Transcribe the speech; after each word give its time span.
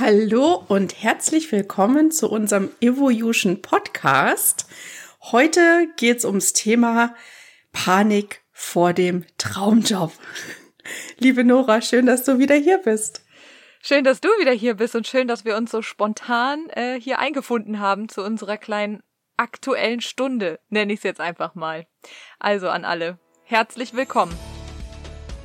Hallo 0.00 0.64
und 0.68 1.02
herzlich 1.02 1.50
willkommen 1.50 2.12
zu 2.12 2.30
unserem 2.30 2.70
Evolution 2.80 3.62
Podcast. 3.62 4.68
Heute 5.20 5.88
geht's 5.96 6.24
ums 6.24 6.52
Thema 6.52 7.16
Panik 7.72 8.44
vor 8.52 8.92
dem 8.92 9.24
Traumjob. 9.38 10.12
Liebe 11.18 11.42
Nora, 11.42 11.82
schön, 11.82 12.06
dass 12.06 12.22
du 12.22 12.38
wieder 12.38 12.54
hier 12.54 12.78
bist. 12.78 13.24
Schön, 13.82 14.04
dass 14.04 14.20
du 14.20 14.28
wieder 14.38 14.52
hier 14.52 14.74
bist 14.74 14.94
und 14.94 15.08
schön, 15.08 15.26
dass 15.26 15.44
wir 15.44 15.56
uns 15.56 15.72
so 15.72 15.82
spontan 15.82 16.70
äh, 16.70 17.00
hier 17.00 17.18
eingefunden 17.18 17.80
haben 17.80 18.08
zu 18.08 18.22
unserer 18.22 18.56
kleinen 18.56 19.02
aktuellen 19.36 20.00
Stunde, 20.00 20.60
nenne 20.68 20.92
ich 20.92 21.00
es 21.00 21.04
jetzt 21.04 21.20
einfach 21.20 21.56
mal. 21.56 21.88
Also 22.38 22.68
an 22.68 22.84
alle, 22.84 23.18
herzlich 23.42 23.94
willkommen. 23.94 24.38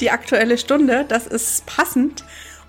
die 0.00 0.10
aktuelle 0.10 0.58
Stunde. 0.58 1.04
Das 1.08 1.26
ist 1.26 1.66
passend. 1.66 2.24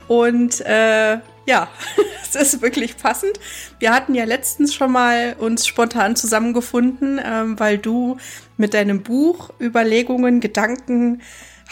Und 0.08 0.62
äh, 0.62 1.20
ja, 1.46 1.70
es 2.24 2.36
ist 2.36 2.62
wirklich 2.62 2.98
passend. 2.98 3.40
Wir 3.80 3.94
hatten 3.94 4.14
ja 4.14 4.26
letztens 4.26 4.74
schon 4.74 4.92
mal 4.92 5.36
uns 5.40 5.66
spontan 5.66 6.16
zusammengefunden, 6.16 7.20
ähm, 7.24 7.60
weil 7.60 7.78
du 7.78 8.18
mit 8.58 8.74
deinem 8.74 9.04
Buch 9.04 9.52
Überlegungen, 9.60 10.40
Gedanken 10.40 11.22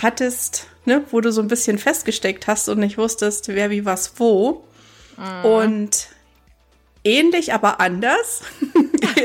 hattest, 0.02 0.68
ne, 0.86 1.04
wo 1.12 1.22
du 1.22 1.32
so 1.32 1.42
ein 1.42 1.48
bisschen 1.48 1.78
festgesteckt 1.78 2.48
hast 2.48 2.70
und 2.70 2.80
nicht 2.80 2.98
wusstest, 2.98 3.50
wer 3.50 3.70
wie 3.70 3.86
was 3.86 4.14
wo. 4.18 4.66
Mhm. 5.18 5.46
Und 5.46 6.08
ähnlich, 7.04 7.54
aber 7.54 7.80
anders 7.80 8.42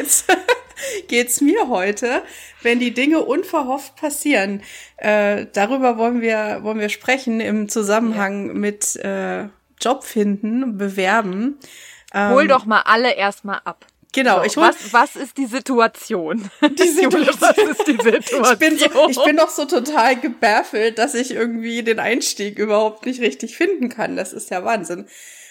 geht's 1.09 1.41
mir 1.41 1.69
heute, 1.69 2.23
wenn 2.62 2.81
die 2.81 2.92
Dinge 2.92 3.20
unverhofft 3.20 3.97
passieren. 3.97 4.62
Äh, 4.97 5.47
darüber 5.53 5.98
wollen 5.98 6.20
wir, 6.20 6.61
wollen 6.62 6.81
wir 6.81 6.89
sprechen 6.89 7.41
im 7.41 7.69
Zusammenhang 7.69 8.48
ja. 8.48 8.55
mit 8.55 8.97
äh, 8.97 9.48
Job 9.81 10.05
finden, 10.05 10.77
bewerben. 10.78 11.59
Ähm, 12.12 12.31
Hol 12.31 12.48
doch 12.48 12.67
mal 12.67 12.83
alle 12.83 13.14
erstmal 13.14 13.61
ab. 13.64 13.87
Genau, 14.12 14.39
so, 14.39 14.45
ich 14.45 14.56
hol, 14.56 14.64
was, 14.64 14.92
was 14.92 15.17
ist 15.17 15.39
die 15.39 15.47
Situation? 15.47 16.50
Die 16.62 16.89
Situation. 16.89 17.37
was 17.41 17.59
ist 17.59 17.87
die 17.87 17.93
Situation? 17.93 18.44
ich, 18.44 18.59
bin 18.59 18.78
so, 18.78 19.09
ich 19.09 19.22
bin 19.25 19.37
doch 19.37 19.50
so 19.50 19.66
total 19.66 20.16
gebaffelt, 20.19 20.99
dass 20.99 21.15
ich 21.15 21.31
irgendwie 21.31 21.82
den 21.82 22.00
Einstieg 22.00 22.59
überhaupt 22.59 23.06
nicht 23.06 23.21
richtig 23.21 23.56
finden 23.56 23.88
kann. 23.88 24.16
Das 24.16 24.32
ist 24.32 24.50
ja 24.50 24.65
Wahnsinn, 24.65 25.06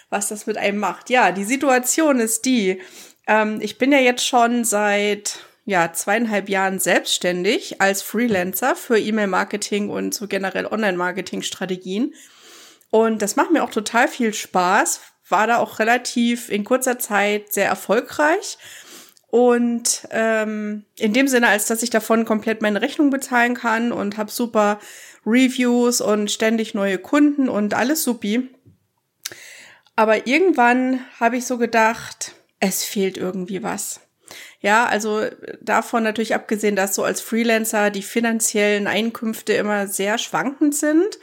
was 0.10 0.28
das 0.28 0.46
mit 0.46 0.58
einem 0.58 0.78
macht. 0.78 1.10
Ja, 1.10 1.32
die 1.32 1.46
Situation 1.46 2.20
ist 2.20 2.44
die, 2.44 2.82
ähm, 3.30 3.60
ich 3.62 3.78
bin 3.78 3.92
ja 3.92 4.00
jetzt 4.00 4.26
schon 4.26 4.66
seit 4.66 5.40
ja, 5.66 5.94
zweieinhalb 5.94 6.50
Jahren 6.50 6.80
selbstständig 6.80 7.80
als 7.80 8.02
Freelancer 8.02 8.76
für 8.76 8.98
E-Mail-Marketing 8.98 9.90
und 9.90 10.16
so 10.16 10.28
generell 10.28 10.66
Online-Marketing-Strategien. 10.66 12.16
Und 12.90 13.22
das 13.22 13.36
macht 13.36 13.52
mir 13.52 13.64
auch 13.64 13.70
total 13.70 14.08
viel 14.08 14.34
Spaß. 14.34 15.02
War 15.30 15.46
da 15.46 15.58
auch 15.58 15.78
relativ 15.78 16.50
in 16.50 16.64
kurzer 16.64 16.98
Zeit 16.98 17.54
sehr 17.54 17.68
erfolgreich. 17.68 18.58
Und 19.28 20.08
ähm, 20.10 20.86
in 20.98 21.14
dem 21.14 21.28
Sinne, 21.28 21.50
als 21.50 21.68
dass 21.68 21.84
ich 21.84 21.92
davon 21.92 22.26
komplett 22.26 22.64
meine 22.64 22.82
Rechnung 22.82 23.12
bezahlen 23.12 23.54
kann 23.54 23.92
und 23.92 24.18
habe 24.18 24.32
super 24.32 24.80
Reviews 25.24 26.02
und 26.02 26.32
ständig 26.32 26.74
neue 26.74 26.98
Kunden 26.98 27.48
und 27.48 27.76
alles 27.76 28.04
supi. 28.04 28.50
Aber 29.96 30.26
irgendwann 30.26 31.06
habe 31.20 31.38
ich 31.38 31.46
so 31.46 31.60
gedacht, 31.60 32.34
es 32.60 32.84
fehlt 32.84 33.18
irgendwie 33.18 33.64
was. 33.64 34.02
Ja, 34.62 34.86
also 34.86 35.26
davon 35.62 36.04
natürlich 36.04 36.36
abgesehen, 36.36 36.76
dass 36.76 36.96
so 36.96 37.04
als 37.04 37.22
Freelancer 37.22 37.90
die 37.90 38.04
finanziellen 38.04 38.88
Einkünfte 38.88 39.54
immer 39.54 39.88
sehr 39.88 40.18
schwankend 40.18 40.76
sind, 40.76 41.18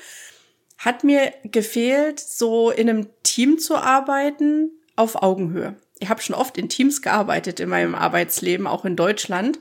hat 0.79 1.05
mir 1.05 1.33
gefehlt, 1.45 2.21
so 2.21 2.71
in 2.71 2.89
einem 2.89 3.07
Team 3.23 3.59
zu 3.59 3.77
arbeiten 3.77 4.71
auf 4.97 5.23
Augenhöhe. 5.23 5.77
Ich 5.99 6.09
habe 6.09 6.21
schon 6.21 6.35
oft 6.35 6.59
in 6.59 6.69
Teams 6.69 7.01
gearbeitet 7.01 7.61
in 7.61 7.69
meinem 7.69 7.95
Arbeitsleben, 7.95 8.67
auch 8.67 8.85
in 8.85 8.97
Deutschland. 8.97 9.59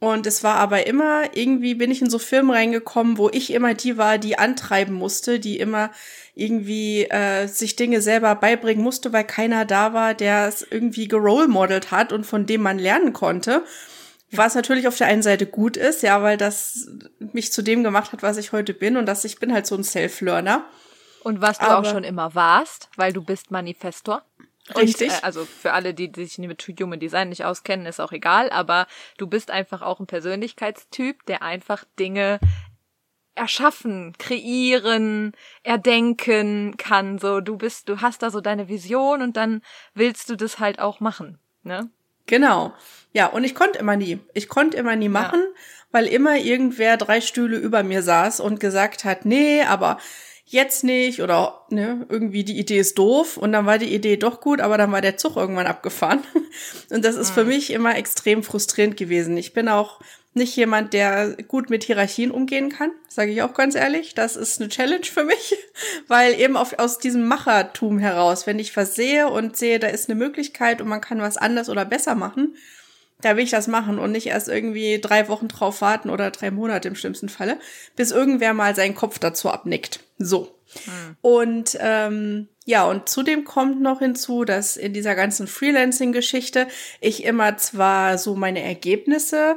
Und 0.00 0.26
es 0.28 0.44
war 0.44 0.56
aber 0.56 0.86
immer, 0.86 1.36
irgendwie 1.36 1.74
bin 1.74 1.90
ich 1.90 2.00
in 2.00 2.10
so 2.10 2.20
Firmen 2.20 2.52
reingekommen, 2.52 3.18
wo 3.18 3.28
ich 3.30 3.52
immer 3.52 3.74
die 3.74 3.98
war, 3.98 4.18
die 4.18 4.38
antreiben 4.38 4.94
musste, 4.94 5.40
die 5.40 5.58
immer 5.58 5.90
irgendwie 6.36 7.04
äh, 7.04 7.48
sich 7.48 7.74
Dinge 7.74 8.00
selber 8.00 8.36
beibringen 8.36 8.84
musste, 8.84 9.12
weil 9.12 9.24
keiner 9.24 9.64
da 9.64 9.92
war, 9.92 10.14
der 10.14 10.46
es 10.46 10.62
irgendwie 10.62 11.08
gerolemodelt 11.08 11.90
hat 11.90 12.12
und 12.12 12.24
von 12.24 12.46
dem 12.46 12.62
man 12.62 12.78
lernen 12.78 13.12
konnte. 13.12 13.64
Was 14.30 14.54
natürlich 14.54 14.86
auf 14.86 14.96
der 14.96 15.08
einen 15.08 15.22
Seite 15.22 15.46
gut 15.46 15.76
ist, 15.76 16.02
ja, 16.02 16.22
weil 16.22 16.36
das 16.36 16.88
mich 17.32 17.50
zu 17.52 17.62
dem 17.62 17.82
gemacht 17.82 18.12
hat, 18.12 18.22
was 18.22 18.36
ich 18.36 18.52
heute 18.52 18.74
bin 18.74 18.96
und 18.96 19.06
dass 19.06 19.24
ich 19.24 19.40
bin 19.40 19.52
halt 19.52 19.66
so 19.66 19.74
ein 19.74 19.82
Self-Learner. 19.82 20.64
Und 21.24 21.40
was 21.40 21.58
du 21.58 21.64
Aber, 21.64 21.78
auch 21.78 21.90
schon 21.90 22.04
immer 22.04 22.34
warst, 22.36 22.88
weil 22.96 23.12
du 23.12 23.22
bist 23.22 23.50
Manifestor. 23.50 24.22
Richtig. 24.76 25.10
Und, 25.10 25.18
äh, 25.18 25.22
also 25.22 25.44
für 25.44 25.72
alle, 25.72 25.94
die, 25.94 26.10
die 26.10 26.24
sich 26.24 26.38
mit 26.38 26.62
Human 26.62 27.00
Design 27.00 27.28
nicht 27.28 27.44
auskennen, 27.44 27.86
ist 27.86 28.00
auch 28.00 28.12
egal, 28.12 28.50
aber 28.50 28.86
du 29.16 29.26
bist 29.26 29.50
einfach 29.50 29.82
auch 29.82 30.00
ein 30.00 30.06
Persönlichkeitstyp, 30.06 31.24
der 31.26 31.42
einfach 31.42 31.84
Dinge 31.98 32.40
erschaffen, 33.34 34.14
kreieren, 34.18 35.32
erdenken 35.62 36.76
kann. 36.76 37.18
So, 37.18 37.40
du 37.40 37.56
bist, 37.56 37.88
du 37.88 38.00
hast 38.00 38.22
da 38.22 38.30
so 38.30 38.40
deine 38.40 38.68
Vision 38.68 39.22
und 39.22 39.36
dann 39.36 39.62
willst 39.94 40.28
du 40.28 40.36
das 40.36 40.58
halt 40.58 40.80
auch 40.80 41.00
machen, 41.00 41.38
ne? 41.62 41.88
Genau. 42.26 42.74
Ja, 43.14 43.26
und 43.26 43.44
ich 43.44 43.54
konnte 43.54 43.78
immer 43.78 43.96
nie. 43.96 44.20
Ich 44.34 44.48
konnte 44.48 44.76
immer 44.76 44.96
nie 44.96 45.08
machen, 45.08 45.40
ja. 45.40 45.60
weil 45.92 46.06
immer 46.06 46.36
irgendwer 46.36 46.98
drei 46.98 47.22
Stühle 47.22 47.56
über 47.56 47.82
mir 47.82 48.02
saß 48.02 48.40
und 48.40 48.60
gesagt 48.60 49.04
hat, 49.04 49.24
nee, 49.24 49.62
aber 49.62 49.98
jetzt 50.50 50.82
nicht 50.82 51.20
oder 51.20 51.66
ne, 51.68 52.06
irgendwie 52.08 52.42
die 52.42 52.58
Idee 52.58 52.78
ist 52.78 52.98
doof 52.98 53.36
und 53.36 53.52
dann 53.52 53.66
war 53.66 53.78
die 53.78 53.94
Idee 53.94 54.16
doch 54.16 54.40
gut, 54.40 54.60
aber 54.60 54.78
dann 54.78 54.92
war 54.92 55.02
der 55.02 55.18
Zug 55.18 55.36
irgendwann 55.36 55.66
abgefahren. 55.66 56.20
Und 56.90 57.04
das 57.04 57.16
ist 57.16 57.30
mhm. 57.30 57.34
für 57.34 57.44
mich 57.44 57.70
immer 57.70 57.96
extrem 57.96 58.42
frustrierend 58.42 58.96
gewesen. 58.96 59.36
Ich 59.36 59.52
bin 59.52 59.68
auch 59.68 60.00
nicht 60.32 60.56
jemand, 60.56 60.94
der 60.94 61.36
gut 61.48 61.68
mit 61.68 61.84
Hierarchien 61.84 62.30
umgehen 62.30 62.70
kann, 62.70 62.92
sage 63.08 63.30
ich 63.30 63.42
auch 63.42 63.52
ganz 63.52 63.74
ehrlich. 63.74 64.14
Das 64.14 64.36
ist 64.36 64.60
eine 64.60 64.70
Challenge 64.70 65.04
für 65.04 65.24
mich, 65.24 65.54
weil 66.08 66.40
eben 66.40 66.56
auf, 66.56 66.78
aus 66.78 66.98
diesem 66.98 67.26
Machertum 67.28 67.98
heraus, 67.98 68.46
wenn 68.46 68.58
ich 68.58 68.74
was 68.74 68.94
sehe 68.94 69.28
und 69.28 69.56
sehe, 69.56 69.78
da 69.78 69.88
ist 69.88 70.08
eine 70.08 70.18
Möglichkeit 70.18 70.80
und 70.80 70.88
man 70.88 71.02
kann 71.02 71.20
was 71.20 71.36
anders 71.36 71.68
oder 71.68 71.84
besser 71.84 72.14
machen, 72.14 72.56
da 73.20 73.36
will 73.36 73.44
ich 73.44 73.50
das 73.50 73.66
machen 73.66 73.98
und 73.98 74.12
nicht 74.12 74.28
erst 74.28 74.48
irgendwie 74.48 75.00
drei 75.00 75.28
Wochen 75.28 75.48
drauf 75.48 75.80
warten 75.80 76.10
oder 76.10 76.30
drei 76.30 76.50
Monate 76.50 76.88
im 76.88 76.94
schlimmsten 76.94 77.28
Falle, 77.28 77.58
bis 77.96 78.10
irgendwer 78.10 78.54
mal 78.54 78.74
seinen 78.74 78.94
Kopf 78.94 79.18
dazu 79.18 79.50
abnickt. 79.50 80.00
So. 80.18 80.54
Hm. 80.84 81.16
Und 81.20 81.78
ähm, 81.80 82.48
ja, 82.64 82.84
und 82.84 83.08
zudem 83.08 83.44
kommt 83.44 83.80
noch 83.80 84.00
hinzu, 84.00 84.44
dass 84.44 84.76
in 84.76 84.92
dieser 84.92 85.14
ganzen 85.14 85.46
Freelancing-Geschichte 85.46 86.68
ich 87.00 87.24
immer 87.24 87.56
zwar 87.56 88.18
so 88.18 88.36
meine 88.36 88.62
Ergebnisse 88.62 89.56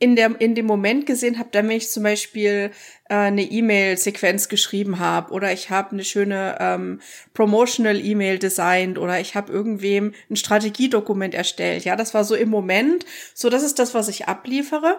in, 0.00 0.16
der, 0.16 0.40
in 0.40 0.54
dem 0.54 0.66
Moment 0.66 1.06
gesehen 1.06 1.38
habe, 1.38 1.50
damit 1.52 1.76
ich 1.76 1.90
zum 1.90 2.02
Beispiel 2.02 2.72
äh, 3.08 3.14
eine 3.14 3.42
E-Mail-Sequenz 3.42 4.48
geschrieben 4.48 4.98
habe 4.98 5.32
oder 5.32 5.52
ich 5.52 5.70
habe 5.70 5.92
eine 5.92 6.04
schöne 6.04 6.56
ähm, 6.58 7.00
Promotional-E-Mail 7.34 8.38
designt 8.38 8.98
oder 8.98 9.20
ich 9.20 9.34
habe 9.34 9.52
irgendwem 9.52 10.14
ein 10.30 10.36
Strategiedokument 10.36 11.34
erstellt. 11.34 11.84
Ja, 11.84 11.96
das 11.96 12.14
war 12.14 12.24
so 12.24 12.34
im 12.34 12.48
Moment, 12.48 13.04
so 13.34 13.50
das 13.50 13.62
ist 13.62 13.78
das, 13.78 13.94
was 13.94 14.08
ich 14.08 14.26
abliefere. 14.26 14.98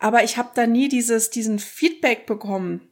Aber 0.00 0.24
ich 0.24 0.36
habe 0.36 0.50
da 0.54 0.66
nie 0.66 0.88
dieses, 0.88 1.30
diesen 1.30 1.58
Feedback 1.58 2.26
bekommen. 2.26 2.89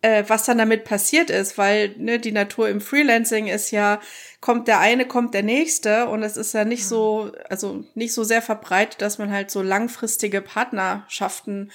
Äh, 0.00 0.24
was 0.28 0.44
dann 0.44 0.58
damit 0.58 0.84
passiert 0.84 1.30
ist, 1.30 1.58
weil 1.58 1.94
ne, 1.96 2.18
die 2.18 2.32
Natur 2.32 2.68
im 2.68 2.80
Freelancing 2.80 3.48
ist 3.48 3.70
ja, 3.70 4.00
kommt 4.40 4.68
der 4.68 4.78
eine, 4.80 5.06
kommt 5.06 5.34
der 5.34 5.42
nächste 5.42 6.08
und 6.08 6.22
es 6.22 6.36
ist 6.36 6.54
ja 6.54 6.64
nicht 6.64 6.84
mhm. 6.84 6.88
so, 6.88 7.32
also 7.48 7.84
nicht 7.94 8.14
so 8.14 8.22
sehr 8.22 8.42
verbreitet, 8.42 9.02
dass 9.02 9.18
man 9.18 9.30
halt 9.30 9.50
so 9.50 9.62
langfristige 9.62 10.40
Partnerschaften 10.40 11.72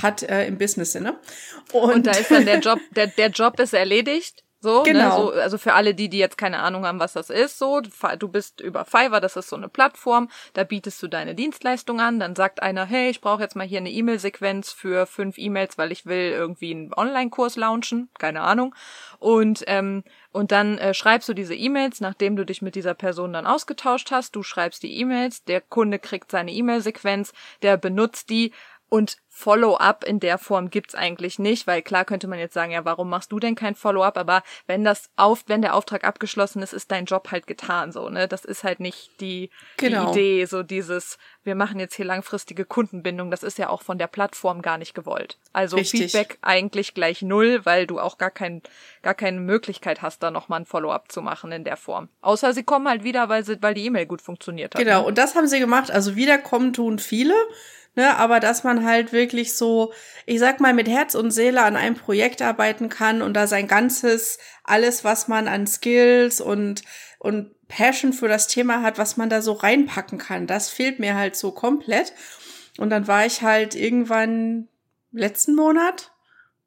hat 0.00 0.22
äh, 0.22 0.46
im 0.46 0.58
Business-Sinne. 0.58 1.18
Und, 1.72 1.94
und 1.94 2.06
da 2.06 2.12
ist 2.12 2.30
dann 2.30 2.46
der 2.46 2.58
Job, 2.60 2.80
der, 2.94 3.08
der 3.08 3.28
Job 3.28 3.58
ist 3.60 3.74
erledigt 3.74 4.44
so, 4.64 4.78
ne, 4.78 4.92
genau. 4.92 5.26
Ne, 5.26 5.34
so, 5.34 5.40
also 5.40 5.58
für 5.58 5.74
alle 5.74 5.94
die, 5.94 6.08
die 6.08 6.16
jetzt 6.18 6.38
keine 6.38 6.60
Ahnung 6.60 6.86
haben, 6.86 6.98
was 6.98 7.12
das 7.12 7.28
ist, 7.28 7.58
so, 7.58 7.82
du 7.82 8.28
bist 8.28 8.62
über 8.62 8.86
Fiverr, 8.86 9.20
das 9.20 9.36
ist 9.36 9.50
so 9.50 9.56
eine 9.56 9.68
Plattform, 9.68 10.30
da 10.54 10.64
bietest 10.64 11.02
du 11.02 11.08
deine 11.08 11.34
Dienstleistung 11.34 12.00
an, 12.00 12.18
dann 12.18 12.34
sagt 12.34 12.62
einer, 12.62 12.86
hey, 12.86 13.10
ich 13.10 13.20
brauche 13.20 13.42
jetzt 13.42 13.56
mal 13.56 13.66
hier 13.66 13.78
eine 13.78 13.90
E-Mail-Sequenz 13.90 14.72
für 14.72 15.04
fünf 15.04 15.36
E-Mails, 15.36 15.76
weil 15.76 15.92
ich 15.92 16.06
will 16.06 16.30
irgendwie 16.30 16.70
einen 16.70 16.94
Online-Kurs 16.94 17.56
launchen, 17.56 18.08
keine 18.18 18.40
Ahnung. 18.40 18.74
Und, 19.18 19.64
ähm, 19.66 20.02
und 20.32 20.50
dann 20.50 20.78
äh, 20.78 20.94
schreibst 20.94 21.28
du 21.28 21.34
diese 21.34 21.54
E-Mails, 21.54 22.00
nachdem 22.00 22.34
du 22.34 22.46
dich 22.46 22.62
mit 22.62 22.74
dieser 22.74 22.94
Person 22.94 23.34
dann 23.34 23.46
ausgetauscht 23.46 24.10
hast. 24.10 24.34
Du 24.34 24.42
schreibst 24.42 24.82
die 24.82 24.98
E-Mails, 24.98 25.44
der 25.44 25.60
Kunde 25.60 25.98
kriegt 25.98 26.30
seine 26.30 26.52
E-Mail-Sequenz, 26.52 27.34
der 27.60 27.76
benutzt 27.76 28.30
die 28.30 28.52
und 28.88 29.18
Follow-up 29.36 30.04
in 30.04 30.20
der 30.20 30.38
Form 30.38 30.70
gibt's 30.70 30.94
eigentlich 30.94 31.40
nicht, 31.40 31.66
weil 31.66 31.82
klar 31.82 32.04
könnte 32.04 32.28
man 32.28 32.38
jetzt 32.38 32.54
sagen, 32.54 32.70
ja, 32.70 32.84
warum 32.84 33.10
machst 33.10 33.32
du 33.32 33.40
denn 33.40 33.56
kein 33.56 33.74
Follow-up? 33.74 34.16
Aber 34.16 34.44
wenn 34.68 34.84
das 34.84 35.10
auf, 35.16 35.42
wenn 35.48 35.60
der 35.60 35.74
Auftrag 35.74 36.04
abgeschlossen 36.04 36.62
ist, 36.62 36.72
ist 36.72 36.92
dein 36.92 37.04
Job 37.04 37.32
halt 37.32 37.48
getan, 37.48 37.90
so, 37.90 38.08
ne? 38.10 38.28
Das 38.28 38.44
ist 38.44 38.62
halt 38.62 38.78
nicht 38.78 39.20
die, 39.20 39.50
genau. 39.76 40.12
die 40.12 40.20
Idee, 40.20 40.44
so 40.44 40.62
dieses, 40.62 41.18
wir 41.42 41.56
machen 41.56 41.80
jetzt 41.80 41.96
hier 41.96 42.04
langfristige 42.04 42.64
Kundenbindung. 42.64 43.32
Das 43.32 43.42
ist 43.42 43.58
ja 43.58 43.70
auch 43.70 43.82
von 43.82 43.98
der 43.98 44.06
Plattform 44.06 44.62
gar 44.62 44.78
nicht 44.78 44.94
gewollt. 44.94 45.36
Also 45.52 45.78
Richtig. 45.78 46.12
Feedback 46.12 46.38
eigentlich 46.40 46.94
gleich 46.94 47.20
null, 47.20 47.66
weil 47.66 47.88
du 47.88 47.98
auch 47.98 48.18
gar 48.18 48.30
kein, 48.30 48.62
gar 49.02 49.14
keine 49.14 49.40
Möglichkeit 49.40 50.00
hast, 50.00 50.22
da 50.22 50.30
nochmal 50.30 50.60
ein 50.60 50.66
Follow-up 50.66 51.10
zu 51.10 51.22
machen 51.22 51.50
in 51.50 51.64
der 51.64 51.76
Form. 51.76 52.08
Außer 52.20 52.52
sie 52.52 52.62
kommen 52.62 52.88
halt 52.88 53.02
wieder, 53.02 53.28
weil 53.28 53.44
sie, 53.44 53.60
weil 53.60 53.74
die 53.74 53.84
E-Mail 53.84 54.06
gut 54.06 54.22
funktioniert 54.22 54.76
hat. 54.76 54.80
Genau. 54.80 55.00
Ne? 55.00 55.06
Und 55.08 55.18
das 55.18 55.34
haben 55.34 55.48
sie 55.48 55.58
gemacht. 55.58 55.90
Also 55.90 56.14
wiederkommen 56.14 56.72
tun 56.72 57.00
viele. 57.00 57.34
Ne, 57.96 58.16
aber 58.16 58.40
dass 58.40 58.64
man 58.64 58.84
halt 58.84 59.12
wirklich 59.12 59.23
so, 59.32 59.92
ich 60.26 60.38
sag 60.38 60.60
mal, 60.60 60.74
mit 60.74 60.88
Herz 60.88 61.14
und 61.14 61.30
Seele 61.30 61.62
an 61.62 61.76
einem 61.76 61.96
Projekt 61.96 62.42
arbeiten 62.42 62.88
kann 62.88 63.22
und 63.22 63.34
da 63.34 63.46
sein 63.46 63.66
ganzes, 63.66 64.38
alles, 64.62 65.04
was 65.04 65.28
man 65.28 65.48
an 65.48 65.66
Skills 65.66 66.40
und, 66.40 66.82
und 67.18 67.54
Passion 67.68 68.12
für 68.12 68.28
das 68.28 68.46
Thema 68.46 68.82
hat, 68.82 68.98
was 68.98 69.16
man 69.16 69.30
da 69.30 69.42
so 69.42 69.52
reinpacken 69.52 70.18
kann, 70.18 70.46
das 70.46 70.68
fehlt 70.68 70.98
mir 70.98 71.14
halt 71.14 71.36
so 71.36 71.52
komplett. 71.52 72.12
Und 72.78 72.90
dann 72.90 73.06
war 73.06 73.24
ich 73.24 73.42
halt 73.42 73.74
irgendwann 73.74 74.68
letzten 75.12 75.54
Monat 75.54 76.12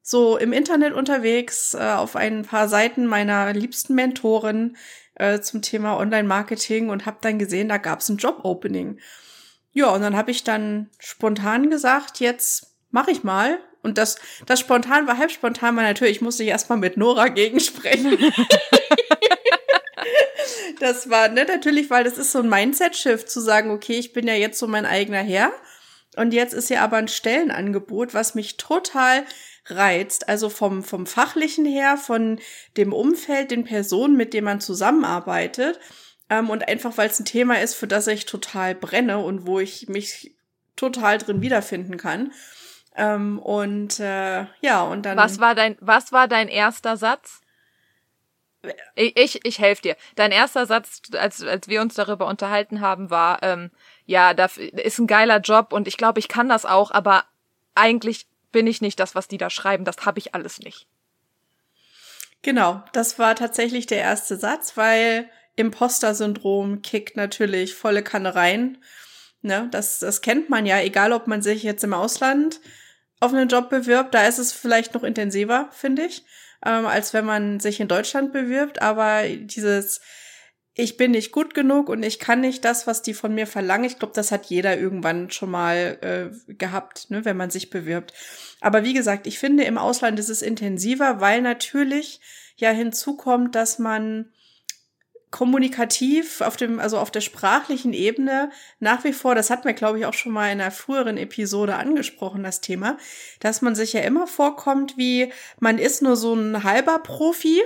so 0.01 0.38
im 0.38 0.54
Internet 0.54 0.94
unterwegs 0.94 1.74
äh, 1.74 1.80
auf 1.80 2.15
ein 2.15 2.44
paar 2.44 2.69
Seiten 2.69 3.07
meiner 3.07 3.51
liebsten 3.51 3.94
Mentoren 3.94 4.77
äh, 5.15 5.42
zum 5.42 5.62
Thema 5.62 5.98
Online-Marketing 5.98 6.89
und 6.89 7.06
habe 7.06 7.18
dann 7.21 7.39
gesehen, 7.39 7.68
da 7.68 7.77
gab's 7.77 8.07
ein 8.07 8.18
Job-Opening. 8.18 9.00
Ja, 9.78 9.90
und 9.90 10.02
dann 10.02 10.18
habe 10.18 10.32
ich 10.32 10.44
dann 10.44 10.90
spontan 10.98 11.70
gesagt, 11.70 12.20
jetzt 12.20 12.76
mache 12.90 13.12
ich 13.12 13.24
mal. 13.24 13.60
Und 13.84 14.00
das, 14.00 14.18
das 14.48 14.60
spontan 14.60 15.06
war 15.06 15.20
halb 15.20 15.30
spontan, 15.30 15.76
weil 15.76 15.84
natürlich 15.84 16.20
musste 16.20 16.42
ich 16.42 16.50
erstmal 16.50 16.80
mit 16.80 16.98
Nora 16.98 17.28
gegensprechen. 17.28 18.18
das 20.80 21.12
war 21.12 21.28
ne, 21.28 21.46
natürlich, 21.46 21.92
weil 21.92 22.04
das 22.04 22.18
ist 22.18 22.32
so 22.32 22.40
ein 22.40 22.50
Mindset-Shift 22.50 23.30
zu 23.30 23.40
sagen, 23.40 23.70
okay, 23.70 24.00
ich 24.00 24.14
bin 24.14 24.26
ja 24.26 24.34
jetzt 24.34 24.58
so 24.58 24.66
mein 24.66 24.88
eigener 24.88 25.22
Herr. 25.22 25.52
Und 26.16 26.34
jetzt 26.34 26.56
ist 26.56 26.72
ja 26.72 26.82
aber 26.82 26.98
ein 26.98 27.08
Stellenangebot, 27.08 28.16
was 28.16 28.34
mich 28.34 28.58
total 28.58 29.26
reizt. 29.68 30.28
Also 30.28 30.50
vom, 30.50 30.82
vom 30.82 31.06
fachlichen 31.06 31.66
her, 31.66 31.98
von 31.98 32.40
dem 32.78 32.94
Umfeld, 32.94 33.52
den 33.52 33.64
Personen, 33.64 34.18
mit 34.18 34.34
denen 34.34 34.46
man 34.46 34.60
zusammenarbeitet. 34.60 35.80
Ähm, 36.30 36.50
und 36.50 36.68
einfach, 36.68 36.98
weil 36.98 37.10
es 37.10 37.20
ein 37.20 37.26
Thema 37.26 37.60
ist, 37.62 37.76
für 37.76 37.88
das 37.88 38.08
ich 38.08 38.26
total 38.26 38.76
brenne 38.76 39.20
und 39.20 39.46
wo 39.48 39.60
ich 39.60 39.88
mich 39.88 40.36
total 40.76 41.18
drin 41.18 41.42
wiederfinden 41.42 41.98
kann. 41.98 42.32
Ähm, 42.96 43.40
und 43.40 44.00
äh, 44.00 44.46
ja, 44.62 44.82
und 44.82 45.06
dann. 45.06 45.18
Was 45.18 45.40
war 45.40 45.56
dein, 45.56 45.78
was 45.80 46.12
war 46.12 46.28
dein 46.28 46.48
erster 46.48 46.98
Satz? 46.98 47.42
Ich, 48.96 49.16
ich, 49.18 49.46
ich 49.46 49.60
helfe 49.60 49.84
dir. 49.84 49.96
Dein 50.16 50.32
erster 50.32 50.66
Satz, 50.66 51.02
als, 51.14 51.44
als 51.44 51.68
wir 51.68 51.82
uns 51.82 51.94
darüber 51.94 52.28
unterhalten 52.28 52.82
haben, 52.82 53.10
war, 53.10 53.42
ähm, 53.44 53.72
ja, 54.06 54.34
da 54.34 54.46
ist 54.46 55.00
ein 55.00 55.08
geiler 55.08 55.40
Job 55.40 55.72
und 55.74 55.88
ich 55.88 55.96
glaube, 55.96 56.20
ich 56.20 56.28
kann 56.28 56.50
das 56.50 56.66
auch, 56.66 56.92
aber 56.92 57.24
eigentlich 57.76 58.28
bin 58.52 58.68
ich 58.68 58.82
nicht 58.82 59.00
das, 59.00 59.14
was 59.14 59.28
die 59.28 59.38
da 59.38 59.50
schreiben. 59.50 59.86
Das 59.86 60.06
habe 60.06 60.20
ich 60.20 60.34
alles 60.34 60.60
nicht. 60.60 60.88
Genau, 62.42 62.84
das 62.94 63.20
war 63.20 63.36
tatsächlich 63.36 63.86
der 63.86 64.00
erste 64.00 64.38
Satz, 64.38 64.76
weil 64.76 65.30
Imposter-Syndrom 65.57 66.81
kickt 66.81 67.18
natürlich 67.18 67.75
volle 67.75 68.04
Kanne 68.04 68.36
rein. 68.36 68.77
Ne, 69.42 69.68
das, 69.71 70.00
das 70.00 70.21
kennt 70.21 70.50
man 70.50 70.65
ja, 70.65 70.81
egal 70.81 71.13
ob 71.13 71.27
man 71.27 71.42
sich 71.42 71.62
jetzt 71.63 71.83
im 71.83 71.94
Ausland 71.94 72.59
auf 73.19 73.33
einen 73.33 73.50
Job 73.50 73.69
bewirbt, 73.69 74.13
da 74.13 74.25
ist 74.25 74.39
es 74.39 74.51
vielleicht 74.51 74.94
noch 74.94 75.04
intensiver, 75.04 75.69
finde 75.71 76.06
ich, 76.06 76.24
ähm, 76.65 76.86
als 76.86 77.13
wenn 77.13 77.25
man 77.25 77.59
sich 77.59 77.80
in 77.80 77.88
Deutschland 77.88 78.33
bewirbt. 78.33 78.81
Aber 78.81 79.24
dieses, 79.27 80.01
ich 80.74 80.98
bin 80.98 81.12
nicht 81.12 81.31
gut 81.31 81.54
genug 81.54 81.89
und 81.89 82.04
ich 82.04 82.19
kann 82.19 82.42
nicht 82.42 82.65
das, 82.65 82.88
was 82.88 83.01
die 83.01 83.13
von 83.13 83.33
mir 83.33 83.48
verlangen, 83.48 83.86
ich 83.86 84.00
glaube, 84.00 84.13
das 84.15 84.31
hat 84.31 84.48
jeder 84.48 84.77
irgendwann 84.77 85.31
schon 85.31 85.51
mal 85.51 85.98
äh, 86.01 86.54
gehabt, 86.54 87.09
ne, 87.09 87.25
wenn 87.25 87.38
man 87.38 87.50
sich 87.50 87.69
bewirbt. 87.69 88.13
Aber 88.62 88.83
wie 88.83 88.94
gesagt, 88.94 89.27
ich 89.27 89.39
finde, 89.39 89.63
im 89.63 89.77
Ausland 89.77 90.19
ist 90.19 90.30
es 90.30 90.42
intensiver, 90.42 91.19
weil 91.19 91.42
natürlich 91.42 92.21
ja 92.56 92.71
hinzukommt, 92.71 93.56
dass 93.56 93.80
man 93.80 94.31
kommunikativ 95.38 96.42
auf 96.42 96.57
dem, 96.57 96.80
also 96.80 96.98
auf 96.98 97.12
der 97.12 97.22
sprachlichen 97.22 97.94
Ebene 97.94 98.50
nach 98.80 99.04
wie 99.04 99.13
vor, 99.13 99.36
das 99.36 99.51
hatten 99.51 99.66
wir, 99.66 99.75
glaube 99.75 100.00
ich, 100.00 100.07
auch 100.07 100.16
schon 100.16 100.31
mal 100.31 100.51
in 100.51 100.60
einer 100.60 100.72
früheren 100.72 101.16
Episode 101.16 101.75
angesprochen, 101.75 102.42
das 102.42 102.60
Thema, 102.60 102.98
dass 103.39 103.62
man 103.62 103.75
sich 103.75 103.94
ja 103.94 104.01
immer 104.01 104.25
vorkommt, 104.25 104.98
wie 104.98 105.31
man 105.60 105.78
ist 105.78 106.01
nur 106.01 106.16
so 106.16 106.34
ein 106.34 106.63
halber 106.63 106.98
Profi, 106.98 107.62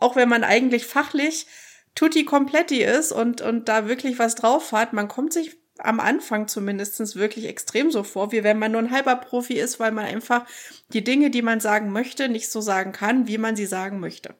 auch 0.00 0.16
wenn 0.16 0.28
man 0.28 0.42
eigentlich 0.42 0.84
fachlich 0.84 1.46
tutti 1.94 2.24
kompletti 2.24 2.82
ist 2.82 3.12
und, 3.12 3.40
und 3.40 3.68
da 3.68 3.86
wirklich 3.86 4.18
was 4.18 4.34
drauf 4.34 4.72
hat. 4.72 4.92
Man 4.92 5.06
kommt 5.06 5.32
sich 5.32 5.56
am 5.78 6.00
Anfang 6.00 6.48
zumindestens 6.48 7.14
wirklich 7.14 7.44
extrem 7.44 7.92
so 7.92 8.02
vor, 8.02 8.32
wie 8.32 8.42
wenn 8.42 8.58
man 8.58 8.72
nur 8.72 8.80
ein 8.80 8.90
halber 8.90 9.14
Profi 9.14 9.54
ist, 9.54 9.78
weil 9.78 9.92
man 9.92 10.06
einfach 10.06 10.44
die 10.92 11.04
Dinge, 11.04 11.30
die 11.30 11.42
man 11.42 11.60
sagen 11.60 11.92
möchte, 11.92 12.28
nicht 12.28 12.50
so 12.50 12.60
sagen 12.60 12.90
kann, 12.90 13.28
wie 13.28 13.38
man 13.38 13.54
sie 13.54 13.66
sagen 13.66 14.00
möchte. 14.00 14.34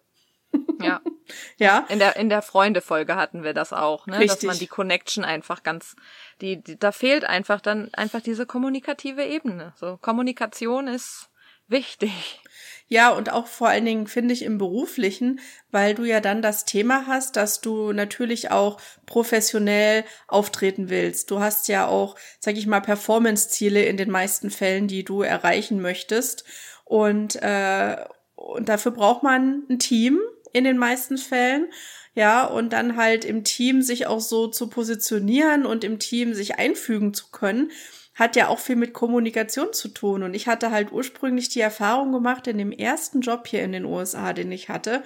Ja. 0.80 1.00
ja. 1.58 1.84
In 1.88 1.98
der, 1.98 2.16
in 2.16 2.28
der 2.28 2.42
Freunde-Folge 2.42 3.16
hatten 3.16 3.42
wir 3.42 3.54
das 3.54 3.72
auch, 3.72 4.06
ne? 4.06 4.18
Richtig. 4.18 4.40
Dass 4.40 4.42
man 4.42 4.58
die 4.58 4.66
Connection 4.66 5.24
einfach 5.24 5.62
ganz, 5.62 5.96
die, 6.40 6.62
die, 6.62 6.78
da 6.78 6.92
fehlt 6.92 7.24
einfach 7.24 7.60
dann 7.60 7.92
einfach 7.94 8.20
diese 8.20 8.46
kommunikative 8.46 9.24
Ebene. 9.24 9.72
So, 9.76 9.98
Kommunikation 10.00 10.88
ist 10.88 11.28
wichtig. 11.68 12.40
Ja, 12.88 13.10
und 13.10 13.32
auch 13.32 13.48
vor 13.48 13.68
allen 13.68 13.84
Dingen 13.84 14.06
finde 14.06 14.32
ich 14.32 14.42
im 14.42 14.58
beruflichen, 14.58 15.40
weil 15.72 15.94
du 15.94 16.04
ja 16.04 16.20
dann 16.20 16.40
das 16.40 16.64
Thema 16.64 17.06
hast, 17.08 17.34
dass 17.34 17.60
du 17.60 17.92
natürlich 17.92 18.52
auch 18.52 18.80
professionell 19.06 20.04
auftreten 20.28 20.88
willst. 20.88 21.32
Du 21.32 21.40
hast 21.40 21.66
ja 21.66 21.86
auch, 21.88 22.14
sag 22.38 22.56
ich 22.56 22.68
mal, 22.68 22.80
Performance-Ziele 22.80 23.84
in 23.84 23.96
den 23.96 24.10
meisten 24.10 24.50
Fällen, 24.50 24.86
die 24.86 25.02
du 25.02 25.22
erreichen 25.22 25.82
möchtest. 25.82 26.44
Und, 26.84 27.34
äh, 27.42 27.96
und 28.36 28.68
dafür 28.68 28.92
braucht 28.92 29.24
man 29.24 29.64
ein 29.68 29.80
Team, 29.80 30.20
in 30.56 30.64
den 30.64 30.78
meisten 30.78 31.18
Fällen. 31.18 31.68
Ja, 32.14 32.46
und 32.46 32.72
dann 32.72 32.96
halt 32.96 33.26
im 33.26 33.44
Team 33.44 33.82
sich 33.82 34.06
auch 34.06 34.20
so 34.20 34.48
zu 34.48 34.68
positionieren 34.68 35.66
und 35.66 35.84
im 35.84 35.98
Team 35.98 36.32
sich 36.32 36.58
einfügen 36.58 37.12
zu 37.12 37.26
können, 37.30 37.70
hat 38.14 38.36
ja 38.36 38.48
auch 38.48 38.58
viel 38.58 38.76
mit 38.76 38.94
Kommunikation 38.94 39.74
zu 39.74 39.88
tun. 39.88 40.22
Und 40.22 40.32
ich 40.32 40.48
hatte 40.48 40.70
halt 40.70 40.92
ursprünglich 40.92 41.50
die 41.50 41.60
Erfahrung 41.60 42.12
gemacht 42.12 42.46
in 42.46 42.56
dem 42.56 42.72
ersten 42.72 43.20
Job 43.20 43.46
hier 43.46 43.62
in 43.62 43.72
den 43.72 43.84
USA, 43.84 44.32
den 44.32 44.50
ich 44.50 44.70
hatte, 44.70 45.02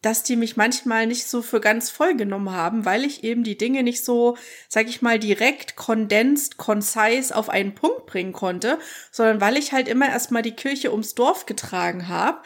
dass 0.00 0.22
die 0.22 0.36
mich 0.36 0.56
manchmal 0.56 1.08
nicht 1.08 1.26
so 1.26 1.42
für 1.42 1.60
ganz 1.60 1.90
voll 1.90 2.14
genommen 2.14 2.52
haben, 2.52 2.84
weil 2.84 3.04
ich 3.04 3.24
eben 3.24 3.42
die 3.42 3.58
Dinge 3.58 3.82
nicht 3.82 4.04
so, 4.04 4.36
sag 4.68 4.88
ich 4.88 5.02
mal, 5.02 5.18
direkt, 5.18 5.74
kondensiert, 5.74 6.56
concise 6.56 7.34
auf 7.34 7.48
einen 7.48 7.74
Punkt 7.74 8.06
bringen 8.06 8.32
konnte, 8.32 8.78
sondern 9.10 9.40
weil 9.40 9.56
ich 9.56 9.72
halt 9.72 9.88
immer 9.88 10.08
erstmal 10.08 10.42
die 10.42 10.54
Kirche 10.54 10.92
ums 10.92 11.16
Dorf 11.16 11.46
getragen 11.46 12.06
habe, 12.06 12.38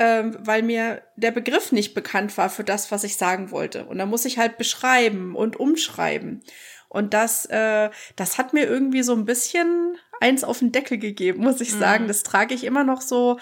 ähm, 0.00 0.34
weil 0.40 0.62
mir 0.62 1.02
der 1.16 1.30
Begriff 1.30 1.72
nicht 1.72 1.92
bekannt 1.92 2.38
war 2.38 2.48
für 2.48 2.64
das, 2.64 2.90
was 2.90 3.04
ich 3.04 3.16
sagen 3.16 3.50
wollte. 3.50 3.84
Und 3.84 3.98
da 3.98 4.06
muss 4.06 4.24
ich 4.24 4.38
halt 4.38 4.56
beschreiben 4.56 5.36
und 5.36 5.60
umschreiben. 5.60 6.42
Und 6.88 7.12
das, 7.12 7.44
äh, 7.44 7.90
das 8.16 8.38
hat 8.38 8.54
mir 8.54 8.64
irgendwie 8.64 9.02
so 9.02 9.14
ein 9.14 9.26
bisschen 9.26 9.98
eins 10.18 10.42
auf 10.42 10.60
den 10.60 10.72
Deckel 10.72 10.96
gegeben, 10.96 11.42
muss 11.42 11.60
ich 11.60 11.72
sagen. 11.72 12.04
Mhm. 12.04 12.08
Das 12.08 12.22
trage 12.22 12.54
ich 12.54 12.64
immer 12.64 12.82
noch 12.82 13.02
so 13.02 13.38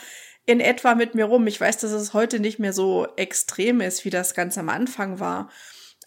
in 0.46 0.58
etwa 0.58 0.96
mit 0.96 1.14
mir 1.14 1.26
rum. 1.26 1.46
Ich 1.46 1.60
weiß, 1.60 1.76
dass 1.78 1.92
es 1.92 2.12
heute 2.12 2.40
nicht 2.40 2.58
mehr 2.58 2.72
so 2.72 3.06
extrem 3.14 3.80
ist, 3.80 4.04
wie 4.04 4.10
das 4.10 4.34
ganz 4.34 4.58
am 4.58 4.68
Anfang 4.68 5.20
war. 5.20 5.50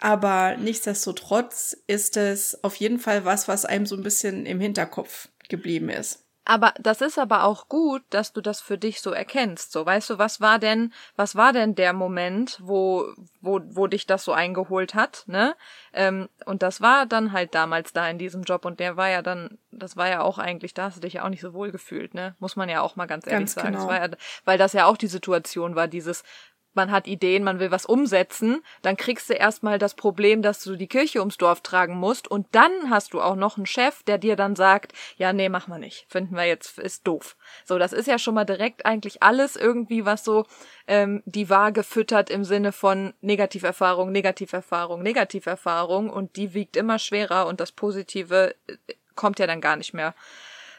Aber 0.02 0.58
nichtsdestotrotz 0.58 1.78
ist 1.88 2.18
es 2.18 2.62
auf 2.62 2.76
jeden 2.76 3.00
Fall 3.00 3.24
was, 3.24 3.48
was 3.48 3.64
einem 3.64 3.86
so 3.86 3.96
ein 3.96 4.04
bisschen 4.04 4.46
im 4.46 4.60
Hinterkopf 4.60 5.30
geblieben 5.48 5.90
ist. 5.90 6.26
Aber 6.52 6.74
das 6.78 7.00
ist 7.00 7.18
aber 7.18 7.46
auch 7.46 7.70
gut, 7.70 8.02
dass 8.10 8.34
du 8.34 8.42
das 8.42 8.60
für 8.60 8.78
dich 8.78 9.00
so 9.00 9.12
erkennst. 9.12 9.72
So, 9.72 9.86
weißt 9.86 10.10
du, 10.10 10.18
was 10.18 10.42
war 10.42 10.60
denn, 10.60 10.92
was 11.16 11.38
war 11.38 11.54
denn 11.54 11.76
der 11.76 11.94
Moment, 11.94 12.60
wo, 12.62 13.06
wo, 13.40 13.62
wo 13.70 13.88
dich 13.88 14.06
das 14.06 14.26
so 14.26 14.34
eingeholt 14.34 14.94
hat, 14.94 15.24
ne? 15.28 15.56
Ähm, 15.94 16.28
und 16.44 16.62
das 16.62 16.82
war 16.82 17.06
dann 17.06 17.32
halt 17.32 17.56
damals 17.56 17.94
da 17.94 18.06
in 18.10 18.18
diesem 18.18 18.44
Job 18.44 18.66
und 18.66 18.82
der 18.82 18.98
war 18.98 19.08
ja 19.08 19.22
dann, 19.22 19.60
das 19.72 19.96
war 19.96 20.10
ja 20.10 20.24
auch 20.24 20.40
eigentlich, 20.40 20.74
da 20.74 20.84
hast 20.84 20.98
du 20.98 21.00
dich 21.00 21.14
ja 21.14 21.24
auch 21.24 21.30
nicht 21.30 21.40
so 21.40 21.54
wohl 21.54 21.72
gefühlt, 21.72 22.16
ne? 22.16 22.36
Muss 22.40 22.58
man 22.58 22.68
ja 22.68 22.82
auch 22.82 22.98
mal 22.98 23.06
ganz 23.06 23.28
ehrlich 23.28 23.40
ganz 23.40 23.54
sagen. 23.54 23.72
Genau. 23.72 23.88
Das 23.88 24.10
ja, 24.12 24.18
weil 24.44 24.58
das 24.58 24.74
ja 24.74 24.88
auch 24.88 24.98
die 24.98 25.08
Situation 25.08 25.76
war, 25.76 25.88
dieses, 25.88 26.26
man 26.74 26.92
hat 26.92 27.08
Ideen, 27.08 27.44
man 27.44 27.60
will 27.60 27.72
was 27.72 27.86
umsetzen, 27.86 28.64
dann 28.82 28.98
kriegst 28.98 29.30
du 29.30 29.34
erstmal 29.34 29.78
das 29.78 29.94
Problem, 29.94 30.42
dass 30.42 30.64
du 30.64 30.76
die 30.76 30.88
Kirche 30.88 31.20
ums 31.20 31.38
Dorf 31.38 31.62
tragen 31.62 31.96
musst 31.96 32.30
und 32.30 32.48
dann 32.52 32.90
hast 32.90 33.14
du 33.14 33.22
auch 33.22 33.36
noch 33.36 33.58
einen 33.58 33.66
Chef, 33.66 34.04
der 34.04 34.18
dir 34.18 34.36
dann 34.36 34.56
sagt, 34.56 34.94
ja, 35.18 35.34
nee, 35.34 35.50
mach 35.50 35.68
mal 35.68 35.80
nicht, 35.80 36.06
finden 36.10 36.36
wir 36.36 36.46
jetzt, 36.46 36.80
ist 36.80 37.06
doof. 37.08 37.36
So, 37.66 37.78
das 37.78 37.94
ist 37.94 38.08
ja 38.08 38.18
schon 38.18 38.36
mal 38.36 38.46
direkt 38.46 38.86
eigentlich 38.86 39.22
alles 39.22 39.56
irgendwie, 39.56 40.06
was 40.06 40.24
so 40.24 40.46
ähm, 40.88 41.22
die 41.26 41.50
Waage 41.50 41.84
füttert 41.84 42.30
im 42.30 42.44
Sinne 42.44 42.72
von 42.72 43.14
Negativerfahrung, 43.22 44.12
Negativerfahrung, 44.12 45.02
Negativerfahrung 45.02 46.10
und 46.10 46.36
die 46.36 46.54
wiegt 46.54 46.78
immer 46.78 47.00
schwerer 47.00 47.48
und 47.48 47.60
das 47.60 47.72
Positive 47.72 48.56
äh, 48.68 48.76
kommt 49.16 49.40
ja 49.40 49.48
dann 49.48 49.62
gar 49.62 49.76
nicht 49.76 49.94
mehr 49.94 50.16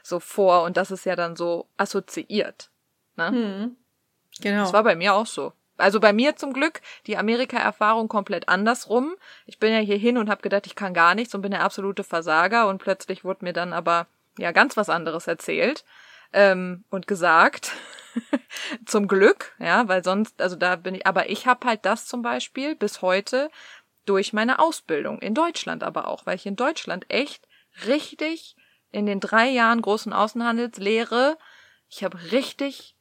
so 0.02 0.20
vor 0.20 0.64
und 0.64 0.76
das 0.76 0.90
ist 0.90 1.06
ja 1.06 1.16
dann 1.16 1.36
so 1.36 1.68
assoziiert. 1.76 2.70
Ne? 3.16 3.28
Hm. 3.28 3.76
Genau. 4.40 4.62
Das 4.62 4.72
war 4.72 4.82
bei 4.82 4.96
mir 4.96 5.14
auch 5.14 5.26
so. 5.26 5.52
Also 5.82 5.98
bei 5.98 6.12
mir 6.12 6.36
zum 6.36 6.52
Glück 6.52 6.80
die 7.06 7.16
Amerika-Erfahrung 7.16 8.08
komplett 8.08 8.48
andersrum. 8.48 9.16
Ich 9.46 9.58
bin 9.58 9.72
ja 9.72 9.80
hier 9.80 9.96
hin 9.96 10.16
und 10.16 10.30
habe 10.30 10.40
gedacht, 10.40 10.66
ich 10.66 10.76
kann 10.76 10.94
gar 10.94 11.14
nichts 11.14 11.34
und 11.34 11.42
bin 11.42 11.50
der 11.50 11.64
absolute 11.64 12.04
Versager 12.04 12.68
und 12.68 12.78
plötzlich 12.78 13.24
wurde 13.24 13.44
mir 13.44 13.52
dann 13.52 13.72
aber 13.72 14.06
ja 14.38 14.52
ganz 14.52 14.76
was 14.76 14.88
anderes 14.88 15.26
erzählt 15.26 15.84
ähm, 16.32 16.84
und 16.90 17.06
gesagt. 17.06 17.72
zum 18.86 19.08
Glück, 19.08 19.54
ja, 19.58 19.88
weil 19.88 20.04
sonst, 20.04 20.40
also 20.40 20.54
da 20.54 20.76
bin 20.76 20.94
ich, 20.94 21.06
aber 21.06 21.30
ich 21.30 21.46
habe 21.46 21.66
halt 21.66 21.84
das 21.84 22.06
zum 22.06 22.22
Beispiel 22.22 22.76
bis 22.76 23.02
heute 23.02 23.50
durch 24.04 24.32
meine 24.32 24.58
Ausbildung 24.58 25.18
in 25.20 25.34
Deutschland 25.34 25.82
aber 25.82 26.08
auch, 26.08 26.26
weil 26.26 26.36
ich 26.36 26.46
in 26.46 26.56
Deutschland 26.56 27.06
echt 27.08 27.48
richtig 27.86 28.54
in 28.90 29.06
den 29.06 29.18
drei 29.18 29.48
Jahren 29.48 29.80
großen 29.80 30.12
Außenhandelslehre, 30.12 31.38
ich 31.88 32.04
habe 32.04 32.18
richtig 32.30 32.94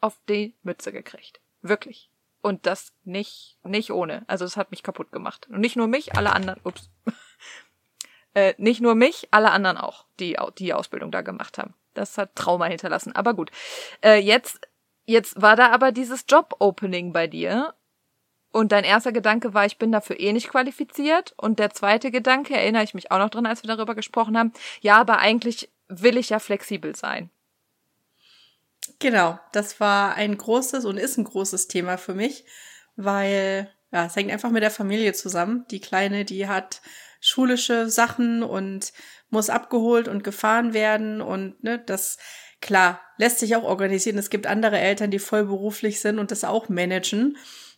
auf 0.00 0.18
die 0.28 0.54
Mütze 0.62 0.92
gekriegt. 0.92 1.40
Wirklich. 1.64 2.10
Und 2.42 2.66
das 2.66 2.92
nicht, 3.04 3.56
nicht 3.64 3.90
ohne. 3.90 4.22
Also 4.26 4.44
es 4.44 4.58
hat 4.58 4.70
mich 4.70 4.82
kaputt 4.82 5.10
gemacht. 5.10 5.48
Und 5.48 5.60
nicht 5.60 5.76
nur 5.76 5.86
mich, 5.86 6.14
alle 6.14 6.34
anderen, 6.34 6.60
ups. 6.62 6.90
äh, 8.34 8.52
nicht 8.58 8.82
nur 8.82 8.94
mich, 8.94 9.28
alle 9.30 9.50
anderen 9.50 9.78
auch, 9.78 10.04
die 10.20 10.36
die 10.58 10.74
Ausbildung 10.74 11.10
da 11.10 11.22
gemacht 11.22 11.56
haben. 11.56 11.72
Das 11.94 12.18
hat 12.18 12.36
Trauma 12.36 12.66
hinterlassen. 12.66 13.16
Aber 13.16 13.32
gut. 13.32 13.50
Äh, 14.02 14.18
jetzt, 14.18 14.60
jetzt 15.06 15.40
war 15.40 15.56
da 15.56 15.70
aber 15.70 15.90
dieses 15.90 16.26
Job-Opening 16.28 17.14
bei 17.14 17.26
dir. 17.28 17.72
Und 18.52 18.72
dein 18.72 18.84
erster 18.84 19.12
Gedanke 19.12 19.54
war, 19.54 19.64
ich 19.64 19.78
bin 19.78 19.90
dafür 19.90 20.20
eh 20.20 20.34
nicht 20.34 20.50
qualifiziert. 20.50 21.32
Und 21.38 21.58
der 21.58 21.70
zweite 21.70 22.10
Gedanke, 22.10 22.54
erinnere 22.54 22.84
ich 22.84 22.92
mich 22.92 23.10
auch 23.10 23.18
noch 23.18 23.30
dran, 23.30 23.46
als 23.46 23.62
wir 23.62 23.74
darüber 23.74 23.94
gesprochen 23.94 24.36
haben, 24.36 24.52
ja, 24.82 25.00
aber 25.00 25.18
eigentlich 25.18 25.70
will 25.88 26.18
ich 26.18 26.28
ja 26.28 26.38
flexibel 26.38 26.94
sein. 26.94 27.30
Genau, 28.98 29.38
das 29.52 29.80
war 29.80 30.14
ein 30.14 30.36
großes 30.36 30.84
und 30.84 30.96
ist 30.96 31.16
ein 31.16 31.24
großes 31.24 31.68
Thema 31.68 31.96
für 31.96 32.14
mich, 32.14 32.44
weil 32.96 33.70
ja, 33.92 34.06
es 34.06 34.16
hängt 34.16 34.30
einfach 34.30 34.50
mit 34.50 34.62
der 34.62 34.70
Familie 34.70 35.12
zusammen. 35.12 35.64
Die 35.70 35.80
Kleine, 35.80 36.24
die 36.24 36.48
hat 36.48 36.82
schulische 37.20 37.88
Sachen 37.88 38.42
und 38.42 38.92
muss 39.30 39.50
abgeholt 39.50 40.08
und 40.08 40.24
gefahren 40.24 40.74
werden 40.74 41.20
und 41.20 41.62
ne, 41.62 41.78
das 41.78 42.18
klar 42.60 43.00
lässt 43.18 43.38
sich 43.38 43.56
auch 43.56 43.62
organisieren. 43.62 44.18
Es 44.18 44.30
gibt 44.30 44.46
andere 44.46 44.78
Eltern, 44.78 45.10
die 45.10 45.18
vollberuflich 45.18 46.00
sind 46.00 46.18
und 46.18 46.30
das 46.30 46.44
auch 46.44 46.68
managen. 46.68 47.36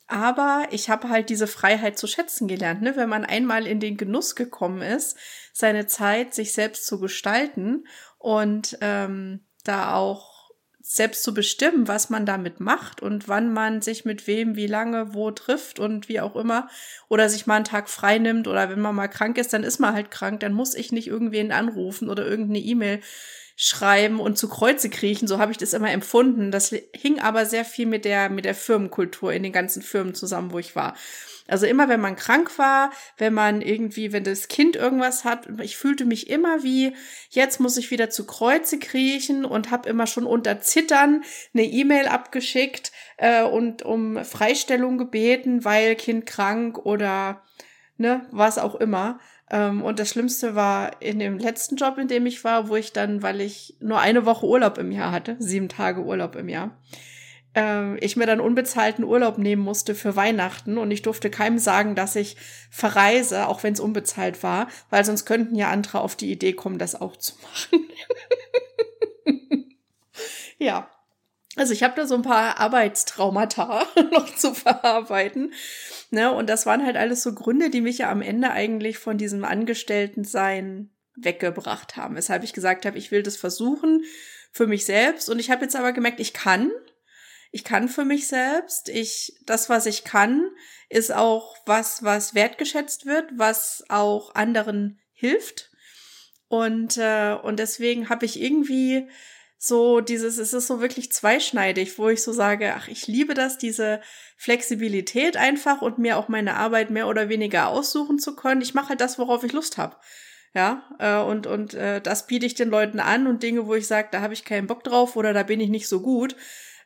Aber 0.09 0.69
ich 0.71 0.89
habe 0.89 1.09
halt 1.09 1.31
diese 1.31 1.47
Freiheit 1.47 1.99
zu 1.99 2.07
schätzen 2.07 2.47
gelernt, 2.47 2.83
ne? 2.83 2.97
wenn 2.97 3.09
man 3.09 3.25
einmal 3.25 3.67
in 3.67 3.81
den 3.81 3.97
Genuss 3.97 4.37
gekommen 4.37 4.81
ist, 4.81 5.17
seine 5.53 5.87
Zeit 5.87 6.33
sich 6.33 6.53
selbst 6.53 6.87
zu 6.87 7.01
gestalten 7.01 7.87
und 8.19 8.79
ähm, 8.81 9.45
da 9.65 9.95
auch 9.95 10.36
selbst 10.88 11.25
zu 11.25 11.35
bestimmen, 11.35 11.88
was 11.88 12.11
man 12.11 12.26
damit 12.26 12.61
macht 12.61 13.02
und 13.02 13.26
wann 13.26 13.52
man 13.52 13.83
sich 13.83 14.05
mit 14.05 14.28
wem, 14.28 14.55
wie 14.55 14.69
lange, 14.69 15.14
wo 15.14 15.33
trifft 15.33 15.81
und 15.81 16.09
wie 16.09 16.21
auch 16.21 16.37
immer. 16.37 16.69
Oder 17.09 17.28
sich 17.28 17.45
mal 17.45 17.57
einen 17.57 17.64
Tag 17.64 17.88
frei 17.88 18.19
nimmt 18.19 18.47
oder 18.47 18.71
wenn 18.71 18.81
man 18.81 18.95
mal 18.95 19.09
krank 19.09 19.37
ist, 19.37 19.52
dann 19.52 19.64
ist 19.64 19.81
man 19.81 19.95
halt 19.95 20.12
krank. 20.12 20.38
Dann 20.40 20.52
muss 20.52 20.75
ich 20.75 20.93
nicht 20.93 21.09
irgendwen 21.09 21.50
anrufen 21.50 22.09
oder 22.09 22.25
irgendeine 22.25 22.61
E-Mail 22.61 23.00
schreiben 23.57 24.21
und 24.21 24.37
zu 24.37 24.49
Kreuze 24.49 24.91
kriechen. 24.91 25.27
So 25.27 25.39
habe 25.39 25.51
ich 25.51 25.59
das 25.59 25.73
immer 25.73 25.91
empfunden. 25.91 26.51
Das 26.51 26.75
hing 26.95 27.19
aber 27.21 27.47
sehr 27.47 27.65
viel 27.65 27.87
mit 27.87 28.05
der, 28.05 28.29
mit 28.29 28.45
der 28.45 28.55
Firmenkultur 28.55 29.33
in 29.33 29.43
den 29.43 29.53
ganzen 29.53 29.81
Firmen 29.83 30.15
zusammen, 30.15 30.53
wo 30.53 30.59
ich 30.59 30.77
war. 30.77 30.95
Also 31.49 31.65
immer, 31.65 31.89
wenn 31.89 32.01
man 32.01 32.17
krank 32.17 32.59
war, 32.59 32.91
wenn 33.17 33.33
man 33.33 33.63
irgendwie, 33.63 34.13
wenn 34.13 34.25
das 34.25 34.49
Kind 34.49 34.77
irgendwas 34.77 35.25
hat, 35.25 35.49
ich 35.63 35.77
fühlte 35.77 36.05
mich 36.05 36.29
immer 36.29 36.63
wie, 36.65 36.95
jetzt 37.31 37.61
muss 37.61 37.77
ich 37.77 37.91
wieder 37.91 38.11
zu 38.11 38.27
Kreuze 38.27 38.79
kriechen 38.79 39.45
und 39.45 39.71
habe 39.71 39.89
immer 39.89 40.07
schon 40.07 40.27
unter 40.27 40.61
Zittern 40.61 41.23
eine 41.55 41.65
E-Mail 41.65 42.09
abgeschickt 42.09 42.93
äh, 43.17 43.43
und 43.43 43.83
um 43.83 44.23
Freistellung 44.25 44.99
gebeten, 44.99 45.65
weil 45.65 45.95
Kind 45.95 46.27
krank 46.27 46.79
oder 46.79 47.43
ne, 47.97 48.27
was 48.33 48.59
auch 48.59 48.75
immer. 48.75 49.19
Ähm, 49.50 49.83
und 49.83 49.99
das 49.99 50.11
Schlimmste 50.11 50.55
war 50.55 51.00
in 51.00 51.19
dem 51.19 51.38
letzten 51.38 51.76
Job, 51.76 51.99
in 51.99 52.09
dem 52.09 52.26
ich 52.26 52.43
war, 52.45 52.69
wo 52.69 52.76
ich 52.76 52.93
dann, 52.93 53.23
weil 53.23 53.41
ich 53.41 53.76
nur 53.81 54.00
eine 54.00 54.26
Woche 54.26 54.47
Urlaub 54.47 54.79
im 54.79 54.91
Jahr 54.91 55.12
hatte, 55.12 55.37
sieben 55.38 55.69
Tage 55.69 56.03
Urlaub 56.03 56.35
im 56.35 56.49
Jahr, 56.49 56.76
äh, 57.55 57.97
ich 57.99 58.17
mir 58.17 58.26
dann 58.26 58.41
unbezahlten 58.41 59.05
Urlaub 59.05 59.38
nehmen 59.38 59.62
musste 59.62 59.95
für 59.95 60.17
Weihnachten 60.17 60.79
und 60.79 60.91
ich 60.91 61.03
durfte 61.03 61.31
keinem 61.31 61.59
sagen, 61.59 61.95
dass 61.95 62.17
ich 62.17 62.37
verreise, 62.71 63.47
auch 63.49 63.62
wenn 63.62 63.73
es 63.73 63.81
unbezahlt 63.81 64.43
war, 64.43 64.69
weil 64.91 65.05
sonst 65.05 65.26
könnten 65.26 65.55
ja 65.55 65.71
andere 65.71 66.00
auf 66.00 66.17
die 66.17 66.31
Idee 66.31 66.53
kommen, 66.53 66.79
das 66.79 67.00
auch 67.00 67.17
zu 67.17 67.35
machen. 67.43 67.88
ja. 70.59 70.91
Also 71.57 71.73
ich 71.73 71.83
habe 71.83 71.97
da 71.97 72.07
so 72.07 72.15
ein 72.15 72.23
paar 72.23 72.59
Arbeitstraumata 72.61 73.87
noch 74.13 74.35
zu 74.35 74.55
verarbeiten. 74.55 75.53
Ne? 76.11 76.33
Und 76.33 76.49
das 76.49 76.67
waren 76.67 76.85
halt 76.85 76.97
alles 76.97 77.23
so 77.23 77.35
Gründe, 77.35 77.71
die 77.71 77.81
mich 77.81 77.99
ja 77.99 78.11
am 78.11 78.23
Ende 78.23 78.51
eigentlich 78.51 78.99
von 78.99 79.19
diesem 79.19 79.45
Angestelltensein 79.45 80.91
weggebracht 81.17 81.97
haben. 81.97 82.15
Weshalb 82.15 82.45
ich 82.45 82.53
gesagt 82.53 82.87
habe, 82.87 82.99
ich 82.99 83.11
will 83.11 83.23
das 83.23 83.37
versuchen 83.37 84.05
für 84.53 84.67
mich 84.67 84.85
selbst. 84.85 85.29
Und 85.29 85.39
ich 85.39 85.51
habe 85.51 85.63
jetzt 85.63 85.77
aber 85.77 85.93
gemerkt, 85.93 86.21
ich 86.21 86.35
kann 86.35 86.71
ich 87.57 87.65
kann 87.65 87.89
für 87.89 88.05
mich 88.05 88.29
selbst. 88.29 88.91
Ich, 88.91 89.35
das, 89.47 89.71
was 89.71 89.87
ich 89.87 90.05
kann, 90.05 90.51
ist 90.91 91.11
auch 91.11 91.57
was, 91.65 92.03
was 92.03 92.35
wertgeschätzt 92.35 93.07
wird, 93.07 93.31
was 93.37 93.83
auch 93.89 94.35
anderen 94.35 95.01
hilft. 95.13 95.71
Und, 96.49 96.99
äh, 96.99 97.35
und 97.43 97.59
deswegen 97.59 98.11
habe 98.11 98.27
ich 98.27 98.41
irgendwie 98.41 99.09
so 99.67 100.01
dieses, 100.01 100.39
es 100.39 100.53
ist 100.53 100.67
so 100.67 100.81
wirklich 100.81 101.13
zweischneidig, 101.13 101.99
wo 101.99 102.09
ich 102.09 102.23
so 102.23 102.33
sage, 102.33 102.75
ach, 102.75 102.89
ich 102.89 103.07
liebe 103.07 103.35
das, 103.35 103.59
diese 103.59 104.01
Flexibilität 104.37 105.37
einfach 105.37 105.83
und 105.83 105.99
mir 105.99 106.17
auch 106.19 106.29
meine 106.29 106.55
Arbeit 106.55 106.91
mehr 106.91 107.09
oder 107.09 107.29
weniger 107.29 107.69
aussuchen 107.69 108.19
zu 108.19 108.37
können. 108.37 108.61
Ich 108.61 108.75
mache 108.75 108.91
halt 108.91 109.01
das, 109.01 109.19
worauf 109.19 109.45
ich 109.45 109.53
Lust 109.53 109.79
habe. 109.79 109.97
Ja, 110.55 110.85
äh, 110.99 111.21
und, 111.23 111.47
und 111.47 111.75
äh, 111.75 112.01
das 112.01 112.27
biete 112.27 112.47
ich 112.47 112.55
den 112.55 112.71
Leuten 112.71 112.99
an 112.99 113.27
und 113.27 113.43
Dinge, 113.43 113.67
wo 113.67 113.75
ich 113.75 113.87
sage, 113.87 114.09
da 114.11 114.23
habe 114.23 114.33
ich 114.33 114.45
keinen 114.45 114.67
Bock 114.67 114.85
drauf 114.85 115.17
oder 115.17 115.35
da 115.35 115.43
bin 115.43 115.61
ich 115.61 115.69
nicht 115.69 115.87
so 115.87 116.01
gut, 116.01 116.35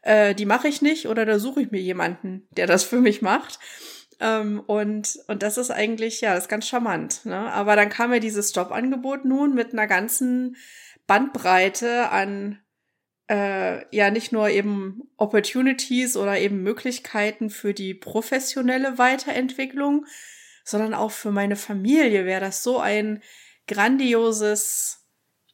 äh, 0.03 0.35
die 0.35 0.47
mache 0.47 0.67
ich 0.67 0.83
nicht 0.83 1.07
oder 1.07 1.25
da 1.25 1.39
suche 1.39 1.63
ich 1.63 1.71
mir 1.71 1.81
jemanden, 1.81 2.49
der 2.51 2.67
das 2.67 2.83
für 2.83 3.01
mich 3.01 3.23
macht. 3.23 3.61
Ähm, 4.19 4.61
und, 4.67 5.19
und 5.29 5.43
das 5.43 5.57
ist 5.57 5.71
eigentlich, 5.71 6.21
ja, 6.21 6.35
das 6.35 6.45
ist 6.45 6.51
ganz 6.51 6.67
charmant. 6.67 7.25
Ne? 7.25 7.37
Aber 7.37 7.77
dann 7.77 7.89
kam 7.89 8.11
mir 8.11 8.21
dieses 8.21 8.55
Jobangebot 8.55 9.25
nun 9.25 9.55
mit 9.55 9.73
einer 9.73 9.87
ganzen 9.87 10.57
Bandbreite 11.07 12.11
an 12.11 12.61
äh, 13.31 13.97
ja 13.97 14.11
nicht 14.11 14.33
nur 14.33 14.49
eben 14.49 15.03
Opportunities 15.17 16.17
oder 16.17 16.39
eben 16.39 16.63
Möglichkeiten 16.63 17.49
für 17.49 17.73
die 17.73 17.95
professionelle 17.95 18.99
Weiterentwicklung, 18.99 20.05
sondern 20.65 20.95
auch 20.95 21.13
für 21.13 21.31
meine 21.31 21.55
Familie 21.57 22.27
wäre 22.27 22.41
das 22.41 22.65
so 22.65 22.81
ein 22.81 23.23
grandioses 23.69 24.97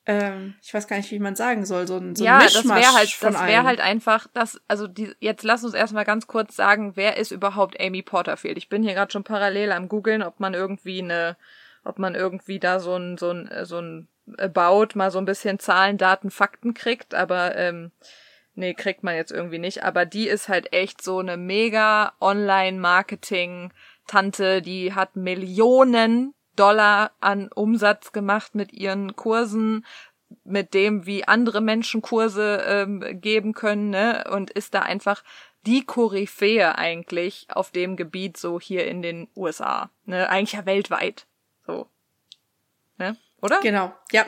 ähm, 0.09 0.54
ich 0.62 0.73
weiß 0.73 0.87
gar 0.87 0.97
nicht, 0.99 1.11
wie 1.11 1.18
man 1.18 1.35
sagen 1.35 1.66
soll, 1.66 1.88
so 1.88 1.97
ein, 1.97 2.14
so 2.14 2.23
ein 2.23 2.26
ja, 2.26 2.38
Mischmasch 2.38 2.62
das 2.62 2.68
wäre 2.68 2.92
halt, 2.95 3.16
das 3.21 3.47
wäre 3.47 3.64
halt 3.64 3.80
einfach, 3.80 4.28
das, 4.33 4.61
also 4.68 4.87
die, 4.87 5.12
jetzt 5.18 5.42
lass 5.42 5.64
uns 5.64 5.75
erstmal 5.75 6.04
ganz 6.04 6.28
kurz 6.28 6.54
sagen, 6.54 6.92
wer 6.95 7.16
ist 7.16 7.33
überhaupt 7.33 7.80
Amy 7.80 8.02
Porterfield? 8.02 8.56
Ich 8.56 8.68
bin 8.68 8.85
hier 8.85 8.95
gerade 8.95 9.11
schon 9.11 9.25
parallel 9.25 9.73
am 9.73 9.88
googeln, 9.88 10.23
ob 10.23 10.38
man 10.38 10.54
irgendwie 10.54 11.02
eine, 11.02 11.37
ob 11.86 11.98
man 11.98 12.14
irgendwie 12.14 12.58
da 12.58 12.80
so 12.80 12.96
ein, 12.96 13.18
so 13.18 13.30
ein, 13.30 13.50
so 13.64 13.78
ein 13.80 14.08
About 14.38 14.88
mal 14.94 15.10
so 15.10 15.18
ein 15.18 15.24
bisschen 15.24 15.58
Zahlen, 15.58 15.96
Daten, 15.98 16.30
Fakten 16.30 16.74
kriegt, 16.74 17.14
aber 17.14 17.56
ähm, 17.56 17.92
nee, 18.54 18.74
kriegt 18.74 19.02
man 19.04 19.14
jetzt 19.14 19.30
irgendwie 19.30 19.58
nicht. 19.58 19.84
Aber 19.84 20.04
die 20.04 20.28
ist 20.28 20.48
halt 20.48 20.72
echt 20.72 21.00
so 21.02 21.20
eine 21.20 21.36
mega 21.36 22.14
Online-Marketing-Tante, 22.20 24.62
die 24.62 24.94
hat 24.94 25.14
Millionen 25.16 26.34
Dollar 26.56 27.12
an 27.20 27.50
Umsatz 27.54 28.12
gemacht 28.12 28.54
mit 28.54 28.72
ihren 28.72 29.14
Kursen, 29.14 29.84
mit 30.42 30.74
dem, 30.74 31.06
wie 31.06 31.28
andere 31.28 31.60
Menschen 31.60 32.02
Kurse 32.02 32.64
ähm, 32.66 33.20
geben 33.20 33.52
können, 33.52 33.90
ne? 33.90 34.24
Und 34.30 34.50
ist 34.50 34.74
da 34.74 34.80
einfach 34.80 35.22
die 35.66 35.84
Koryphäe 35.84 36.76
eigentlich 36.76 37.46
auf 37.50 37.70
dem 37.70 37.96
Gebiet 37.96 38.36
so 38.36 38.58
hier 38.58 38.86
in 38.86 39.02
den 39.02 39.28
USA, 39.36 39.90
ne? 40.04 40.28
Eigentlich 40.28 40.52
ja 40.52 40.66
weltweit, 40.66 41.26
so, 41.66 41.88
ne? 42.99 43.16
Oder? 43.42 43.61
Genau, 43.61 43.92
ja. 44.12 44.26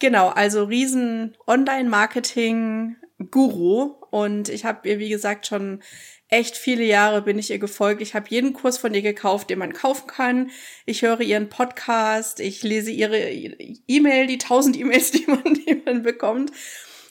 Genau, 0.00 0.28
also 0.28 0.62
riesen 0.64 1.36
Online-Marketing-Guru 1.46 3.96
und 4.10 4.48
ich 4.48 4.64
habe 4.64 4.88
ihr, 4.88 5.00
wie 5.00 5.08
gesagt, 5.08 5.46
schon 5.46 5.82
echt 6.28 6.56
viele 6.56 6.84
Jahre 6.84 7.22
bin 7.22 7.38
ich 7.38 7.50
ihr 7.50 7.58
gefolgt. 7.58 8.02
Ich 8.02 8.14
habe 8.14 8.26
jeden 8.28 8.52
Kurs 8.52 8.78
von 8.78 8.94
ihr 8.94 9.02
gekauft, 9.02 9.50
den 9.50 9.58
man 9.58 9.72
kaufen 9.72 10.06
kann. 10.06 10.50
Ich 10.86 11.02
höre 11.02 11.20
ihren 11.20 11.48
Podcast, 11.48 12.40
ich 12.40 12.62
lese 12.62 12.90
ihre 12.90 13.30
E-Mail, 13.30 14.26
die 14.26 14.38
tausend 14.38 14.76
E-Mails, 14.76 15.10
die 15.12 15.26
man, 15.26 15.54
die 15.54 15.82
man 15.84 16.02
bekommt. 16.02 16.52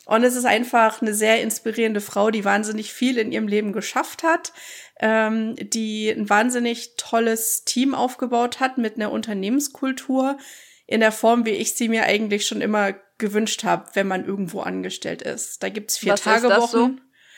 Und 0.07 0.23
es 0.23 0.37
ist 0.37 0.45
einfach 0.45 1.01
eine 1.01 1.13
sehr 1.13 1.41
inspirierende 1.41 1.99
Frau, 1.99 2.31
die 2.31 2.45
wahnsinnig 2.45 2.93
viel 2.93 3.17
in 3.17 3.33
ihrem 3.33 3.49
Leben 3.49 3.73
geschafft 3.73 4.23
hat, 4.23 4.53
ähm, 5.01 5.55
die 5.57 6.09
ein 6.09 6.29
wahnsinnig 6.29 6.95
tolles 6.95 7.65
Team 7.65 7.93
aufgebaut 7.93 8.61
hat 8.61 8.77
mit 8.77 8.95
einer 8.95 9.11
Unternehmenskultur 9.11 10.37
in 10.85 11.01
der 11.01 11.11
Form, 11.11 11.45
wie 11.45 11.51
ich 11.51 11.73
sie 11.73 11.89
mir 11.89 12.03
eigentlich 12.03 12.47
schon 12.47 12.61
immer 12.61 12.93
gewünscht 13.17 13.65
habe, 13.65 13.89
wenn 13.95 14.07
man 14.07 14.25
irgendwo 14.25 14.61
angestellt 14.61 15.21
ist. 15.21 15.61
Da 15.61 15.67
gibt's 15.67 15.97
vier 15.97 16.13
Was 16.13 16.21
Tage 16.21 16.47
Wochen. 16.51 16.69
So? 16.69 16.89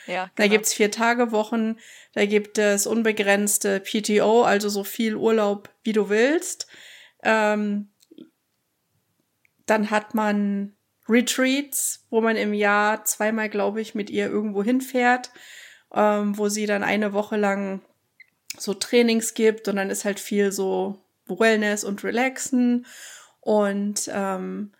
Ja, 0.05 0.25
genau. 0.25 0.31
Da 0.35 0.47
gibt's 0.47 0.71
vier 0.71 0.91
Tage 0.91 1.31
Wochen, 1.31 1.77
da 2.13 2.27
gibt 2.27 2.59
es 2.59 2.85
unbegrenzte 2.85 3.79
PTO, 3.79 4.43
also 4.43 4.69
so 4.69 4.83
viel 4.83 5.15
Urlaub, 5.15 5.69
wie 5.81 5.93
du 5.93 6.09
willst. 6.09 6.67
Ähm, 7.23 7.89
dann 9.65 9.89
hat 9.89 10.13
man 10.13 10.75
Retreats, 11.09 12.05
wo 12.09 12.21
man 12.21 12.37
im 12.37 12.53
Jahr 12.53 13.03
zweimal, 13.03 13.49
glaube 13.49 13.81
ich, 13.81 13.95
mit 13.95 14.09
ihr 14.09 14.27
irgendwo 14.27 14.63
hinfährt, 14.63 15.31
ähm, 15.93 16.37
wo 16.37 16.49
sie 16.49 16.65
dann 16.65 16.83
eine 16.83 17.13
Woche 17.13 17.35
lang 17.35 17.81
so 18.57 18.73
Trainings 18.73 19.33
gibt 19.33 19.67
und 19.67 19.75
dann 19.75 19.89
ist 19.89 20.05
halt 20.05 20.19
viel 20.19 20.51
so 20.51 21.03
Wellness 21.27 21.83
und 21.83 22.03
Relaxen 22.03 22.85
und 23.41 24.09
ähm, 24.13 24.73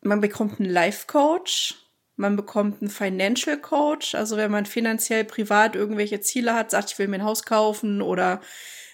man 0.00 0.20
bekommt 0.20 0.60
einen 0.60 0.70
Life 0.70 1.06
Coach, 1.06 1.74
man 2.16 2.36
bekommt 2.36 2.80
einen 2.80 2.90
Financial 2.90 3.58
Coach, 3.58 4.14
also 4.14 4.36
wenn 4.36 4.50
man 4.50 4.66
finanziell 4.66 5.24
privat 5.24 5.74
irgendwelche 5.74 6.20
Ziele 6.20 6.54
hat, 6.54 6.70
sagt, 6.70 6.92
ich 6.92 6.98
will 6.98 7.08
mir 7.08 7.16
ein 7.16 7.24
Haus 7.24 7.44
kaufen 7.44 8.02
oder 8.02 8.40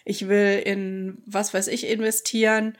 ich 0.05 0.29
will 0.29 0.63
in 0.65 1.23
was 1.27 1.53
weiß 1.53 1.69
ich 1.69 1.87
investieren, 1.87 2.79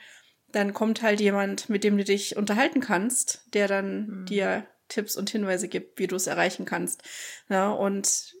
dann 0.51 0.73
kommt 0.73 1.01
halt 1.01 1.19
jemand, 1.19 1.69
mit 1.69 1.83
dem 1.83 1.97
du 1.97 2.03
dich 2.03 2.37
unterhalten 2.37 2.79
kannst, 2.79 3.43
der 3.53 3.67
dann 3.67 4.07
mhm. 4.07 4.25
dir 4.25 4.65
Tipps 4.87 5.15
und 5.15 5.29
Hinweise 5.29 5.67
gibt, 5.67 5.99
wie 5.99 6.07
du 6.07 6.15
es 6.15 6.27
erreichen 6.27 6.65
kannst. 6.65 7.03
Ja, 7.49 7.69
und 7.69 8.35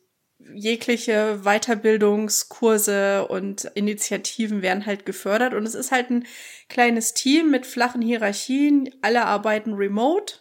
jegliche 0.53 1.41
Weiterbildungskurse 1.43 3.27
und 3.27 3.65
Initiativen 3.75 4.61
werden 4.61 4.85
halt 4.85 5.05
gefördert 5.05 5.53
und 5.53 5.65
es 5.65 5.75
ist 5.75 5.91
halt 5.91 6.09
ein 6.09 6.25
kleines 6.69 7.13
Team 7.13 7.51
mit 7.51 7.65
flachen 7.65 8.01
Hierarchien, 8.01 8.89
alle 9.01 9.25
arbeiten 9.25 9.73
remote 9.73 10.35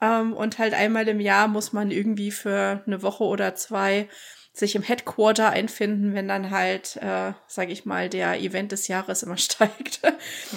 ähm, 0.00 0.34
und 0.34 0.58
halt 0.58 0.72
einmal 0.72 1.08
im 1.08 1.20
Jahr 1.20 1.48
muss 1.48 1.72
man 1.72 1.90
irgendwie 1.90 2.30
für 2.30 2.82
eine 2.86 3.02
Woche 3.02 3.24
oder 3.24 3.54
zwei 3.56 4.08
sich 4.54 4.76
im 4.76 4.82
Headquarter 4.82 5.50
einfinden, 5.50 6.14
wenn 6.14 6.28
dann 6.28 6.50
halt, 6.50 6.96
äh, 6.96 7.32
sage 7.48 7.72
ich 7.72 7.84
mal, 7.84 8.08
der 8.08 8.40
Event 8.40 8.70
des 8.70 8.86
Jahres 8.86 9.24
immer 9.24 9.36
steigt. 9.38 10.00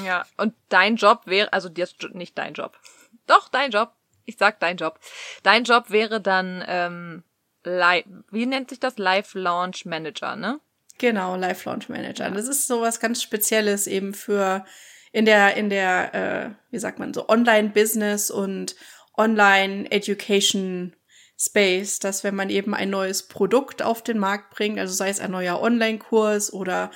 ja, 0.05 0.25
und 0.37 0.53
dein 0.69 0.95
Job 0.95 1.23
wäre, 1.25 1.51
also 1.51 1.67
jetzt 1.75 2.01
nicht 2.13 2.37
dein 2.37 2.53
Job. 2.53 2.77
Doch, 3.25 3.49
dein 3.49 3.71
Job. 3.71 3.91
Ich 4.25 4.37
sag 4.37 4.59
dein 4.59 4.77
Job. 4.77 4.99
Dein 5.41 5.63
Job 5.63 5.89
wäre 5.89 6.21
dann, 6.21 6.63
ähm, 6.67 7.23
Live, 7.63 8.05
wie 8.29 8.45
nennt 8.45 8.69
sich 8.69 8.79
das? 8.79 8.97
Live 8.97 9.33
Launch 9.33 9.85
Manager, 9.85 10.35
ne? 10.35 10.59
Genau, 10.99 11.35
Live 11.35 11.65
Launch 11.65 11.89
Manager. 11.89 12.25
Ja. 12.25 12.31
Das 12.31 12.47
ist 12.47 12.67
sowas 12.67 12.99
ganz 12.99 13.21
Spezielles 13.21 13.87
eben 13.87 14.13
für 14.13 14.63
in 15.11 15.25
der, 15.25 15.55
in 15.55 15.69
der, 15.69 16.13
äh, 16.13 16.49
wie 16.71 16.79
sagt 16.79 16.99
man, 16.99 17.13
so 17.13 17.27
Online-Business 17.27 18.29
und 18.29 18.75
Online-Education 19.15 20.95
Space, 21.39 21.99
dass 21.99 22.23
wenn 22.23 22.35
man 22.35 22.49
eben 22.49 22.73
ein 22.73 22.89
neues 22.89 23.23
Produkt 23.23 23.83
auf 23.83 24.01
den 24.01 24.17
Markt 24.17 24.55
bringt, 24.55 24.79
also 24.79 24.93
sei 24.93 25.09
es 25.09 25.19
ein 25.19 25.31
neuer 25.31 25.61
Online-Kurs 25.61 26.51
oder 26.51 26.89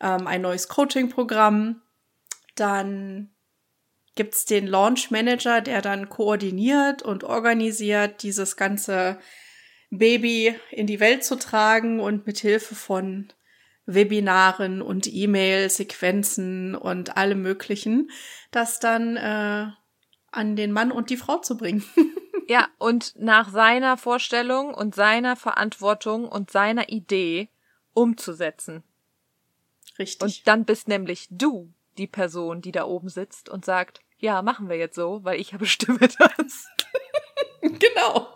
ähm, 0.00 0.26
ein 0.26 0.42
neues 0.42 0.68
Coaching-Programm, 0.68 1.80
dann 2.56 3.30
gibt's 4.14 4.44
den 4.44 4.66
Launch 4.66 5.10
Manager, 5.10 5.60
der 5.60 5.82
dann 5.82 6.08
koordiniert 6.08 7.02
und 7.02 7.24
organisiert, 7.24 8.22
dieses 8.22 8.56
ganze 8.56 9.18
Baby 9.90 10.54
in 10.70 10.86
die 10.86 11.00
Welt 11.00 11.24
zu 11.24 11.36
tragen 11.36 12.00
und 12.00 12.26
mit 12.26 12.38
Hilfe 12.38 12.74
von 12.74 13.32
Webinaren 13.86 14.82
und 14.82 15.06
E-Mail-Sequenzen 15.06 16.74
und 16.74 17.16
allem 17.16 17.40
Möglichen, 17.40 18.10
das 18.50 18.80
dann 18.80 19.16
äh, 19.16 19.68
an 20.36 20.56
den 20.56 20.72
Mann 20.72 20.92
und 20.92 21.10
die 21.10 21.16
Frau 21.16 21.38
zu 21.38 21.56
bringen. 21.56 21.84
ja, 22.48 22.68
und 22.78 23.14
nach 23.16 23.48
seiner 23.48 23.96
Vorstellung 23.96 24.74
und 24.74 24.94
seiner 24.94 25.36
Verantwortung 25.36 26.28
und 26.28 26.50
seiner 26.50 26.88
Idee 26.88 27.48
umzusetzen. 27.94 28.82
Richtig. 29.98 30.22
Und 30.22 30.46
dann 30.46 30.64
bist 30.64 30.88
nämlich 30.88 31.28
du 31.30 31.72
die 31.96 32.06
Person, 32.06 32.60
die 32.60 32.72
da 32.72 32.84
oben 32.84 33.08
sitzt 33.08 33.48
und 33.48 33.64
sagt, 33.64 34.00
ja, 34.18 34.42
machen 34.42 34.68
wir 34.68 34.76
jetzt 34.76 34.96
so, 34.96 35.24
weil 35.24 35.40
ich 35.40 35.56
bestimme 35.56 35.98
das. 36.18 36.68
genau. 37.60 38.28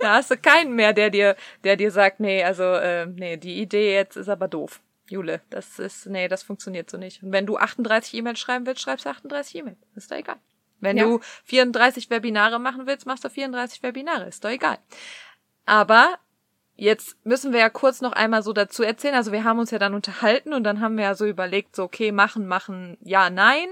da 0.00 0.14
hast 0.14 0.30
du 0.30 0.36
keinen 0.36 0.74
mehr, 0.74 0.92
der 0.92 1.10
dir, 1.10 1.36
der 1.64 1.76
dir 1.76 1.90
sagt, 1.90 2.20
nee, 2.20 2.42
also, 2.42 2.62
äh, 2.62 3.06
nee, 3.06 3.36
die 3.36 3.60
Idee 3.60 3.94
jetzt 3.94 4.16
ist 4.16 4.28
aber 4.28 4.48
doof. 4.48 4.80
Jule, 5.08 5.40
das 5.50 5.78
ist, 5.78 6.06
nee, 6.06 6.28
das 6.28 6.42
funktioniert 6.42 6.90
so 6.90 6.98
nicht. 6.98 7.22
Und 7.22 7.32
wenn 7.32 7.46
du 7.46 7.56
38 7.56 8.14
E-Mails 8.14 8.38
schreiben 8.38 8.66
willst, 8.66 8.82
schreibst 8.82 9.06
du 9.06 9.10
38 9.10 9.54
E-Mails. 9.56 9.78
Ist 9.94 10.10
doch 10.10 10.16
egal. 10.16 10.36
Wenn 10.80 10.96
ja. 10.96 11.04
du 11.04 11.20
34 11.44 12.10
Webinare 12.10 12.58
machen 12.58 12.86
willst, 12.86 13.06
machst 13.06 13.24
du 13.24 13.30
34 13.30 13.82
Webinare. 13.82 14.26
Ist 14.26 14.44
doch 14.44 14.50
egal. 14.50 14.78
Aber 15.66 16.18
jetzt 16.76 17.16
müssen 17.24 17.52
wir 17.52 17.60
ja 17.60 17.70
kurz 17.70 18.00
noch 18.00 18.12
einmal 18.12 18.42
so 18.42 18.52
dazu 18.52 18.82
erzählen. 18.82 19.14
Also 19.14 19.32
wir 19.32 19.44
haben 19.44 19.58
uns 19.58 19.70
ja 19.70 19.78
dann 19.78 19.94
unterhalten 19.94 20.52
und 20.52 20.64
dann 20.64 20.80
haben 20.80 20.96
wir 20.96 21.04
ja 21.04 21.14
so 21.14 21.26
überlegt, 21.26 21.74
so 21.74 21.84
okay, 21.84 22.12
machen, 22.12 22.46
machen, 22.46 22.96
ja, 23.00 23.30
nein. 23.30 23.68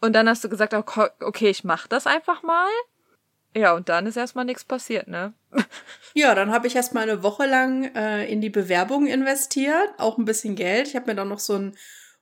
Und 0.00 0.12
dann 0.12 0.28
hast 0.28 0.44
du 0.44 0.48
gesagt, 0.48 0.74
okay, 0.74 1.48
ich 1.48 1.64
mach 1.64 1.86
das 1.86 2.06
einfach 2.06 2.42
mal. 2.42 2.68
Ja, 3.56 3.72
und 3.72 3.88
dann 3.88 4.06
ist 4.06 4.18
erstmal 4.18 4.44
nichts 4.44 4.64
passiert, 4.64 5.08
ne? 5.08 5.32
ja, 6.14 6.34
dann 6.34 6.50
habe 6.50 6.66
ich 6.66 6.76
erstmal 6.76 7.04
eine 7.04 7.22
Woche 7.22 7.46
lang 7.46 7.84
äh, 7.94 8.26
in 8.26 8.42
die 8.42 8.50
Bewerbung 8.50 9.06
investiert, 9.06 9.94
auch 9.96 10.18
ein 10.18 10.26
bisschen 10.26 10.56
Geld. 10.56 10.88
Ich 10.88 10.94
habe 10.94 11.06
mir 11.06 11.14
dann 11.14 11.30
noch 11.30 11.38
so 11.38 11.54
einen 11.54 11.76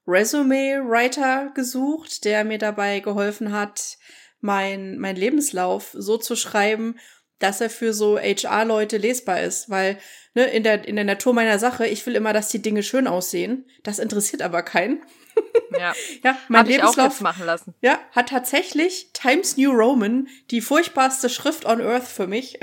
Resume-Writer 0.06 1.50
gesucht, 1.52 2.24
der 2.24 2.44
mir 2.44 2.58
dabei 2.58 3.00
geholfen 3.00 3.52
hat, 3.52 3.98
mein, 4.40 4.96
mein 4.98 5.16
Lebenslauf 5.16 5.90
so 5.94 6.18
zu 6.18 6.36
schreiben, 6.36 7.00
dass 7.40 7.60
er 7.60 7.68
für 7.68 7.92
so 7.92 8.16
HR-Leute 8.16 8.96
lesbar 8.96 9.40
ist, 9.40 9.68
weil 9.68 9.98
ne, 10.34 10.44
in 10.44 10.62
der 10.62 10.86
in 10.86 10.94
der 10.94 11.04
Natur 11.04 11.34
meiner 11.34 11.58
Sache, 11.58 11.88
ich 11.88 12.06
will 12.06 12.14
immer, 12.14 12.32
dass 12.32 12.48
die 12.48 12.62
Dinge 12.62 12.84
schön 12.84 13.08
aussehen. 13.08 13.68
Das 13.82 13.98
interessiert 13.98 14.42
aber 14.42 14.62
keinen. 14.62 15.02
Ja, 15.78 15.92
ja 16.22 16.36
mein 16.46 16.60
Hab 16.60 16.68
Lebenslauf 16.68 17.20
machen 17.20 17.46
lassen. 17.46 17.74
Ja, 17.80 17.98
hat 18.12 18.28
tatsächlich 18.28 19.10
Times 19.12 19.56
New 19.56 19.72
Roman 19.72 20.28
die 20.52 20.60
furchtbarste 20.60 21.28
Schrift 21.28 21.66
on 21.66 21.80
Earth 21.80 22.06
für 22.06 22.28
mich. 22.28 22.60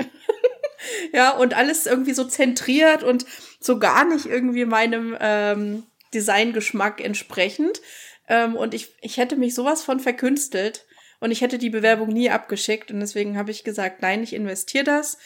ja, 1.12 1.30
und 1.36 1.54
alles 1.54 1.84
irgendwie 1.84 2.14
so 2.14 2.24
zentriert 2.24 3.02
und 3.02 3.26
so 3.60 3.78
gar 3.78 4.06
nicht 4.06 4.24
irgendwie 4.24 4.64
meinem 4.64 5.14
ähm, 5.20 5.82
Designgeschmack 6.14 7.02
entsprechend. 7.04 7.82
Ähm, 8.28 8.56
und 8.56 8.72
ich, 8.72 8.94
ich 9.02 9.18
hätte 9.18 9.36
mich 9.36 9.54
sowas 9.54 9.82
von 9.82 10.00
verkünstelt 10.00 10.86
und 11.20 11.30
ich 11.30 11.40
hätte 11.40 11.58
die 11.58 11.70
Bewerbung 11.70 12.08
nie 12.08 12.30
abgeschickt. 12.30 12.90
Und 12.90 13.00
deswegen 13.00 13.36
habe 13.36 13.50
ich 13.50 13.64
gesagt, 13.64 14.02
nein, 14.02 14.22
ich 14.22 14.32
investiere 14.32 14.84
das. 14.84 15.18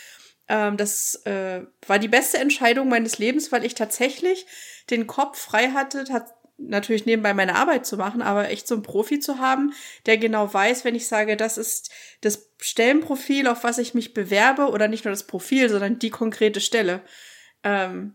Ähm, 0.49 0.77
das 0.77 1.23
äh, 1.25 1.63
war 1.87 1.99
die 1.99 2.09
beste 2.09 2.39
Entscheidung 2.39 2.89
meines 2.89 3.19
Lebens, 3.19 3.53
weil 3.53 3.65
ich 3.65 3.75
tatsächlich 3.75 4.47
den 4.91 5.07
Kopf 5.07 5.39
frei 5.39 5.71
hatte, 5.71 6.05
hat 6.13 6.35
natürlich 6.59 7.07
nebenbei 7.07 7.35
meine 7.35 7.57
Arbeit 7.57 7.87
zu 7.87 7.97
machen, 7.97 8.23
aber 8.23 8.49
echt 8.49 8.67
so 8.67 8.75
einen 8.75 8.83
Profi 8.83 9.21
zu 9.21 9.39
haben, 9.39 9.73
der 10.07 10.19
genau 10.19 10.53
weiß, 10.53 10.85
wenn 10.85 10.95
ich 10.95 11.07
sage, 11.07 11.37
das 11.37 11.59
ist 11.59 11.91
das 12.23 12.51
Stellenprofil, 12.59 13.47
auf 13.47 13.65
was 13.65 13.79
ich 13.79 13.95
mich 13.95 14.15
bewerbe, 14.15 14.71
oder 14.71 14.89
nicht 14.89 15.05
nur 15.05 15.13
das 15.13 15.27
Profil, 15.27 15.69
sondern 15.69 15.99
die 15.99 16.11
konkrete 16.11 16.61
Stelle. 16.61 17.03
Ähm, 17.63 18.15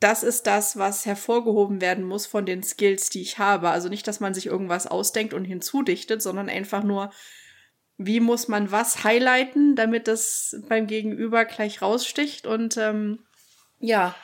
das 0.00 0.22
ist 0.22 0.46
das, 0.46 0.76
was 0.76 1.06
hervorgehoben 1.06 1.80
werden 1.80 2.04
muss 2.04 2.26
von 2.26 2.44
den 2.44 2.62
Skills, 2.62 3.08
die 3.08 3.22
ich 3.22 3.38
habe. 3.38 3.70
Also 3.70 3.88
nicht, 3.88 4.06
dass 4.06 4.20
man 4.20 4.34
sich 4.34 4.46
irgendwas 4.46 4.86
ausdenkt 4.86 5.32
und 5.32 5.44
hinzudichtet, 5.44 6.20
sondern 6.20 6.48
einfach 6.48 6.82
nur, 6.82 7.10
wie 7.96 8.20
muss 8.20 8.46
man 8.48 8.70
was 8.70 9.04
highlighten, 9.04 9.74
damit 9.74 10.06
das 10.06 10.56
beim 10.68 10.86
Gegenüber 10.86 11.46
gleich 11.46 11.80
raussticht. 11.80 12.46
Und 12.46 12.76
ähm, 12.76 13.20
ja, 13.78 14.14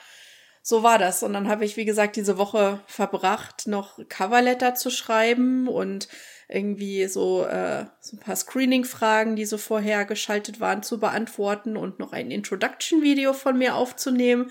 so 0.62 0.84
war 0.84 0.98
das. 0.98 1.22
Und 1.22 1.32
dann 1.32 1.48
habe 1.48 1.64
ich, 1.64 1.76
wie 1.76 1.84
gesagt, 1.84 2.16
diese 2.16 2.38
Woche 2.38 2.80
verbracht, 2.86 3.66
noch 3.66 3.98
Coverletter 4.08 4.74
zu 4.74 4.90
schreiben 4.90 5.66
und 5.66 6.08
irgendwie 6.48 7.06
so, 7.08 7.44
äh, 7.44 7.86
so 8.00 8.16
ein 8.16 8.20
paar 8.20 8.36
Screening-Fragen, 8.36 9.36
die 9.36 9.44
so 9.44 9.58
vorher 9.58 10.04
geschaltet 10.04 10.60
waren, 10.60 10.82
zu 10.82 11.00
beantworten 11.00 11.76
und 11.76 11.98
noch 11.98 12.12
ein 12.12 12.30
Introduction-Video 12.30 13.32
von 13.32 13.58
mir 13.58 13.74
aufzunehmen. 13.74 14.50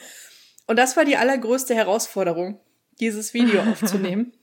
Und 0.67 0.77
das 0.77 0.97
war 0.97 1.05
die 1.05 1.17
allergrößte 1.17 1.75
Herausforderung, 1.75 2.59
dieses 2.99 3.33
Video 3.33 3.61
aufzunehmen. 3.71 4.33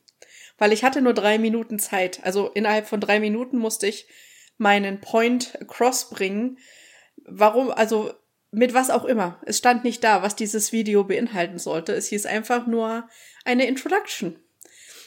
Weil 0.56 0.72
ich 0.72 0.84
hatte 0.84 1.02
nur 1.02 1.14
drei 1.14 1.38
Minuten 1.38 1.78
Zeit. 1.78 2.20
Also 2.24 2.48
innerhalb 2.48 2.86
von 2.86 3.00
drei 3.00 3.20
Minuten 3.20 3.58
musste 3.58 3.86
ich 3.86 4.08
meinen 4.56 5.00
Point 5.00 5.60
across 5.60 6.10
bringen. 6.10 6.58
Warum, 7.24 7.70
also 7.70 8.12
mit 8.50 8.74
was 8.74 8.90
auch 8.90 9.04
immer. 9.04 9.40
Es 9.44 9.58
stand 9.58 9.84
nicht 9.84 10.02
da, 10.02 10.22
was 10.22 10.36
dieses 10.36 10.72
Video 10.72 11.04
beinhalten 11.04 11.58
sollte. 11.58 11.92
Es 11.92 12.08
hieß 12.08 12.26
einfach 12.26 12.66
nur 12.66 13.08
eine 13.44 13.66
Introduction. 13.66 14.38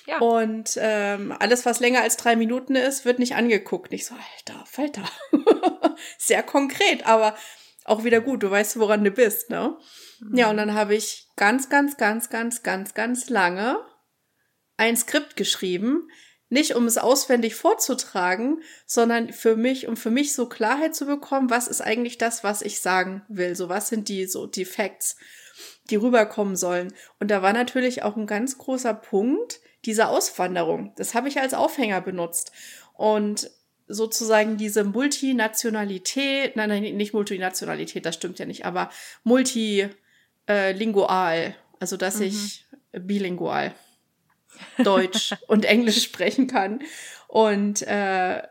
Ja. 0.08 0.20
Und 0.20 0.78
ähm, 0.80 1.34
alles, 1.40 1.66
was 1.66 1.80
länger 1.80 2.02
als 2.02 2.18
drei 2.18 2.36
Minuten 2.36 2.76
ist, 2.76 3.06
wird 3.06 3.20
nicht 3.20 3.36
angeguckt. 3.36 3.92
Nicht 3.92 4.06
so, 4.06 4.16
alter 4.16 4.66
Falter. 4.66 5.04
Sehr 6.18 6.44
konkret, 6.44 7.06
aber 7.06 7.36
auch 7.86 8.04
wieder 8.04 8.22
gut. 8.22 8.44
Du 8.44 8.52
weißt, 8.52 8.80
woran 8.80 9.04
du 9.04 9.12
bist, 9.12 9.50
ne? 9.50 9.78
Mhm. 10.20 10.38
Ja, 10.38 10.50
und 10.50 10.58
dann 10.58 10.74
habe 10.74 10.96
ich 10.96 11.28
ganz, 11.36 11.70
ganz, 11.70 11.98
ganz, 11.98 12.30
ganz, 12.30 12.64
ganz, 12.64 12.94
ganz 12.94 13.30
lange 13.30 13.80
ein 14.78 14.98
Skript 14.98 15.36
geschrieben, 15.36 16.10
nicht 16.52 16.76
um 16.76 16.86
es 16.86 16.98
auswendig 16.98 17.56
vorzutragen, 17.56 18.62
sondern 18.86 19.32
für 19.32 19.56
mich, 19.56 19.88
um 19.88 19.96
für 19.96 20.12
mich 20.12 20.34
so 20.34 20.48
Klarheit 20.48 20.94
zu 20.94 21.06
bekommen, 21.06 21.50
was 21.50 21.70
ist 21.70 21.80
eigentlich 21.80 22.18
das, 22.18 22.44
was 22.44 22.62
ich 22.62 22.82
sagen 22.82 23.22
will. 23.30 23.56
So, 23.56 23.70
was 23.70 23.88
sind 23.88 24.10
die, 24.10 24.26
so, 24.26 24.48
die 24.48 24.66
Facts, 24.66 25.16
die 25.90 25.96
rüberkommen 25.96 26.58
sollen. 26.58 26.94
Und 27.20 27.32
da 27.32 27.42
war 27.42 27.54
natürlich 27.54 28.04
auch 28.04 28.18
ein 28.18 28.28
ganz 28.28 28.58
großer 28.58 28.94
Punkt, 28.94 29.62
diese 29.86 30.10
Auswanderung. 30.10 30.92
Das 30.98 31.14
habe 31.14 31.30
ich 31.30 31.40
als 31.40 31.54
Aufhänger 31.54 32.02
benutzt. 32.02 32.52
Und 32.96 33.50
sozusagen 33.88 34.58
diese 34.58 34.84
Multinationalität, 34.84 36.58
nein, 36.58 36.68
nein, 36.68 36.84
nicht 36.84 37.14
Multinationalität, 37.14 38.06
das 38.06 38.16
stimmt 38.16 38.40
ja 38.40 38.46
nicht, 38.46 38.66
aber 38.66 38.90
multilingual, 39.24 41.56
also 41.80 41.96
dass 41.96 42.18
mhm. 42.18 42.24
ich 42.24 42.66
bilingual 42.92 43.74
Deutsch 44.78 45.34
und 45.48 45.66
Englisch 45.66 46.04
sprechen 46.04 46.48
kann. 46.48 46.82
Und, 47.28 47.82
äh, 47.84 48.42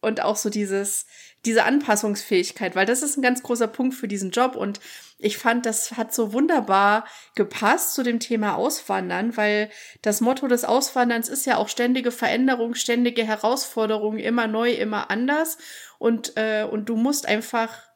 und 0.00 0.22
auch 0.22 0.36
so 0.36 0.48
dieses, 0.48 1.06
diese 1.44 1.64
Anpassungsfähigkeit, 1.64 2.76
weil 2.76 2.86
das 2.86 3.02
ist 3.02 3.16
ein 3.16 3.22
ganz 3.22 3.42
großer 3.42 3.68
Punkt 3.68 3.94
für 3.94 4.08
diesen 4.08 4.30
Job. 4.30 4.56
Und 4.56 4.80
ich 5.18 5.38
fand, 5.38 5.66
das 5.66 5.96
hat 5.96 6.14
so 6.14 6.32
wunderbar 6.32 7.06
gepasst 7.34 7.94
zu 7.94 8.02
dem 8.02 8.20
Thema 8.20 8.56
Auswandern, 8.56 9.36
weil 9.36 9.70
das 10.02 10.20
Motto 10.20 10.46
des 10.46 10.64
Auswanderns 10.64 11.28
ist 11.28 11.46
ja 11.46 11.56
auch 11.56 11.68
ständige 11.68 12.10
Veränderung, 12.10 12.74
ständige 12.74 13.24
Herausforderungen, 13.24 14.18
immer 14.18 14.46
neu, 14.46 14.72
immer 14.72 15.10
anders. 15.10 15.58
Und, 15.98 16.36
äh, 16.36 16.64
und 16.64 16.88
du 16.88 16.96
musst 16.96 17.26
einfach 17.26 17.88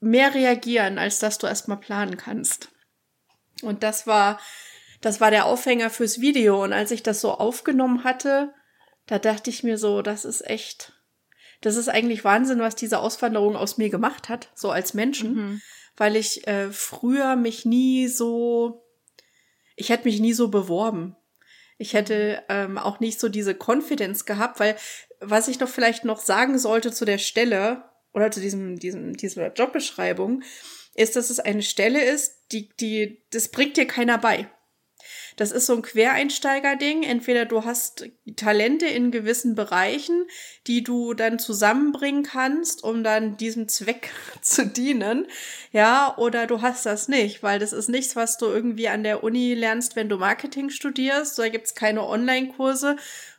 mehr 0.00 0.34
reagieren, 0.34 0.98
als 0.98 1.18
dass 1.18 1.38
du 1.38 1.46
erstmal 1.46 1.78
planen 1.78 2.16
kannst. 2.16 2.68
Und 3.62 3.82
das 3.82 4.06
war 4.06 4.40
das 5.00 5.20
war 5.20 5.30
der 5.30 5.46
Aufhänger 5.46 5.90
fürs 5.90 6.20
Video. 6.20 6.62
Und 6.62 6.72
als 6.72 6.90
ich 6.90 7.02
das 7.02 7.20
so 7.20 7.32
aufgenommen 7.32 8.04
hatte, 8.04 8.52
da 9.06 9.18
dachte 9.18 9.50
ich 9.50 9.62
mir 9.62 9.78
so, 9.78 10.02
das 10.02 10.24
ist 10.24 10.48
echt, 10.48 10.92
das 11.60 11.76
ist 11.76 11.88
eigentlich 11.88 12.24
Wahnsinn, 12.24 12.60
was 12.60 12.76
diese 12.76 12.98
Auswanderung 12.98 13.56
aus 13.56 13.78
mir 13.78 13.90
gemacht 13.90 14.28
hat, 14.28 14.50
so 14.54 14.70
als 14.70 14.94
Menschen. 14.94 15.34
Mhm. 15.34 15.62
Weil 15.96 16.16
ich 16.16 16.46
äh, 16.46 16.70
früher 16.70 17.36
mich 17.36 17.64
nie 17.64 18.08
so, 18.08 18.84
ich 19.76 19.88
hätte 19.88 20.04
mich 20.04 20.20
nie 20.20 20.32
so 20.32 20.48
beworben. 20.48 21.16
Ich 21.76 21.94
hätte 21.94 22.42
ähm, 22.48 22.76
auch 22.76 23.00
nicht 23.00 23.20
so 23.20 23.28
diese 23.28 23.54
Confidence 23.54 24.24
gehabt, 24.24 24.58
weil 24.58 24.76
was 25.20 25.48
ich 25.48 25.58
doch 25.58 25.68
vielleicht 25.68 26.04
noch 26.04 26.20
sagen 26.20 26.58
sollte 26.58 26.92
zu 26.92 27.04
der 27.04 27.18
Stelle 27.18 27.84
oder 28.12 28.30
zu 28.30 28.40
diesem, 28.40 28.78
diesem, 28.78 29.16
dieser 29.16 29.52
Jobbeschreibung, 29.52 30.42
ist, 30.94 31.14
dass 31.14 31.30
es 31.30 31.38
eine 31.38 31.62
Stelle 31.62 32.02
ist, 32.02 32.34
die, 32.50 32.68
die, 32.80 33.22
das 33.30 33.48
bringt 33.48 33.76
dir 33.76 33.86
keiner 33.86 34.18
bei. 34.18 34.48
Das 35.38 35.52
ist 35.52 35.66
so 35.66 35.76
ein 35.76 35.82
Quereinsteiger-Ding. 35.82 37.04
Entweder 37.04 37.46
du 37.46 37.64
hast 37.64 38.10
Talente 38.34 38.86
in 38.86 39.12
gewissen 39.12 39.54
Bereichen, 39.54 40.26
die 40.66 40.82
du 40.82 41.14
dann 41.14 41.38
zusammenbringen 41.38 42.24
kannst, 42.24 42.82
um 42.82 43.04
dann 43.04 43.36
diesem 43.36 43.68
Zweck 43.68 44.10
zu 44.42 44.66
dienen. 44.66 45.28
Ja, 45.72 46.14
oder 46.18 46.48
du 46.48 46.60
hast 46.60 46.84
das 46.86 47.06
nicht, 47.06 47.44
weil 47.44 47.60
das 47.60 47.72
ist 47.72 47.88
nichts, 47.88 48.16
was 48.16 48.36
du 48.36 48.46
irgendwie 48.46 48.88
an 48.88 49.04
der 49.04 49.22
Uni 49.22 49.54
lernst, 49.54 49.94
wenn 49.94 50.08
du 50.08 50.16
Marketing 50.16 50.70
studierst. 50.70 51.38
Da 51.38 51.48
gibt's 51.48 51.76
keine 51.76 52.04
Online-Kurse, 52.04 52.96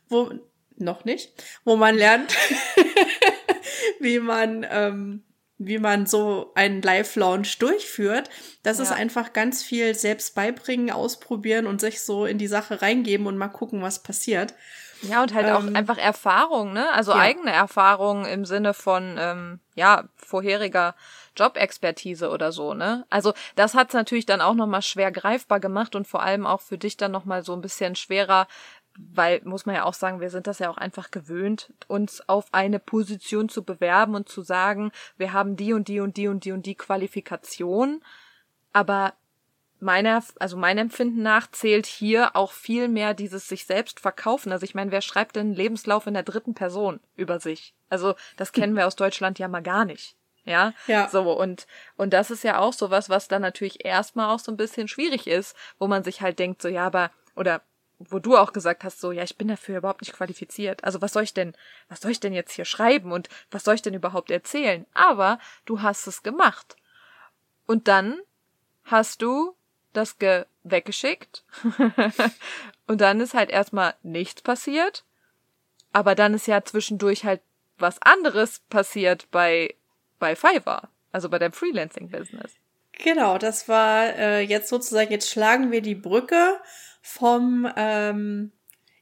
wo, 0.08 0.32
noch 0.76 1.04
nicht, 1.04 1.34
wo 1.64 1.76
man 1.76 1.96
lernt, 1.96 2.34
wie 4.00 4.20
man, 4.20 4.66
ähm, 4.70 5.24
wie 5.62 5.78
man 5.78 6.06
so 6.06 6.52
einen 6.54 6.80
Live-Launch 6.80 7.58
durchführt. 7.58 8.30
Das 8.62 8.78
ja. 8.78 8.84
ist 8.84 8.92
einfach 8.92 9.34
ganz 9.34 9.62
viel 9.62 9.94
selbst 9.94 10.34
beibringen, 10.34 10.90
ausprobieren 10.90 11.66
und 11.66 11.82
sich 11.82 12.00
so 12.00 12.24
in 12.24 12.38
die 12.38 12.46
Sache 12.46 12.80
reingeben 12.80 13.26
und 13.26 13.36
mal 13.36 13.48
gucken, 13.48 13.82
was 13.82 14.02
passiert. 14.02 14.54
Ja, 15.02 15.22
und 15.22 15.34
halt 15.34 15.46
ähm, 15.46 15.54
auch 15.54 15.74
einfach 15.74 15.98
Erfahrung, 15.98 16.72
ne? 16.72 16.90
Also 16.92 17.12
ja. 17.12 17.18
eigene 17.18 17.52
Erfahrung 17.52 18.24
im 18.24 18.44
Sinne 18.46 18.74
von, 18.74 19.16
ähm, 19.18 19.60
ja, 19.74 20.04
vorheriger 20.16 20.94
Jobexpertise 21.36 22.30
oder 22.30 22.52
so, 22.52 22.72
ne? 22.72 23.06
Also 23.10 23.34
das 23.54 23.74
hat's 23.74 23.94
natürlich 23.94 24.26
dann 24.26 24.40
auch 24.40 24.54
nochmal 24.54 24.82
schwer 24.82 25.12
greifbar 25.12 25.60
gemacht 25.60 25.94
und 25.94 26.06
vor 26.06 26.22
allem 26.22 26.46
auch 26.46 26.60
für 26.60 26.78
dich 26.78 26.96
dann 26.96 27.12
nochmal 27.12 27.42
so 27.42 27.52
ein 27.52 27.60
bisschen 27.60 27.96
schwerer 27.96 28.46
weil, 29.12 29.40
muss 29.44 29.66
man 29.66 29.74
ja 29.74 29.84
auch 29.84 29.94
sagen, 29.94 30.20
wir 30.20 30.30
sind 30.30 30.46
das 30.46 30.58
ja 30.58 30.70
auch 30.70 30.76
einfach 30.76 31.10
gewöhnt, 31.10 31.72
uns 31.88 32.28
auf 32.28 32.46
eine 32.52 32.78
Position 32.78 33.48
zu 33.48 33.64
bewerben 33.64 34.14
und 34.14 34.28
zu 34.28 34.42
sagen, 34.42 34.92
wir 35.16 35.32
haben 35.32 35.56
die 35.56 35.72
und 35.72 35.88
die 35.88 36.00
und 36.00 36.16
die 36.16 36.28
und 36.28 36.44
die 36.44 36.52
und 36.52 36.66
die 36.66 36.74
Qualifikation. 36.74 38.02
Aber 38.72 39.14
meiner, 39.80 40.22
also 40.38 40.56
mein 40.56 40.78
Empfinden 40.78 41.22
nach 41.22 41.50
zählt 41.50 41.86
hier 41.86 42.36
auch 42.36 42.52
viel 42.52 42.88
mehr 42.88 43.14
dieses 43.14 43.48
sich 43.48 43.66
selbst 43.66 44.00
verkaufen. 44.00 44.52
Also 44.52 44.64
ich 44.64 44.74
meine, 44.74 44.90
wer 44.90 45.00
schreibt 45.00 45.36
denn 45.36 45.54
Lebenslauf 45.54 46.06
in 46.06 46.14
der 46.14 46.22
dritten 46.22 46.54
Person 46.54 47.00
über 47.16 47.40
sich? 47.40 47.74
Also 47.88 48.14
das 48.36 48.52
kennen 48.52 48.76
wir 48.76 48.86
aus 48.86 48.96
Deutschland 48.96 49.38
ja 49.38 49.48
mal 49.48 49.62
gar 49.62 49.84
nicht. 49.84 50.16
Ja, 50.44 50.72
ja. 50.86 51.08
So, 51.08 51.32
und, 51.32 51.66
und 51.96 52.12
das 52.12 52.30
ist 52.30 52.44
ja 52.44 52.58
auch 52.58 52.72
sowas, 52.72 53.10
was 53.10 53.28
dann 53.28 53.42
natürlich 53.42 53.84
erstmal 53.84 54.34
auch 54.34 54.38
so 54.38 54.50
ein 54.50 54.56
bisschen 54.56 54.88
schwierig 54.88 55.26
ist, 55.26 55.54
wo 55.78 55.86
man 55.86 56.02
sich 56.02 56.22
halt 56.22 56.38
denkt, 56.38 56.62
so, 56.62 56.68
ja, 56.68 56.86
aber, 56.86 57.10
oder 57.36 57.62
wo 58.08 58.18
du 58.18 58.36
auch 58.36 58.52
gesagt 58.52 58.82
hast, 58.82 59.00
so, 59.00 59.12
ja, 59.12 59.22
ich 59.22 59.36
bin 59.36 59.48
dafür 59.48 59.78
überhaupt 59.78 60.00
nicht 60.00 60.14
qualifiziert. 60.14 60.82
Also 60.84 61.02
was 61.02 61.12
soll 61.12 61.22
ich 61.22 61.34
denn, 61.34 61.54
was 61.88 62.00
soll 62.00 62.10
ich 62.10 62.20
denn 62.20 62.32
jetzt 62.32 62.52
hier 62.52 62.64
schreiben 62.64 63.12
und 63.12 63.28
was 63.50 63.64
soll 63.64 63.74
ich 63.74 63.82
denn 63.82 63.94
überhaupt 63.94 64.30
erzählen? 64.30 64.86
Aber 64.94 65.38
du 65.66 65.82
hast 65.82 66.06
es 66.06 66.22
gemacht. 66.22 66.76
Und 67.66 67.88
dann 67.88 68.18
hast 68.84 69.20
du 69.20 69.54
das 69.92 70.18
ge 70.18 70.46
weggeschickt. 70.62 71.44
und 72.86 73.00
dann 73.00 73.20
ist 73.20 73.34
halt 73.34 73.50
erstmal 73.50 73.94
nichts 74.02 74.42
passiert. 74.42 75.04
Aber 75.92 76.14
dann 76.14 76.34
ist 76.34 76.46
ja 76.46 76.64
zwischendurch 76.64 77.24
halt 77.24 77.42
was 77.78 78.00
anderes 78.00 78.60
passiert 78.70 79.30
bei, 79.30 79.74
bei 80.18 80.36
Fiverr. 80.36 80.88
Also 81.12 81.28
bei 81.28 81.38
deinem 81.38 81.52
Freelancing-Business. 81.52 82.52
Genau, 82.92 83.38
das 83.38 83.68
war 83.68 84.14
äh, 84.16 84.40
jetzt 84.40 84.68
sozusagen, 84.68 85.10
jetzt 85.10 85.30
schlagen 85.30 85.70
wir 85.70 85.80
die 85.80 85.94
Brücke 85.94 86.60
vom 87.00 87.70
ähm, 87.76 88.52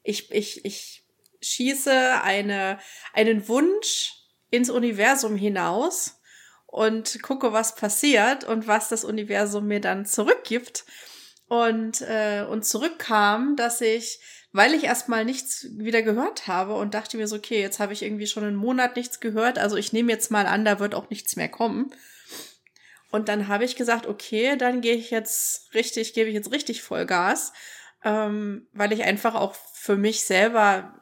ich, 0.03 0.31
ich, 0.33 0.65
ich 0.65 1.05
schieße 1.41 2.23
eine, 2.23 2.79
einen 3.13 3.47
Wunsch 3.49 4.15
ins 4.51 4.71
Universum 4.71 5.37
hinaus 5.37 6.21
und 6.67 7.23
gucke, 7.23 7.53
was 7.53 7.75
passiert 7.75 8.45
und 8.45 8.67
was 8.67 8.89
das 8.89 9.05
Universum 9.05 9.67
mir 9.67 9.81
dann 9.81 10.07
zurückgibt. 10.07 10.85
Und, 11.49 12.03
äh, 12.03 12.45
und 12.49 12.67
zurückkam, 12.67 13.57
dass 13.57 13.81
ich, 13.81 14.21
weil 14.53 14.75
ich 14.75 14.85
erstmal 14.85 15.25
nichts 15.25 15.67
wieder 15.79 16.03
gehört 16.03 16.47
habe 16.47 16.75
und 16.75 16.93
dachte 16.93 17.17
mir 17.17 17.27
so, 17.27 17.37
okay, 17.37 17.61
jetzt 17.61 17.79
habe 17.79 17.95
ich 17.95 18.03
irgendwie 18.03 18.27
schon 18.27 18.45
einen 18.45 18.57
Monat 18.57 18.97
nichts 18.97 19.21
gehört, 19.21 19.59
also 19.59 19.77
ich 19.77 19.95
nehme 19.95 20.13
jetzt 20.13 20.31
mal 20.31 20.47
an, 20.47 20.67
da 20.67 20.79
wird 20.79 20.95
auch 20.95 21.09
nichts 21.09 21.37
mehr 21.37 21.49
kommen. 21.49 21.91
Und 23.11 23.31
dann 23.31 23.49
habe 23.49 23.65
ich 23.65 23.77
gesagt, 23.77 24.07
okay, 24.07 24.57
dann 24.57 24.83
gehe 24.83 24.95
ich 24.95 25.11
jetzt 25.11 25.73
richtig, 25.73 26.13
gebe 26.13 26.29
ich 26.29 26.35
jetzt 26.35 26.53
richtig 26.53 26.83
Vollgas 26.83 27.55
ähm, 28.05 28.67
weil 28.73 28.93
ich 28.93 29.05
einfach 29.05 29.35
auch 29.35 29.55
für 29.73 29.97
mich 29.97 30.25
selber 30.25 30.95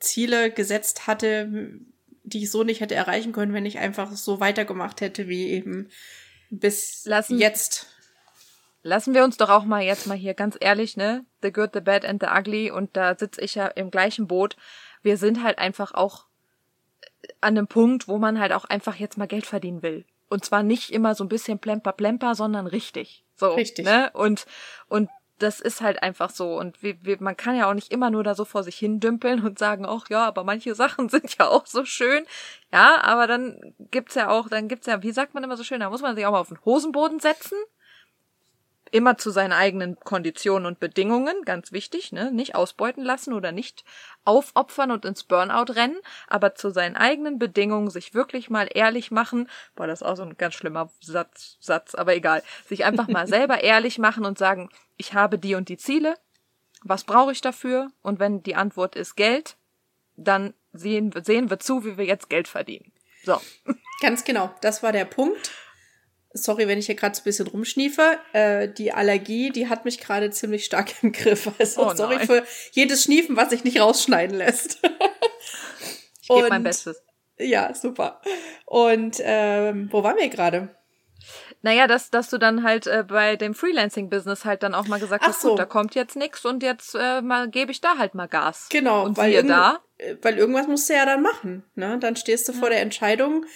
Ziele 0.00 0.50
gesetzt 0.50 1.06
hatte, 1.06 1.80
die 2.24 2.42
ich 2.44 2.50
so 2.50 2.62
nicht 2.62 2.80
hätte 2.80 2.94
erreichen 2.94 3.32
können, 3.32 3.52
wenn 3.52 3.66
ich 3.66 3.78
einfach 3.78 4.12
so 4.12 4.40
weitergemacht 4.40 5.00
hätte 5.00 5.28
wie 5.28 5.48
eben 5.48 5.88
bis 6.50 7.04
lassen, 7.04 7.38
jetzt. 7.38 7.88
Lassen 8.82 9.14
wir 9.14 9.24
uns 9.24 9.36
doch 9.36 9.48
auch 9.48 9.64
mal 9.64 9.82
jetzt 9.82 10.06
mal 10.06 10.16
hier 10.16 10.34
ganz 10.34 10.56
ehrlich, 10.60 10.96
ne? 10.96 11.24
The 11.42 11.52
Good, 11.52 11.70
the 11.74 11.80
Bad 11.80 12.04
and 12.04 12.22
the 12.22 12.28
Ugly 12.28 12.70
und 12.70 12.96
da 12.96 13.16
sitze 13.16 13.40
ich 13.40 13.54
ja 13.54 13.66
im 13.68 13.90
gleichen 13.90 14.26
Boot. 14.26 14.56
Wir 15.02 15.16
sind 15.16 15.42
halt 15.42 15.58
einfach 15.58 15.94
auch 15.94 16.26
an 17.40 17.56
einem 17.56 17.68
Punkt, 17.68 18.08
wo 18.08 18.18
man 18.18 18.40
halt 18.40 18.52
auch 18.52 18.64
einfach 18.64 18.96
jetzt 18.96 19.18
mal 19.18 19.26
Geld 19.26 19.46
verdienen 19.46 19.82
will. 19.82 20.04
Und 20.28 20.44
zwar 20.44 20.62
nicht 20.62 20.90
immer 20.90 21.14
so 21.14 21.24
ein 21.24 21.28
bisschen 21.28 21.58
plemper 21.58 21.92
plemper, 21.92 22.34
sondern 22.34 22.66
richtig. 22.66 23.24
So, 23.36 23.54
richtig. 23.54 23.84
Ne? 23.84 24.10
Und, 24.14 24.46
und 24.88 25.08
das 25.42 25.60
ist 25.60 25.80
halt 25.80 26.02
einfach 26.02 26.30
so. 26.30 26.58
Und 26.58 26.82
wir, 26.82 26.96
wir, 27.02 27.16
man 27.20 27.36
kann 27.36 27.56
ja 27.56 27.68
auch 27.68 27.74
nicht 27.74 27.92
immer 27.92 28.10
nur 28.10 28.24
da 28.24 28.34
so 28.34 28.44
vor 28.44 28.62
sich 28.62 28.76
hin 28.76 29.00
dümpeln 29.00 29.44
und 29.44 29.58
sagen, 29.58 29.84
ach 29.86 30.08
ja, 30.08 30.26
aber 30.26 30.44
manche 30.44 30.74
Sachen 30.76 31.08
sind 31.08 31.36
ja 31.38 31.48
auch 31.48 31.66
so 31.66 31.84
schön. 31.84 32.24
Ja, 32.72 33.02
aber 33.02 33.26
dann 33.26 33.74
gibt's 33.90 34.14
ja 34.14 34.28
auch, 34.30 34.48
dann 34.48 34.68
gibt's 34.68 34.86
ja, 34.86 35.02
wie 35.02 35.12
sagt 35.12 35.34
man 35.34 35.44
immer 35.44 35.56
so 35.56 35.64
schön, 35.64 35.80
da 35.80 35.90
muss 35.90 36.02
man 36.02 36.16
sich 36.16 36.24
auch 36.26 36.32
mal 36.32 36.40
auf 36.40 36.48
den 36.48 36.64
Hosenboden 36.64 37.20
setzen 37.20 37.58
immer 38.92 39.16
zu 39.16 39.30
seinen 39.30 39.52
eigenen 39.52 39.98
Konditionen 39.98 40.66
und 40.66 40.78
Bedingungen, 40.78 41.34
ganz 41.44 41.72
wichtig, 41.72 42.12
ne? 42.12 42.30
nicht 42.30 42.54
ausbeuten 42.54 43.02
lassen 43.02 43.32
oder 43.32 43.50
nicht 43.50 43.84
aufopfern 44.24 44.90
und 44.90 45.04
ins 45.04 45.24
Burnout 45.24 45.72
rennen, 45.72 45.96
aber 46.28 46.54
zu 46.54 46.70
seinen 46.70 46.96
eigenen 46.96 47.38
Bedingungen 47.38 47.90
sich 47.90 48.14
wirklich 48.14 48.50
mal 48.50 48.68
ehrlich 48.72 49.10
machen, 49.10 49.48
boah, 49.74 49.86
das 49.86 50.02
ist 50.02 50.06
auch 50.06 50.16
so 50.16 50.22
ein 50.22 50.36
ganz 50.36 50.54
schlimmer 50.54 50.90
Satz, 51.00 51.56
Satz, 51.58 51.94
aber 51.94 52.14
egal, 52.14 52.42
sich 52.66 52.84
einfach 52.84 53.08
mal 53.08 53.26
selber 53.26 53.62
ehrlich 53.62 53.98
machen 53.98 54.26
und 54.26 54.38
sagen, 54.38 54.68
ich 54.98 55.14
habe 55.14 55.38
die 55.38 55.54
und 55.54 55.70
die 55.70 55.78
Ziele, 55.78 56.14
was 56.84 57.04
brauche 57.04 57.32
ich 57.32 57.40
dafür? 57.40 57.90
Und 58.02 58.20
wenn 58.20 58.42
die 58.42 58.56
Antwort 58.56 58.94
ist 58.94 59.16
Geld, 59.16 59.56
dann 60.16 60.52
sehen, 60.72 61.12
sehen 61.22 61.48
wir 61.48 61.58
zu, 61.58 61.84
wie 61.84 61.96
wir 61.96 62.04
jetzt 62.04 62.28
Geld 62.28 62.46
verdienen. 62.46 62.92
So. 63.24 63.40
Ganz 64.00 64.24
genau, 64.24 64.52
das 64.60 64.82
war 64.82 64.92
der 64.92 65.04
Punkt 65.04 65.52
sorry, 66.34 66.68
wenn 66.68 66.78
ich 66.78 66.86
hier 66.86 66.94
gerade 66.94 67.14
so 67.14 67.20
ein 67.20 67.24
bisschen 67.24 67.46
rumschniefe, 67.46 68.18
äh, 68.32 68.68
die 68.68 68.92
Allergie, 68.92 69.50
die 69.50 69.68
hat 69.68 69.84
mich 69.84 69.98
gerade 69.98 70.30
ziemlich 70.30 70.64
stark 70.64 70.92
im 71.02 71.12
Griff. 71.12 71.50
Also 71.58 71.86
oh 71.86 71.94
sorry 71.94 72.24
für 72.26 72.44
jedes 72.72 73.04
Schniefen, 73.04 73.36
was 73.36 73.50
sich 73.50 73.64
nicht 73.64 73.80
rausschneiden 73.80 74.36
lässt. 74.36 74.78
ich 76.22 76.28
gebe 76.28 76.48
mein 76.48 76.62
Bestes. 76.62 77.02
Ja, 77.38 77.74
super. 77.74 78.20
Und 78.66 79.16
ähm, 79.20 79.88
wo 79.90 80.02
waren 80.02 80.16
wir 80.16 80.28
gerade? 80.28 80.74
Naja, 81.62 81.86
dass, 81.86 82.10
dass 82.10 82.28
du 82.28 82.38
dann 82.38 82.64
halt 82.64 82.88
äh, 82.88 83.04
bei 83.06 83.36
dem 83.36 83.54
Freelancing-Business 83.54 84.44
halt 84.44 84.64
dann 84.64 84.74
auch 84.74 84.88
mal 84.88 84.98
gesagt 84.98 85.22
Ach 85.24 85.28
hast, 85.28 85.42
so. 85.42 85.50
gut, 85.50 85.60
da 85.60 85.64
kommt 85.64 85.94
jetzt 85.94 86.16
nix 86.16 86.44
und 86.44 86.62
jetzt 86.62 86.96
äh, 86.96 87.22
mal 87.22 87.48
gebe 87.48 87.70
ich 87.70 87.80
da 87.80 87.98
halt 87.98 88.14
mal 88.14 88.26
Gas. 88.26 88.66
Genau, 88.70 89.04
und 89.04 89.16
weil, 89.16 89.44
da? 89.44 89.80
Äh, 89.98 90.16
weil 90.22 90.38
irgendwas 90.38 90.66
musst 90.66 90.88
du 90.88 90.94
ja 90.94 91.06
dann 91.06 91.22
machen. 91.22 91.64
Ne? 91.76 91.98
Dann 92.00 92.16
stehst 92.16 92.48
du 92.48 92.52
ja. 92.52 92.58
vor 92.58 92.68
der 92.68 92.80
Entscheidung, 92.80 93.46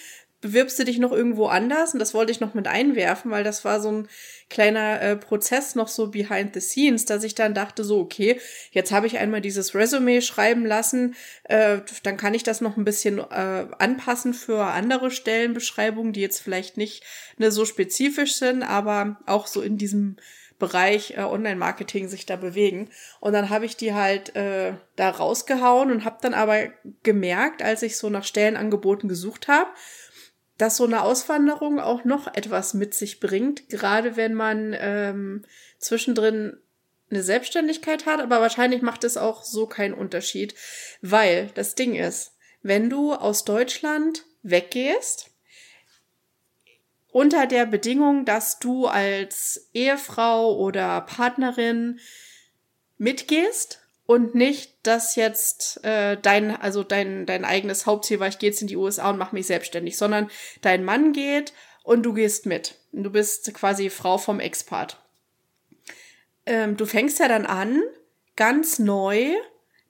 bewirbst 0.41 0.77
du 0.77 0.85
dich 0.85 0.99
noch 0.99 1.11
irgendwo 1.11 1.47
anders? 1.47 1.93
Und 1.93 1.99
das 1.99 2.13
wollte 2.13 2.31
ich 2.31 2.39
noch 2.39 2.53
mit 2.53 2.67
einwerfen, 2.67 3.31
weil 3.31 3.43
das 3.43 3.65
war 3.65 3.81
so 3.81 3.91
ein 3.91 4.07
kleiner 4.49 5.01
äh, 5.01 5.15
Prozess 5.15 5.75
noch 5.75 5.87
so 5.87 6.09
behind 6.09 6.53
the 6.53 6.61
scenes, 6.61 7.05
dass 7.05 7.23
ich 7.23 7.35
dann 7.35 7.53
dachte 7.53 7.83
so, 7.83 7.99
okay, 7.99 8.39
jetzt 8.71 8.91
habe 8.91 9.07
ich 9.07 9.17
einmal 9.17 9.41
dieses 9.41 9.75
Resümee 9.75 10.21
schreiben 10.21 10.65
lassen, 10.65 11.15
äh, 11.43 11.79
dann 12.03 12.17
kann 12.17 12.33
ich 12.33 12.43
das 12.43 12.61
noch 12.61 12.77
ein 12.77 12.85
bisschen 12.85 13.19
äh, 13.19 13.67
anpassen 13.79 14.33
für 14.33 14.65
andere 14.65 15.11
Stellenbeschreibungen, 15.11 16.13
die 16.13 16.21
jetzt 16.21 16.39
vielleicht 16.39 16.77
nicht 16.77 17.03
ne, 17.37 17.51
so 17.51 17.65
spezifisch 17.65 18.35
sind, 18.35 18.63
aber 18.63 19.17
auch 19.25 19.47
so 19.47 19.61
in 19.61 19.77
diesem 19.77 20.17
Bereich 20.59 21.11
äh, 21.11 21.21
Online-Marketing 21.21 22.07
sich 22.07 22.25
da 22.25 22.35
bewegen. 22.35 22.89
Und 23.19 23.33
dann 23.33 23.49
habe 23.49 23.65
ich 23.65 23.77
die 23.77 23.93
halt 23.93 24.35
äh, 24.35 24.73
da 24.95 25.09
rausgehauen 25.09 25.91
und 25.91 26.03
habe 26.03 26.17
dann 26.21 26.33
aber 26.33 26.69
gemerkt, 27.03 27.61
als 27.61 27.83
ich 27.83 27.97
so 27.97 28.09
nach 28.09 28.23
Stellenangeboten 28.23 29.07
gesucht 29.07 29.47
habe, 29.47 29.69
dass 30.57 30.77
so 30.77 30.85
eine 30.85 31.03
Auswanderung 31.03 31.79
auch 31.79 32.03
noch 32.03 32.27
etwas 32.27 32.73
mit 32.73 32.93
sich 32.93 33.19
bringt, 33.19 33.69
gerade 33.69 34.15
wenn 34.15 34.33
man 34.33 34.75
ähm, 34.79 35.43
zwischendrin 35.77 36.57
eine 37.09 37.23
Selbstständigkeit 37.23 38.05
hat, 38.05 38.19
aber 38.19 38.41
wahrscheinlich 38.41 38.81
macht 38.81 39.03
es 39.03 39.17
auch 39.17 39.43
so 39.43 39.65
keinen 39.67 39.93
Unterschied, 39.93 40.55
weil 41.01 41.49
das 41.53 41.75
Ding 41.75 41.95
ist, 41.95 42.33
wenn 42.63 42.89
du 42.89 43.13
aus 43.13 43.45
Deutschland 43.45 44.25
weggehst, 44.43 45.31
unter 47.09 47.47
der 47.47 47.65
Bedingung, 47.65 48.25
dass 48.25 48.59
du 48.59 48.87
als 48.87 49.69
Ehefrau 49.73 50.55
oder 50.57 51.01
Partnerin 51.01 51.99
mitgehst 52.97 53.86
und 54.07 54.33
nicht, 54.33 54.73
dass 54.83 55.15
jetzt 55.15 55.83
äh, 55.83 56.17
dein, 56.19 56.55
also 56.55 56.81
dein, 56.81 57.25
dein 57.25 57.45
eigenes 57.45 57.85
Hauptziel 57.85 58.19
war, 58.19 58.29
ich 58.29 58.39
gehe 58.39 58.49
jetzt 58.49 58.61
in 58.61 58.69
die 58.69 58.77
USA 58.77 59.09
und 59.09 59.17
mache 59.17 59.35
mich 59.35 59.45
selbstständig, 59.45 59.97
sondern 59.97 60.31
dein 60.61 60.83
Mann 60.83 61.11
geht 61.11 61.53
und 61.83 62.03
du 62.03 62.13
gehst 62.13 62.45
mit. 62.45 62.75
Du 62.93 63.11
bist 63.11 63.53
quasi 63.53 63.89
Frau 63.89 64.17
vom 64.17 64.39
Expart. 64.39 64.97
Ähm, 66.45 66.77
du 66.77 66.85
fängst 66.85 67.19
ja 67.19 67.27
dann 67.27 67.45
an, 67.45 67.83
ganz 68.37 68.79
neu 68.79 69.33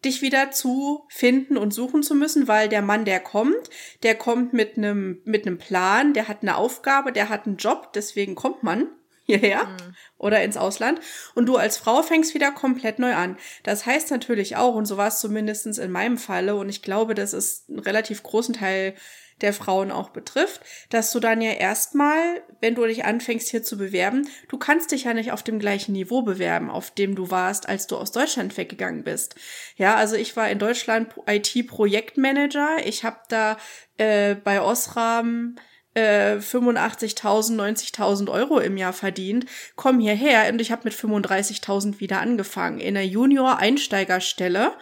dich 0.04 0.24
wieder 0.24 0.50
zu 0.50 1.06
finden 1.10 1.56
und 1.56 1.74
suchen 1.74 2.02
zu 2.02 2.16
müssen, 2.16 2.48
weil 2.48 2.70
der 2.70 2.82
Mann, 2.82 3.06
der 3.06 3.20
kommt, 3.20 3.70
der 4.02 4.16
kommt 4.16 4.52
mit 4.52 4.78
einem 4.78 5.22
mit 5.26 5.46
einem 5.46 5.60
Plan, 5.60 6.14
der 6.14 6.28
hat 6.28 6.42
eine 6.42 6.56
Aufgabe, 6.56 7.12
der 7.12 7.30
hat 7.30 7.46
einen 7.46 7.58
Job, 7.58 7.94
deswegen 7.94 8.34
kommt 8.34 8.64
man 8.64 8.88
hierher 9.28 9.66
mhm. 9.66 9.96
oder 10.18 10.42
ins 10.42 10.58
Ausland 10.58 11.00
und 11.36 11.46
du 11.46 11.58
als 11.58 11.78
Frau 11.78 12.02
fängst 12.02 12.34
wieder 12.34 12.52
komplett 12.52 12.98
neu 12.98 13.14
an. 13.14 13.38
Das 13.64 13.86
heißt 13.86 14.10
natürlich 14.10 14.56
auch, 14.56 14.74
und 14.74 14.86
so 14.86 14.98
war 14.98 15.10
es 15.10 15.20
zumindest 15.20 15.68
in 15.78 15.92
meinem 15.92 16.18
Falle, 16.18 16.56
und 16.56 16.70
ich 16.70 16.82
glaube, 16.82 17.14
dass 17.14 17.34
es 17.34 17.66
einen 17.68 17.80
relativ 17.80 18.24
großen 18.24 18.56
Teil 18.56 18.96
der 19.42 19.54
Frauen 19.54 19.92
auch 19.92 20.10
betrifft, 20.10 20.62
dass 20.90 21.12
du 21.12 21.20
dann 21.20 21.42
ja 21.42 21.52
erstmal, 21.52 22.42
wenn 22.60 22.74
du 22.74 22.86
dich 22.86 23.06
anfängst 23.06 23.50
hier 23.50 23.62
zu 23.62 23.78
bewerben, 23.78 24.28
du 24.48 24.58
kannst 24.58 24.92
dich 24.92 25.04
ja 25.04 25.14
nicht 25.14 25.32
auf 25.32 25.44
dem 25.44 25.60
gleichen 25.60 25.92
Niveau 25.92 26.24
bewerben, 26.24 26.72
auf 26.72 26.90
dem 26.90 27.14
du 27.14 27.30
warst, 27.30 27.70
als 27.70 27.86
du 27.86 27.98
aus 27.98 28.12
Deutschland 28.12 28.58
weggegangen 28.58 29.04
bist. 29.04 29.36
Ja, 29.76 29.96
also 29.96 30.16
ich 30.16 30.36
war 30.36 30.50
in 30.50 30.58
Deutschland 30.58 31.14
IT-Projektmanager. 31.28 32.78
Ich 32.86 33.04
habe 33.04 33.20
da 33.30 33.58
äh, 33.98 34.34
bei 34.36 34.62
Osram 34.62 35.58
85.000, 35.98 37.54
äh, 37.54 37.72
90.000 37.72 38.30
Euro 38.30 38.60
im 38.60 38.78
Jahr 38.78 38.94
verdient, 38.94 39.46
komm 39.76 40.00
hierher. 40.00 40.52
Und 40.52 40.62
ich 40.62 40.72
habe 40.72 40.84
mit 40.86 40.94
35.000 40.94 42.00
wieder 42.00 42.22
angefangen. 42.22 42.80
In 42.80 42.94
der 42.94 43.06
Junior-Einsteigerstelle. 43.06 44.74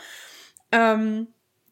Ähm, 0.71 1.28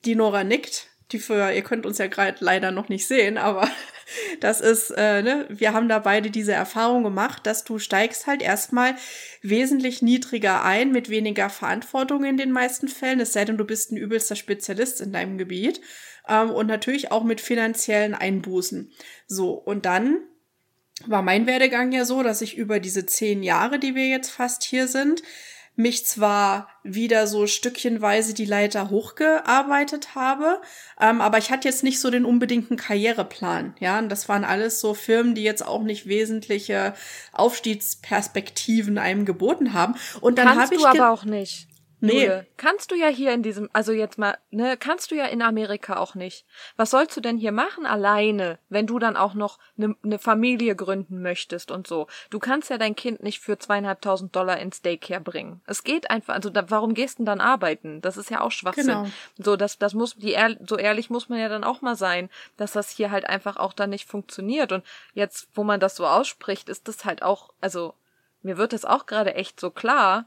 die 0.06 0.16
Nora 0.16 0.44
nickt, 0.44 0.88
die 1.12 1.20
für, 1.20 1.52
ihr 1.52 1.62
könnt 1.62 1.86
uns 1.86 1.98
ja 1.98 2.08
gerade 2.08 2.38
leider 2.40 2.72
noch 2.72 2.90
nicht 2.90 3.08
sehen, 3.08 3.38
aber 3.38 3.70
das 4.40 4.62
ist, 4.62 4.92
äh, 4.92 5.22
ne, 5.22 5.46
wir 5.50 5.74
haben 5.74 5.88
da 5.88 6.00
beide 6.00 6.30
diese 6.30 6.54
Erfahrung 6.54 7.04
gemacht, 7.04 7.46
dass 7.46 7.64
du 7.64 7.80
steigst 7.80 8.28
halt 8.28 8.42
erstmal 8.42 8.96
wesentlich 9.42 10.02
niedriger 10.02 10.64
ein, 10.64 10.92
mit 10.92 11.10
weniger 11.10 11.50
Verantwortung 11.50 12.24
in 12.24 12.38
den 12.38 12.52
meisten 12.52 12.88
Fällen, 12.88 13.20
es 13.20 13.34
sei 13.34 13.46
denn, 13.46 13.58
du 13.58 13.66
bist 13.66 13.92
ein 13.92 13.98
übelster 13.98 14.36
Spezialist 14.36 15.02
in 15.02 15.14
deinem 15.14 15.38
Gebiet 15.38 15.82
ähm, 16.28 16.52
und 16.52 16.68
natürlich 16.68 17.12
auch 17.12 17.24
mit 17.24 17.42
finanziellen 17.42 18.14
Einbußen. 18.14 18.92
So, 19.28 19.52
und 19.52 19.86
dann 19.86 20.20
war 21.06 21.22
mein 21.22 21.48
Werdegang 21.48 21.92
ja 21.92 22.06
so, 22.06 22.24
dass 22.24 22.42
ich 22.42 22.58
über 22.58 22.80
diese 22.80 23.06
zehn 23.06 23.44
Jahre, 23.44 23.80
die 23.80 23.96
wir 23.96 24.08
jetzt 24.08 24.30
fast 24.30 24.64
hier 24.64 24.88
sind, 24.88 25.24
mich 25.76 26.06
zwar 26.06 26.68
wieder 26.84 27.26
so 27.26 27.48
stückchenweise 27.48 28.36
die 28.36 28.46
Leiter 28.46 28.92
hochgearbeitet 28.92 30.14
habe, 30.14 30.62
ähm, 31.02 31.20
aber 31.20 31.40
ich 31.40 31.50
hatte 31.50 31.68
jetzt 31.68 31.84
nicht 31.84 32.00
so 32.00 32.12
den 32.12 32.26
unbedingten 32.26 32.78
Karriereplan. 32.78 33.74
Ja, 33.80 33.98
und 33.98 34.10
das 34.10 34.30
waren 34.30 34.44
alles 34.44 34.80
so 34.80 34.94
Firmen, 34.94 35.34
die 35.34 35.44
jetzt 35.44 35.66
auch 35.66 35.82
nicht 35.82 36.08
wesentliche 36.08 36.94
Aufstiegsperspektiven 37.32 39.00
einem 39.00 39.26
geboten 39.26 39.74
haben. 39.74 39.96
Und 40.22 40.38
dann 40.38 40.50
habe 40.50 40.76
ich 40.76 40.82
du 40.82 40.88
aber 40.88 41.10
auch 41.10 41.26
nicht. 41.26 41.68
Nee. 42.04 42.26
Jule, 42.26 42.46
kannst 42.58 42.92
du 42.92 42.96
ja 42.96 43.08
hier 43.08 43.32
in 43.32 43.44
diesem, 43.44 43.70
also 43.72 43.94
jetzt 43.94 44.18
mal, 44.18 44.38
ne, 44.52 44.76
kannst 44.76 45.10
du 45.10 45.16
ja 45.16 45.24
in 45.28 45.42
Amerika 45.42 45.96
auch 45.96 46.16
nicht. 46.16 46.46
Was 46.76 46.90
sollst 46.90 47.16
du 47.16 47.22
denn 47.22 47.38
hier 47.38 47.54
machen 47.54 47.86
alleine, 47.86 48.60
wenn 48.68 48.88
du 48.88 49.00
dann 49.00 49.16
auch 49.16 49.36
noch 49.36 49.58
eine 49.78 49.96
ne 50.04 50.20
Familie 50.20 50.76
gründen 50.76 51.22
möchtest 51.22 51.72
und 51.72 51.88
so? 51.88 52.08
Du 52.30 52.40
kannst 52.40 52.70
ja 52.70 52.78
dein 52.78 52.98
Kind 52.98 53.24
nicht 53.24 53.40
für 53.40 53.58
zweieinhalbtausend 53.58 54.36
Dollar 54.36 54.58
ins 54.58 54.82
Daycare 54.82 55.22
bringen. 55.22 55.62
Es 55.66 55.86
geht 55.86 56.10
einfach, 56.10 56.34
also 56.34 56.50
da, 56.50 56.70
warum 56.70 56.94
gehst 56.94 57.20
du 57.20 57.24
denn 57.24 57.28
dann 57.28 57.40
arbeiten? 57.40 58.02
Das 58.02 58.18
ist 58.18 58.30
ja 58.30 58.42
auch 58.42 58.52
Schwachsinn. 58.52 58.88
Genau. 58.88 59.08
So, 59.38 59.56
das, 59.56 59.78
das 59.78 59.94
muss, 59.94 60.16
die, 60.18 60.36
so 60.68 60.78
ehrlich 60.78 61.10
muss 61.10 61.30
man 61.30 61.40
ja 61.40 61.48
dann 61.48 61.64
auch 61.64 61.82
mal 61.82 61.96
sein, 61.96 62.30
dass 62.58 62.74
das 62.74 62.90
hier 62.90 63.12
halt 63.12 63.30
einfach 63.30 63.56
auch 63.56 63.72
dann 63.72 63.92
nicht 63.92 64.10
funktioniert. 64.10 64.74
Und 64.74 64.84
jetzt, 65.14 65.48
wo 65.54 65.64
man 65.64 65.80
das 65.80 65.96
so 65.96 66.06
ausspricht, 66.06 66.68
ist 66.68 66.90
das 66.90 67.06
halt 67.06 67.24
auch, 67.24 67.54
also, 67.62 67.94
mir 68.42 68.58
wird 68.58 68.74
das 68.74 68.84
auch 68.84 69.06
gerade 69.06 69.36
echt 69.36 69.58
so 69.58 69.70
klar, 69.70 70.26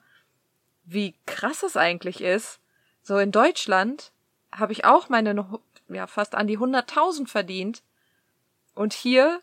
wie 0.86 1.14
krass 1.26 1.62
es 1.62 1.76
eigentlich 1.76 2.22
ist. 2.22 2.60
So 3.02 3.18
in 3.18 3.32
Deutschland 3.32 4.12
habe 4.52 4.72
ich 4.72 4.84
auch 4.84 5.08
meine 5.08 5.46
ja 5.88 6.06
fast 6.06 6.34
an 6.34 6.46
die 6.46 6.58
100.000 6.58 7.28
verdient 7.28 7.82
und 8.74 8.92
hier 8.92 9.42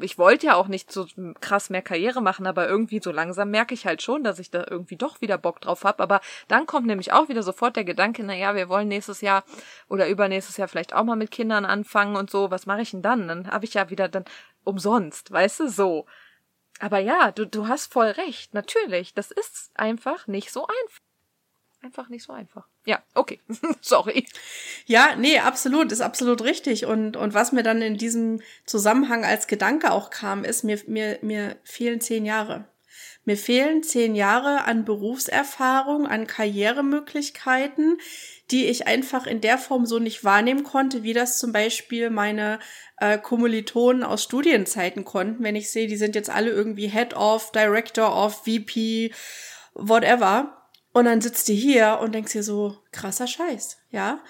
ich 0.00 0.18
wollte 0.18 0.46
ja 0.46 0.54
auch 0.54 0.68
nicht 0.68 0.92
so 0.92 1.06
krass 1.40 1.70
mehr 1.70 1.82
Karriere 1.82 2.20
machen, 2.20 2.46
aber 2.46 2.68
irgendwie 2.68 3.00
so 3.00 3.12
langsam 3.12 3.50
merke 3.50 3.74
ich 3.74 3.86
halt 3.86 4.02
schon, 4.02 4.24
dass 4.24 4.38
ich 4.38 4.50
da 4.50 4.64
irgendwie 4.68 4.96
doch 4.96 5.20
wieder 5.20 5.38
Bock 5.38 5.60
drauf 5.60 5.84
habe. 5.84 6.02
Aber 6.02 6.20
dann 6.48 6.66
kommt 6.66 6.86
nämlich 6.86 7.12
auch 7.12 7.28
wieder 7.28 7.42
sofort 7.42 7.76
der 7.76 7.84
Gedanke, 7.84 8.22
na 8.24 8.34
ja, 8.34 8.54
wir 8.54 8.68
wollen 8.68 8.88
nächstes 8.88 9.20
Jahr 9.20 9.44
oder 9.88 10.08
übernächstes 10.08 10.56
Jahr 10.56 10.68
vielleicht 10.68 10.94
auch 10.94 11.04
mal 11.04 11.16
mit 11.16 11.30
Kindern 11.30 11.64
anfangen 11.64 12.16
und 12.16 12.30
so. 12.30 12.50
Was 12.50 12.66
mache 12.66 12.82
ich 12.82 12.90
denn 12.90 13.02
dann? 13.02 13.28
Dann 13.28 13.50
habe 13.50 13.64
ich 13.64 13.74
ja 13.74 13.90
wieder 13.90 14.08
dann 14.08 14.24
umsonst, 14.64 15.30
weißt 15.30 15.60
du, 15.60 15.68
so. 15.68 16.06
Aber 16.78 16.98
ja, 16.98 17.32
du, 17.32 17.46
du 17.46 17.68
hast 17.68 17.92
voll 17.92 18.08
recht, 18.08 18.54
natürlich. 18.54 19.14
Das 19.14 19.30
ist 19.30 19.70
einfach 19.74 20.26
nicht 20.26 20.52
so 20.52 20.66
einfach. 20.66 21.00
einfach 21.82 22.08
nicht 22.08 22.24
so 22.24 22.32
einfach. 22.32 22.66
Ja, 22.84 23.02
okay. 23.14 23.40
Sorry. 23.80 24.26
Ja, 24.86 25.16
nee, 25.16 25.38
absolut, 25.38 25.92
ist 25.92 26.00
absolut 26.00 26.42
richtig. 26.42 26.86
Und, 26.86 27.16
und 27.16 27.34
was 27.34 27.52
mir 27.52 27.62
dann 27.62 27.82
in 27.82 27.96
diesem 27.96 28.40
Zusammenhang 28.64 29.24
als 29.24 29.46
Gedanke 29.46 29.90
auch 29.90 30.10
kam, 30.10 30.44
ist, 30.44 30.64
mir, 30.64 30.80
mir, 30.86 31.18
mir 31.22 31.56
fehlen 31.64 32.00
zehn 32.00 32.24
Jahre. 32.24 32.64
Mir 33.28 33.36
fehlen 33.36 33.82
zehn 33.82 34.14
Jahre 34.14 34.64
an 34.64 34.86
Berufserfahrung, 34.86 36.06
an 36.06 36.26
Karrieremöglichkeiten, 36.26 37.98
die 38.50 38.64
ich 38.64 38.86
einfach 38.86 39.26
in 39.26 39.42
der 39.42 39.58
Form 39.58 39.84
so 39.84 39.98
nicht 39.98 40.24
wahrnehmen 40.24 40.64
konnte, 40.64 41.02
wie 41.02 41.12
das 41.12 41.36
zum 41.36 41.52
Beispiel 41.52 42.08
meine 42.08 42.58
äh, 42.96 43.18
Kommilitonen 43.18 44.02
aus 44.02 44.22
Studienzeiten 44.22 45.04
konnten, 45.04 45.44
wenn 45.44 45.56
ich 45.56 45.68
sehe, 45.70 45.88
die 45.88 45.98
sind 45.98 46.14
jetzt 46.14 46.30
alle 46.30 46.48
irgendwie 46.48 46.88
Head 46.88 47.14
of, 47.16 47.52
Director 47.52 48.16
of, 48.16 48.44
VP, 48.46 49.12
whatever. 49.74 50.66
Und 50.94 51.04
dann 51.04 51.20
sitzt 51.20 51.48
die 51.48 51.54
hier 51.54 51.98
und 52.00 52.14
denkst 52.14 52.32
dir 52.32 52.42
so, 52.42 52.78
krasser 52.92 53.26
Scheiß, 53.26 53.76
ja. 53.90 54.24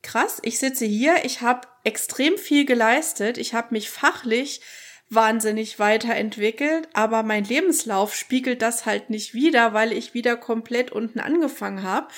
Krass, 0.00 0.38
ich 0.40 0.58
sitze 0.58 0.86
hier, 0.86 1.26
ich 1.26 1.42
habe 1.42 1.68
extrem 1.84 2.38
viel 2.38 2.64
geleistet, 2.64 3.36
ich 3.36 3.52
habe 3.52 3.74
mich 3.74 3.90
fachlich 3.90 4.62
wahnsinnig 5.08 5.78
weiterentwickelt, 5.78 6.88
aber 6.92 7.22
mein 7.22 7.44
Lebenslauf 7.44 8.14
spiegelt 8.14 8.62
das 8.62 8.86
halt 8.86 9.10
nicht 9.10 9.34
wieder, 9.34 9.72
weil 9.72 9.92
ich 9.92 10.14
wieder 10.14 10.36
komplett 10.36 10.90
unten 10.90 11.20
angefangen 11.20 11.82
habe. 11.82 12.08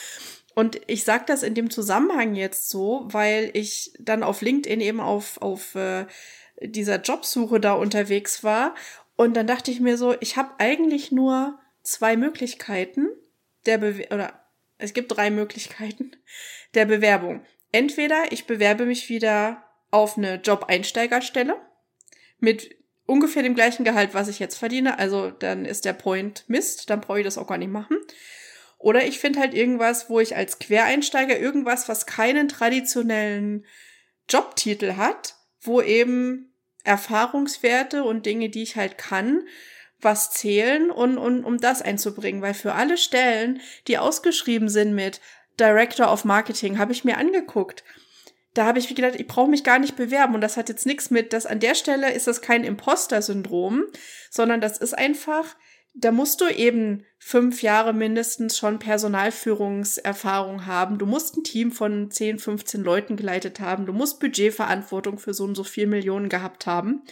Und 0.54 0.80
ich 0.86 1.04
sage 1.04 1.24
das 1.26 1.42
in 1.42 1.54
dem 1.54 1.70
Zusammenhang 1.70 2.34
jetzt 2.34 2.68
so, 2.68 3.06
weil 3.06 3.50
ich 3.52 3.92
dann 4.00 4.22
auf 4.22 4.40
LinkedIn 4.40 4.80
eben 4.80 5.00
auf, 5.00 5.40
auf 5.40 5.74
äh, 5.74 6.06
dieser 6.60 7.00
Jobsuche 7.00 7.60
da 7.60 7.74
unterwegs 7.74 8.42
war. 8.42 8.74
Und 9.16 9.36
dann 9.36 9.46
dachte 9.46 9.70
ich 9.70 9.80
mir 9.80 9.96
so, 9.96 10.16
ich 10.20 10.36
habe 10.36 10.54
eigentlich 10.58 11.12
nur 11.12 11.58
zwei 11.82 12.16
Möglichkeiten 12.16 13.08
der 13.66 13.78
Be 13.78 14.06
oder 14.10 14.44
es 14.78 14.94
gibt 14.94 15.16
drei 15.16 15.30
Möglichkeiten 15.30 16.12
der 16.74 16.86
Bewerbung. 16.86 17.44
Entweder 17.70 18.32
ich 18.32 18.46
bewerbe 18.46 18.86
mich 18.86 19.08
wieder 19.08 19.64
auf 19.90 20.16
eine 20.16 20.36
Job-Einsteigerstelle 20.36 21.56
mit 22.40 22.77
ungefähr 23.08 23.42
dem 23.42 23.54
gleichen 23.54 23.84
Gehalt, 23.84 24.12
was 24.12 24.28
ich 24.28 24.38
jetzt 24.38 24.58
verdiene. 24.58 24.98
Also 24.98 25.30
dann 25.30 25.64
ist 25.64 25.86
der 25.86 25.94
Point 25.94 26.44
Mist, 26.46 26.90
dann 26.90 27.00
brauche 27.00 27.20
ich 27.20 27.24
das 27.24 27.38
auch 27.38 27.46
gar 27.46 27.58
nicht 27.58 27.72
machen. 27.72 27.96
Oder 28.76 29.06
ich 29.06 29.18
finde 29.18 29.40
halt 29.40 29.54
irgendwas, 29.54 30.10
wo 30.10 30.20
ich 30.20 30.36
als 30.36 30.58
Quereinsteiger 30.58 31.38
irgendwas, 31.38 31.88
was 31.88 32.06
keinen 32.06 32.48
traditionellen 32.48 33.64
Jobtitel 34.28 34.96
hat, 34.96 35.36
wo 35.62 35.80
eben 35.80 36.54
Erfahrungswerte 36.84 38.04
und 38.04 38.26
Dinge, 38.26 38.50
die 38.50 38.62
ich 38.62 38.76
halt 38.76 38.98
kann, 38.98 39.48
was 40.00 40.30
zählen 40.30 40.90
und, 40.90 41.16
und 41.16 41.44
um 41.44 41.58
das 41.58 41.80
einzubringen. 41.80 42.42
Weil 42.42 42.54
für 42.54 42.74
alle 42.74 42.98
Stellen, 42.98 43.60
die 43.88 43.98
ausgeschrieben 43.98 44.68
sind 44.68 44.94
mit 44.94 45.20
Director 45.58 46.12
of 46.12 46.26
Marketing, 46.26 46.78
habe 46.78 46.92
ich 46.92 47.04
mir 47.04 47.16
angeguckt. 47.16 47.84
Da 48.58 48.66
habe 48.66 48.80
ich 48.80 48.92
gedacht, 48.92 49.14
ich 49.14 49.28
brauche 49.28 49.48
mich 49.48 49.62
gar 49.62 49.78
nicht 49.78 49.94
bewerben. 49.94 50.34
Und 50.34 50.40
das 50.40 50.56
hat 50.56 50.68
jetzt 50.68 50.84
nichts 50.84 51.12
mit, 51.12 51.32
dass 51.32 51.46
an 51.46 51.60
der 51.60 51.76
Stelle 51.76 52.12
ist 52.12 52.26
das 52.26 52.42
kein 52.42 52.64
Imposter-Syndrom, 52.64 53.84
sondern 54.30 54.60
das 54.60 54.78
ist 54.78 54.98
einfach, 54.98 55.54
da 55.94 56.10
musst 56.10 56.40
du 56.40 56.48
eben 56.48 57.04
fünf 57.20 57.62
Jahre 57.62 57.92
mindestens 57.92 58.58
schon 58.58 58.80
Personalführungserfahrung 58.80 60.66
haben. 60.66 60.98
Du 60.98 61.06
musst 61.06 61.36
ein 61.36 61.44
Team 61.44 61.70
von 61.70 62.10
10, 62.10 62.40
15 62.40 62.82
Leuten 62.82 63.14
geleitet 63.14 63.60
haben. 63.60 63.86
Du 63.86 63.92
musst 63.92 64.18
Budgetverantwortung 64.18 65.20
für 65.20 65.34
so 65.34 65.44
und 65.44 65.54
so 65.54 65.62
viel 65.62 65.86
Millionen 65.86 66.28
gehabt 66.28 66.66
haben, 66.66 67.04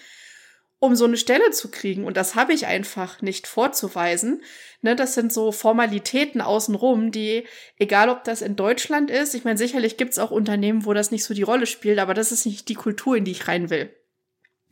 um 0.79 0.95
so 0.95 1.07
eine 1.07 1.17
Stelle 1.17 1.51
zu 1.51 1.71
kriegen. 1.71 2.05
Und 2.05 2.17
das 2.17 2.35
habe 2.35 2.53
ich 2.53 2.67
einfach 2.67 3.23
nicht 3.23 3.47
vorzuweisen. 3.47 4.43
Ne, 4.83 4.95
das 4.95 5.15
sind 5.15 5.33
so 5.33 5.53
Formalitäten 5.53 6.41
außenrum, 6.41 7.11
die, 7.11 7.47
egal 7.79 8.09
ob 8.11 8.25
das 8.25 8.43
in 8.43 8.57
Deutschland 8.57 9.11
ist, 9.11 9.35
ich 9.35 9.45
meine, 9.45 9.59
sicherlich 9.59 9.97
gibt 9.97 10.13
es 10.13 10.19
auch 10.19 10.31
Unternehmen, 10.31 10.85
wo 10.85 10.93
das 10.93 11.11
nicht 11.11 11.25
so 11.25 11.35
die 11.35 11.43
Rolle 11.43 11.67
spielt, 11.67 11.99
aber 11.99 12.15
das 12.15 12.31
ist 12.31 12.45
nicht 12.45 12.69
die 12.69 12.75
Kultur, 12.75 13.17
in 13.17 13.25
die 13.25 13.33
ich 13.33 13.49
rein 13.49 13.71
will. 13.71 13.95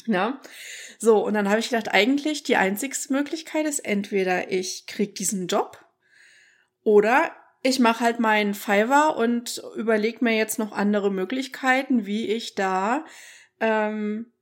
Ja. 0.06 0.40
So, 0.98 1.24
und 1.24 1.34
dann 1.34 1.48
habe 1.48 1.60
ich 1.60 1.70
gedacht, 1.70 1.88
eigentlich 1.92 2.42
die 2.42 2.56
einzigste 2.56 3.12
Möglichkeit 3.12 3.66
ist 3.66 3.80
entweder 3.80 4.50
ich 4.50 4.86
krieg 4.86 5.14
diesen 5.14 5.46
Job 5.46 5.84
oder 6.82 7.32
ich 7.62 7.80
mache 7.80 8.04
halt 8.04 8.20
meinen 8.20 8.52
Fiverr 8.52 9.16
und 9.16 9.62
überlege 9.76 10.22
mir 10.22 10.36
jetzt 10.36 10.58
noch 10.58 10.72
andere 10.72 11.10
Möglichkeiten, 11.10 12.04
wie 12.04 12.26
ich 12.26 12.54
da 12.54 13.06
ähm, 13.58 14.33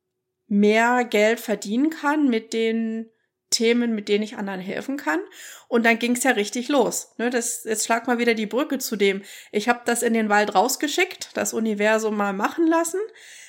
mehr 0.53 1.05
Geld 1.05 1.41
verdienen 1.41 1.89
kann 1.89 2.29
mit 2.29 2.53
den 2.53 3.09
Themen, 3.49 3.95
mit 3.95 4.09
denen 4.09 4.23
ich 4.23 4.37
anderen 4.37 4.61
helfen 4.61 4.99
kann. 4.99 5.21
Und 5.67 5.87
dann 5.87 5.99
ging 5.99 6.13
es 6.13 6.25
ja 6.25 6.33
richtig 6.33 6.69
los. 6.69 7.15
Ne, 7.17 7.31
das, 7.31 7.65
jetzt 7.65 7.87
schlag 7.87 8.07
mal 8.07 8.19
wieder 8.19 8.35
die 8.35 8.47
Brücke 8.47 8.79
zu 8.79 8.97
dem. 8.97 9.23
Ich 9.51 9.71
habe 9.71 9.81
das 9.87 10.03
in 10.03 10.13
den 10.13 10.29
Wald 10.29 10.55
rausgeschickt, 10.55 11.31
das 11.35 11.55
Universum 11.55 12.19
mal 12.19 12.35
machen 12.35 12.67
lassen. 12.67 13.01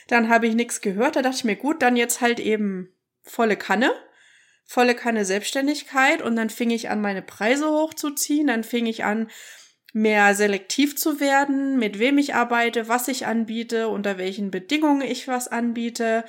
Dann 0.07 0.29
habe 0.29 0.47
ich 0.47 0.55
nichts 0.55 0.79
gehört. 0.79 1.17
Da 1.17 1.21
dachte 1.21 1.37
ich 1.37 1.43
mir, 1.43 1.57
gut, 1.57 1.81
dann 1.81 1.97
jetzt 1.97 2.21
halt 2.21 2.39
eben 2.39 2.93
volle 3.21 3.57
Kanne. 3.57 3.91
Volle 4.65 4.95
Kanne 4.95 5.25
Selbstständigkeit. 5.25 6.21
Und 6.21 6.37
dann 6.37 6.49
fing 6.49 6.69
ich 6.69 6.89
an, 6.89 7.01
meine 7.01 7.21
Preise 7.21 7.69
hochzuziehen. 7.69 8.47
Dann 8.47 8.63
fing 8.63 8.85
ich 8.85 9.03
an, 9.03 9.29
mehr 9.93 10.33
selektiv 10.33 10.97
zu 10.97 11.19
werden, 11.19 11.77
mit 11.77 11.99
wem 11.99 12.17
ich 12.17 12.33
arbeite, 12.33 12.87
was 12.87 13.07
ich 13.07 13.27
anbiete, 13.27 13.87
unter 13.87 14.17
welchen 14.17 14.51
Bedingungen 14.51 15.01
ich 15.01 15.27
was 15.27 15.47
anbiete. 15.47 16.25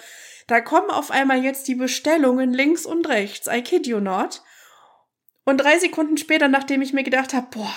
Da 0.46 0.60
kommen 0.60 0.90
auf 0.90 1.10
einmal 1.10 1.42
jetzt 1.42 1.66
die 1.66 1.74
Bestellungen 1.74 2.52
links 2.52 2.84
und 2.84 3.08
rechts. 3.08 3.48
I 3.50 3.62
kid 3.62 3.86
you 3.86 4.00
not. 4.00 4.42
Und 5.44 5.58
drei 5.58 5.78
Sekunden 5.78 6.18
später, 6.18 6.48
nachdem 6.48 6.82
ich 6.82 6.92
mir 6.92 7.04
gedacht 7.04 7.32
habe, 7.32 7.46
boah, 7.50 7.74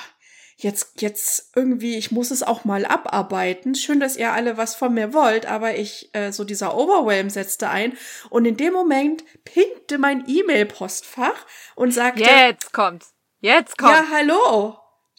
jetzt, 0.57 1.01
jetzt 1.01 1.51
irgendwie, 1.55 1.95
ich 1.97 2.11
muss 2.11 2.31
es 2.31 2.43
auch 2.43 2.65
mal 2.65 2.85
abarbeiten. 2.85 3.73
Schön, 3.73 4.01
dass 4.01 4.17
ihr 4.17 4.33
alle 4.33 4.57
was 4.57 4.75
von 4.75 4.93
mir 4.93 5.13
wollt, 5.13 5.45
aber 5.45 5.75
ich, 5.75 6.09
äh, 6.13 6.31
so 6.31 6.43
dieser 6.43 6.75
Overwhelm 6.75 7.29
setzte 7.29 7.69
ein 7.69 7.97
und 8.29 8.45
in 8.45 8.57
dem 8.57 8.73
Moment 8.73 9.23
pinkte 9.45 9.97
mein 9.97 10.25
E-Mail-Postfach 10.27 11.45
und 11.75 11.93
sagte, 11.93 12.23
jetzt 12.23 12.73
kommt, 12.73 13.05
jetzt 13.39 13.77
kommt. 13.77 13.93
Ja, 13.93 14.05
hallo, 14.11 14.77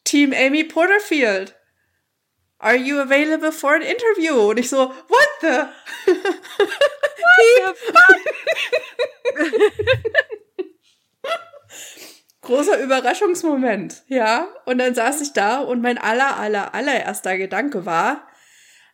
Team 0.08 0.32
Amy 0.32 0.64
Porterfield. 0.64 1.54
Are 2.60 2.76
you 2.76 2.98
available 2.98 3.52
for 3.52 3.74
an 3.74 3.82
interview? 3.82 4.50
Und 4.50 4.58
ich 4.58 4.70
so, 4.70 4.88
what 4.88 5.28
the? 5.42 5.68
what 6.06 7.76
the? 9.36 9.52
Großer 12.40 12.80
Überraschungsmoment, 12.80 14.02
ja. 14.06 14.48
Und 14.64 14.78
dann 14.78 14.94
saß 14.94 15.20
ich 15.20 15.34
da 15.34 15.60
und 15.60 15.82
mein 15.82 15.98
aller, 15.98 16.38
aller, 16.38 16.74
allererster 16.74 17.36
Gedanke 17.36 17.84
war, 17.84 18.26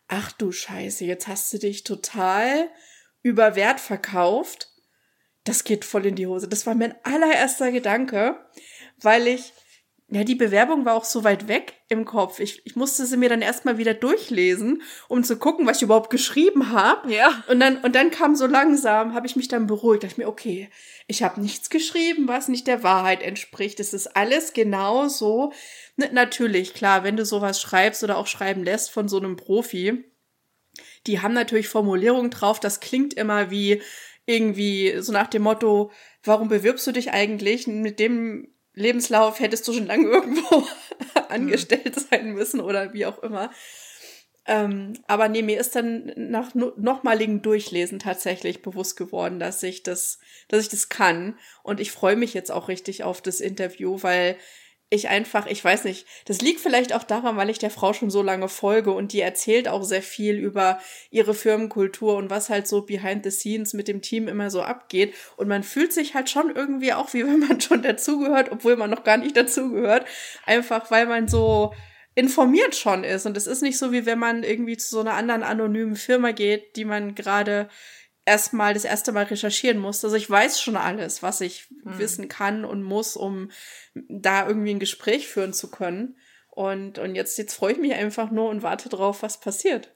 ach 0.09 0.33
du 0.33 0.51
Scheiße, 0.51 1.05
jetzt 1.05 1.29
hast 1.29 1.53
du 1.53 1.59
dich 1.59 1.85
total 1.85 2.69
über 3.21 3.55
Wert 3.55 3.79
verkauft. 3.79 4.69
Das 5.45 5.63
geht 5.63 5.85
voll 5.85 6.05
in 6.07 6.15
die 6.15 6.27
Hose. 6.27 6.49
Das 6.49 6.67
war 6.67 6.75
mein 6.75 6.93
allererster 7.05 7.71
Gedanke, 7.71 8.37
weil 8.97 9.27
ich 9.27 9.53
ja, 10.07 10.23
die 10.23 10.35
Bewerbung 10.35 10.85
war 10.85 10.93
auch 10.93 11.03
so 11.03 11.23
weit 11.23 11.47
weg 11.47 11.81
im 11.89 12.05
Kopf. 12.05 12.39
Ich, 12.39 12.63
ich 12.65 12.75
musste 12.75 13.07
sie 13.07 13.17
mir 13.17 13.27
dann 13.27 13.41
erstmal 13.41 13.79
wieder 13.79 13.95
durchlesen, 13.95 14.83
um 15.07 15.23
zu 15.23 15.37
gucken, 15.37 15.65
was 15.65 15.77
ich 15.77 15.83
überhaupt 15.83 16.11
geschrieben 16.11 16.69
habe. 16.69 17.11
Ja. 17.11 17.43
Und 17.47 17.59
dann, 17.59 17.77
und 17.77 17.95
dann 17.95 18.11
kam 18.11 18.35
so 18.35 18.45
langsam, 18.45 19.15
habe 19.15 19.25
ich 19.25 19.35
mich 19.35 19.47
dann 19.47 19.65
beruhigt. 19.65 20.03
Dachte 20.03 20.13
ich 20.13 20.17
mir, 20.19 20.27
okay, 20.27 20.69
ich 21.07 21.23
habe 21.23 21.41
nichts 21.41 21.71
geschrieben, 21.71 22.27
was 22.27 22.49
nicht 22.49 22.67
der 22.67 22.83
Wahrheit 22.83 23.23
entspricht. 23.23 23.79
Es 23.79 23.93
ist 23.93 24.15
alles 24.15 24.53
genau 24.53 25.07
so. 25.07 25.51
Natürlich, 25.97 26.75
klar, 26.75 27.03
wenn 27.03 27.17
du 27.17 27.25
sowas 27.25 27.59
schreibst 27.59 28.03
oder 28.03 28.17
auch 28.17 28.27
schreiben 28.27 28.63
lässt 28.63 28.91
von 28.91 29.07
so 29.07 29.17
einem 29.17 29.35
Profi, 29.35 30.05
die 31.07 31.21
haben 31.21 31.33
natürlich 31.33 31.67
Formulierungen 31.67 32.29
drauf, 32.29 32.59
das 32.59 32.79
klingt 32.79 33.15
immer 33.15 33.49
wie 33.49 33.81
irgendwie 34.27 34.95
so 34.99 35.11
nach 35.11 35.27
dem 35.27 35.43
Motto, 35.43 35.91
warum 36.23 36.47
bewirbst 36.47 36.85
du 36.85 36.91
dich 36.91 37.11
eigentlich 37.11 37.65
mit 37.67 37.99
dem 37.99 38.54
Lebenslauf 38.75 39.39
hättest 39.39 39.67
du 39.67 39.73
schon 39.73 39.87
lange 39.87 40.07
irgendwo 40.11 40.63
angestellt 41.29 41.95
sein 41.95 42.33
müssen 42.33 42.59
oder 42.61 42.93
wie 42.93 43.05
auch 43.05 43.19
immer. 43.19 43.51
Ähm, 44.47 44.93
aber 45.07 45.27
nee, 45.27 45.41
mir 45.41 45.59
ist 45.59 45.75
dann 45.75 46.13
nach 46.15 46.53
nochmaligen 46.53 47.41
Durchlesen 47.41 47.97
tatsächlich 47.97 48.61
bewusst 48.61 48.95
geworden, 48.95 49.39
dass 49.39 49.63
ich 49.63 49.81
das, 49.81 50.19
dass 50.49 50.61
ich 50.61 50.69
das 50.69 50.89
kann. 50.89 51.39
Und 51.63 51.79
ich 51.79 51.91
freue 51.91 52.15
mich 52.15 52.35
jetzt 52.35 52.51
auch 52.51 52.67
richtig 52.67 53.03
auf 53.03 53.21
das 53.21 53.41
Interview, 53.41 54.03
weil 54.03 54.37
ich 54.89 55.09
einfach, 55.09 55.47
ich 55.47 55.63
weiß 55.63 55.83
nicht, 55.85 56.05
das 56.25 56.41
liegt 56.41 56.59
vielleicht 56.59 56.93
auch 56.93 57.03
daran, 57.03 57.37
weil 57.37 57.49
ich 57.49 57.57
der 57.57 57.71
Frau 57.71 57.93
schon 57.93 58.11
so 58.11 58.21
lange 58.21 58.47
folge 58.47 58.91
und 58.91 59.13
die 59.13 59.21
erzählt 59.21 59.67
auch 59.67 59.83
sehr 59.83 60.03
viel 60.03 60.35
über 60.35 60.79
ihre 61.09 61.33
Firmenkultur 61.33 62.15
und 62.15 62.29
was 62.29 62.49
halt 62.49 62.67
so 62.67 62.83
behind 62.83 63.23
the 63.23 63.31
scenes 63.31 63.73
mit 63.73 63.87
dem 63.87 64.01
Team 64.01 64.27
immer 64.27 64.51
so 64.51 64.61
abgeht. 64.61 65.13
Und 65.37 65.47
man 65.47 65.63
fühlt 65.63 65.91
sich 65.91 66.13
halt 66.13 66.29
schon 66.29 66.55
irgendwie 66.55 66.93
auch, 66.93 67.13
wie 67.13 67.25
wenn 67.25 67.39
man 67.39 67.59
schon 67.61 67.81
dazugehört, 67.81 68.51
obwohl 68.51 68.75
man 68.75 68.91
noch 68.91 69.03
gar 69.03 69.17
nicht 69.17 69.35
dazugehört. 69.35 70.05
Einfach 70.45 70.91
weil 70.91 71.07
man 71.07 71.27
so 71.27 71.73
informiert 72.13 72.75
schon 72.75 73.03
ist. 73.03 73.25
Und 73.25 73.35
es 73.37 73.47
ist 73.47 73.61
nicht 73.61 73.77
so, 73.77 73.91
wie 73.91 74.05
wenn 74.05 74.19
man 74.19 74.43
irgendwie 74.43 74.77
zu 74.77 74.89
so 74.89 74.99
einer 75.01 75.13
anderen 75.13 75.43
anonymen 75.43 75.95
Firma 75.95 76.31
geht, 76.31 76.75
die 76.75 76.85
man 76.85 77.15
gerade 77.15 77.69
erstmal 78.25 78.73
das 78.73 78.83
erste 78.83 79.11
Mal 79.11 79.25
recherchieren 79.25 79.79
muss. 79.79 80.03
Also 80.03 80.15
ich 80.15 80.29
weiß 80.29 80.59
schon 80.61 80.75
alles, 80.75 81.23
was 81.23 81.41
ich 81.41 81.67
hm. 81.83 81.97
wissen 81.99 82.27
kann 82.27 82.65
und 82.65 82.83
muss, 82.83 83.15
um 83.15 83.51
da 83.93 84.47
irgendwie 84.47 84.71
ein 84.71 84.79
Gespräch 84.79 85.27
führen 85.27 85.53
zu 85.53 85.69
können. 85.69 86.17
Und, 86.49 86.99
und 86.99 87.15
jetzt, 87.15 87.37
jetzt 87.37 87.53
freue 87.53 87.73
ich 87.73 87.79
mich 87.79 87.93
einfach 87.93 88.31
nur 88.31 88.49
und 88.49 88.63
warte 88.63 88.89
drauf, 88.89 89.23
was 89.23 89.39
passiert. 89.39 89.93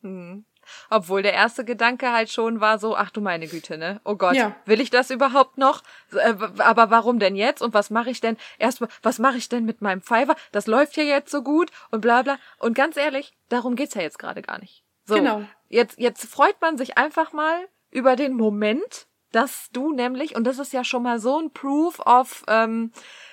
Mhm. 0.00 0.44
Obwohl 0.90 1.22
der 1.22 1.32
erste 1.32 1.64
Gedanke 1.64 2.12
halt 2.12 2.30
schon 2.30 2.60
war 2.60 2.78
so, 2.78 2.96
ach 2.96 3.10
du 3.10 3.20
meine 3.20 3.46
Güte, 3.46 3.78
ne? 3.78 4.00
Oh 4.04 4.16
Gott, 4.16 4.34
ja. 4.34 4.56
will 4.64 4.80
ich 4.80 4.90
das 4.90 5.10
überhaupt 5.10 5.58
noch? 5.58 5.82
Äh, 6.12 6.34
aber 6.58 6.90
warum 6.90 7.18
denn 7.18 7.36
jetzt? 7.36 7.62
Und 7.62 7.74
was 7.74 7.90
mache 7.90 8.10
ich 8.10 8.20
denn? 8.20 8.36
Erstmal, 8.58 8.90
was 9.02 9.18
mache 9.18 9.36
ich 9.36 9.48
denn 9.48 9.64
mit 9.64 9.80
meinem 9.80 10.02
Fiverr? 10.02 10.36
Das 10.52 10.66
läuft 10.66 10.96
ja 10.96 11.04
jetzt 11.04 11.30
so 11.30 11.42
gut 11.42 11.70
und 11.90 12.00
bla 12.00 12.22
bla. 12.22 12.38
Und 12.58 12.74
ganz 12.74 12.96
ehrlich, 12.96 13.36
darum 13.48 13.76
geht's 13.76 13.94
ja 13.94 14.02
jetzt 14.02 14.18
gerade 14.18 14.42
gar 14.42 14.58
nicht. 14.58 14.84
So, 15.04 15.14
genau. 15.14 15.44
Jetzt, 15.68 15.98
jetzt 15.98 16.26
freut 16.26 16.60
man 16.60 16.78
sich 16.78 16.98
einfach 16.98 17.32
mal 17.32 17.68
über 17.90 18.16
den 18.16 18.34
Moment, 18.34 19.06
dass 19.32 19.68
du 19.72 19.92
nämlich, 19.92 20.36
und 20.36 20.44
das 20.44 20.58
ist 20.58 20.72
ja 20.72 20.84
schon 20.84 21.02
mal 21.02 21.18
so 21.18 21.38
ein 21.38 21.52
Proof 21.52 22.00
of, 22.00 22.44
ähm, 22.48 22.92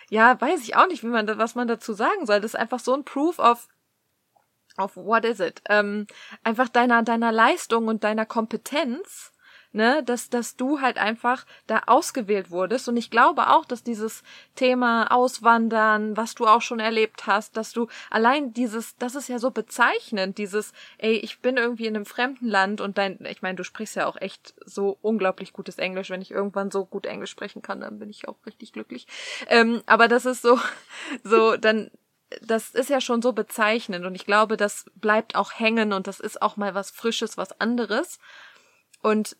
ja, 0.10 0.40
weiß 0.40 0.62
ich 0.62 0.76
auch 0.76 0.88
nicht, 0.88 1.04
wie 1.04 1.08
man, 1.08 1.28
was 1.38 1.56
man 1.56 1.68
dazu 1.68 1.94
sagen 1.94 2.26
soll. 2.26 2.42
Das 2.42 2.54
ist 2.54 2.60
einfach 2.60 2.80
so 2.80 2.94
ein 2.94 3.04
Proof 3.04 3.40
of 3.40 3.68
auf 4.76 4.96
what 4.96 5.24
is 5.26 5.40
it? 5.40 5.62
Ähm, 5.70 6.08
einfach 6.44 6.70
deiner, 6.70 7.04
deiner 7.04 7.32
Leistung 7.32 7.88
und 7.88 8.04
deiner 8.04 8.26
Kompetenz, 8.26 9.32
ne, 9.74 10.04
dass, 10.04 10.30
dass 10.30 10.56
du 10.56 10.80
halt 10.80 10.98
einfach 10.98 11.46
da 11.68 11.84
ausgewählt 11.88 12.52
wurdest. 12.52 12.88
Und 12.88 12.96
ich 12.96 13.10
glaube 13.10 13.50
auch, 13.50 13.66
dass 13.66 13.84
dieses 13.84 14.24
Thema 14.56 15.12
Auswandern, 15.12 16.16
was 16.16 16.36
du 16.36 16.46
auch 16.46 16.62
schon 16.62 16.80
erlebt 16.80 17.28
hast, 17.28 17.58
dass 17.58 17.74
du 17.74 17.88
allein 18.10 18.54
dieses, 18.54 18.96
das 18.98 19.16
ist 19.16 19.28
ja 19.28 19.40
so 19.40 19.52
bezeichnend, 19.52 20.38
dieses, 20.38 20.72
ey, 21.00 21.14
ich 21.14 21.40
bin 21.40 21.58
irgendwie 21.58 21.88
in 21.88 21.96
einem 21.96 22.06
fremden 22.06 22.48
Land 22.48 22.80
und 22.82 22.98
dein, 22.98 23.20
ich 23.26 23.42
meine, 23.42 23.56
du 23.56 23.64
sprichst 23.64 23.96
ja 23.96 24.06
auch 24.06 24.20
echt 24.22 24.54
so 24.64 24.98
unglaublich 25.02 25.54
gutes 25.54 25.78
Englisch. 25.80 26.12
Wenn 26.12 26.22
ich 26.22 26.32
irgendwann 26.32 26.72
so 26.72 26.86
gut 26.86 27.06
Englisch 27.06 27.32
sprechen 27.32 27.62
kann, 27.62 27.82
dann 27.82 28.00
bin 28.00 28.10
ich 28.10 28.28
auch 28.28 28.38
richtig 28.46 28.74
glücklich. 28.74 29.08
Ähm, 29.48 29.82
aber 29.88 30.08
das 30.08 30.26
ist 30.26 30.44
so, 30.44 30.60
so, 31.24 31.58
dann, 31.58 31.90
das 32.42 32.72
ist 32.72 32.90
ja 32.90 33.02
schon 33.02 33.22
so 33.22 33.34
bezeichnend 33.34 34.06
und 34.06 34.16
ich 34.16 34.26
glaube, 34.26 34.58
das 34.58 34.86
bleibt 34.96 35.36
auch 35.36 35.52
hängen 35.54 35.94
und 35.94 36.08
das 36.08 36.20
ist 36.20 36.42
auch 36.42 36.58
mal 36.58 36.76
was 36.76 36.92
Frisches, 36.92 37.38
was 37.38 37.60
anderes. 37.60 38.20
Und 39.02 39.36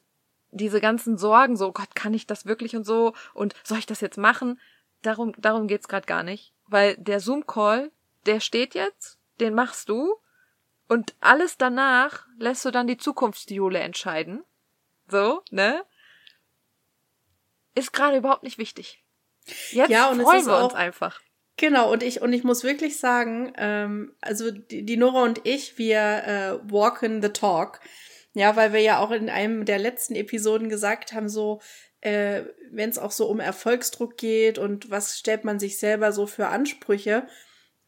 diese 0.54 0.82
ganzen 0.82 1.18
Sorgen, 1.18 1.58
so 1.58 1.72
Gott, 1.72 1.96
kann 1.96 2.14
ich 2.14 2.28
das 2.28 2.46
wirklich 2.46 2.76
und 2.76 2.86
so 2.86 3.14
und 3.34 3.56
soll 3.64 3.80
ich 3.80 3.86
das 3.86 4.02
jetzt 4.02 4.18
machen? 4.18 4.60
Darum, 5.02 5.34
darum 5.38 5.68
geht's 5.68 5.88
gerade 5.88 6.06
gar 6.06 6.24
nicht, 6.24 6.54
weil 6.68 6.96
der 6.98 7.20
Zoom-Call, 7.20 7.92
der 8.26 8.40
steht 8.40 8.74
jetzt, 8.76 9.20
den 9.40 9.54
machst 9.54 9.90
du 9.90 10.16
und 10.88 11.16
alles 11.20 11.58
danach 11.58 12.28
lässt 12.38 12.64
du 12.66 12.72
dann 12.72 12.88
die 12.88 12.98
Zukunftsdiole 12.98 13.80
entscheiden. 13.80 14.44
So, 15.08 15.42
ne? 15.52 15.84
Ist 17.76 17.94
gerade 17.94 18.18
überhaupt 18.18 18.44
nicht 18.44 18.58
wichtig. 18.58 19.04
Jetzt 19.72 19.90
ja, 19.90 20.10
und 20.10 20.22
freuen 20.22 20.46
wir 20.46 20.64
uns 20.64 20.74
einfach. 20.74 21.20
Genau, 21.58 21.92
und 21.92 22.02
ich, 22.02 22.22
und 22.22 22.34
ich 22.34 22.44
muss 22.44 22.64
wirklich 22.64 22.98
sagen, 22.98 23.54
ähm, 23.58 24.16
also 24.22 24.52
die, 24.52 24.84
die 24.84 24.98
Nora 24.98 25.24
und 25.24 25.42
ich, 25.46 25.78
wir 25.78 26.00
äh, 26.00 26.72
walken 26.72 27.22
the 27.22 27.30
talk. 27.30 27.80
Ja, 28.34 28.56
weil 28.56 28.74
wir 28.74 28.82
ja 28.82 29.00
auch 29.00 29.12
in 29.12 29.30
einem 29.30 29.66
der 29.66 29.80
letzten 29.80 30.16
Episoden 30.16 30.70
gesagt 30.70 31.14
haben, 31.14 31.30
so, 31.30 31.62
äh, 32.02 32.44
wenn 32.72 32.90
es 32.90 32.98
auch 32.98 33.12
so 33.12 33.28
um 33.28 33.40
Erfolgsdruck 33.40 34.18
geht 34.18 34.58
und 34.58 34.90
was 34.90 35.20
stellt 35.20 35.46
man 35.46 35.60
sich 35.60 35.78
selber 35.78 36.12
so 36.12 36.26
für 36.26 36.48
Ansprüche, 36.48 37.28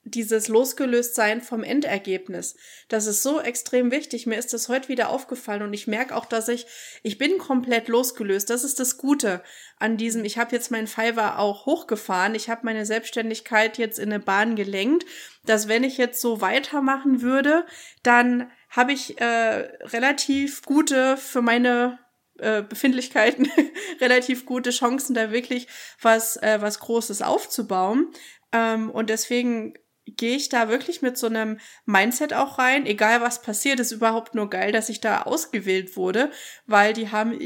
dieses 0.08 0.48
Losgelöstsein 0.48 1.42
vom 1.42 1.64
Endergebnis. 1.64 2.56
Das 2.90 3.08
ist 3.08 3.24
so 3.24 3.42
extrem 3.42 3.90
wichtig. 3.90 4.28
Mir 4.28 4.38
ist 4.38 4.54
das 4.54 4.70
heute 4.70 4.88
wieder 4.88 5.10
aufgefallen 5.10 5.64
und 5.64 5.74
ich 5.74 5.88
merke 5.88 6.16
auch, 6.16 6.26
dass 6.26 6.48
ich, 6.48 6.68
ich 7.02 7.18
bin 7.18 7.40
komplett 7.40 7.88
losgelöst. 7.88 8.52
Das 8.52 8.64
ist 8.64 8.80
das 8.80 9.00
Gute 9.00 9.42
an 9.80 9.98
diesem, 9.98 10.24
ich 10.24 10.38
habe 10.38 10.56
jetzt 10.56 10.70
meinen 10.70 10.86
Fiverr 10.86 11.40
auch 11.40 11.66
hochgefahren. 11.66 12.36
Ich 12.36 12.50
habe 12.50 12.62
meine 12.66 12.86
Selbstständigkeit 12.86 13.80
jetzt 13.80 13.98
in 13.98 14.14
eine 14.14 14.24
Bahn 14.24 14.56
gelenkt, 14.56 15.06
dass 15.44 15.68
wenn 15.68 15.84
ich 15.84 15.98
jetzt 15.98 16.22
so 16.22 16.40
weitermachen 16.40 17.24
würde, 17.24 17.66
dann 18.04 18.52
habe 18.76 18.94
ich 18.94 19.20
äh, 19.20 19.26
relativ 19.26 20.62
gute 20.64 21.18
für 21.18 21.42
meine 21.42 22.00
äh, 22.38 22.62
Befindlichkeiten 22.62 23.50
relativ 24.02 24.46
gute 24.46 24.72
Chancen, 24.72 25.14
da 25.14 25.32
wirklich 25.32 25.68
was, 26.02 26.36
äh, 26.38 26.58
was 26.60 26.80
Großes 26.80 27.22
aufzubauen. 27.22 28.12
Ähm, 28.52 28.90
und 28.90 29.10
deswegen 29.10 29.76
gehe 30.06 30.36
ich 30.36 30.50
da 30.50 30.70
wirklich 30.70 31.02
mit 31.02 31.18
so 31.18 31.28
einem 31.28 31.60
Mindset 31.86 32.34
auch 32.34 32.60
rein, 32.60 32.86
egal 32.86 33.22
was 33.22 33.42
passiert, 33.42 33.80
ist 33.80 33.92
überhaupt 33.92 34.36
nur 34.36 34.50
geil, 34.50 34.72
dass 34.72 34.90
ich 34.90 35.02
da 35.02 35.24
ausgewählt 35.24 35.96
wurde, 35.96 36.30
weil 36.66 36.94
die 36.94 37.10
haben, 37.10 37.40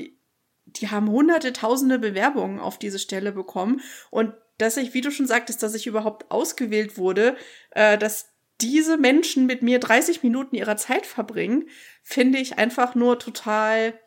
die 0.66 0.90
haben 0.90 1.10
hunderte, 1.10 1.54
tausende 1.54 2.00
Bewerbungen 2.00 2.60
auf 2.60 2.78
diese 2.78 3.00
Stelle 3.00 3.32
bekommen 3.32 3.82
und 4.10 4.34
dass 4.58 4.76
ich, 4.76 4.94
wie 4.94 5.02
du 5.02 5.10
schon 5.10 5.26
sagtest, 5.26 5.64
dass 5.64 5.74
ich 5.74 5.88
überhaupt 5.88 6.32
ausgewählt 6.32 6.98
wurde, 6.98 7.38
äh, 7.72 7.98
dass 7.98 8.30
diese 8.62 8.98
Menschen 8.98 9.46
mit 9.46 9.62
mir 9.62 9.80
30 9.80 10.24
Minuten 10.24 10.56
ihrer 10.56 10.78
Zeit 10.78 11.06
verbringen, 11.06 11.70
finde 12.04 12.40
ich 12.40 12.58
einfach 12.58 12.96
nur 12.96 13.20
total, 13.20 13.98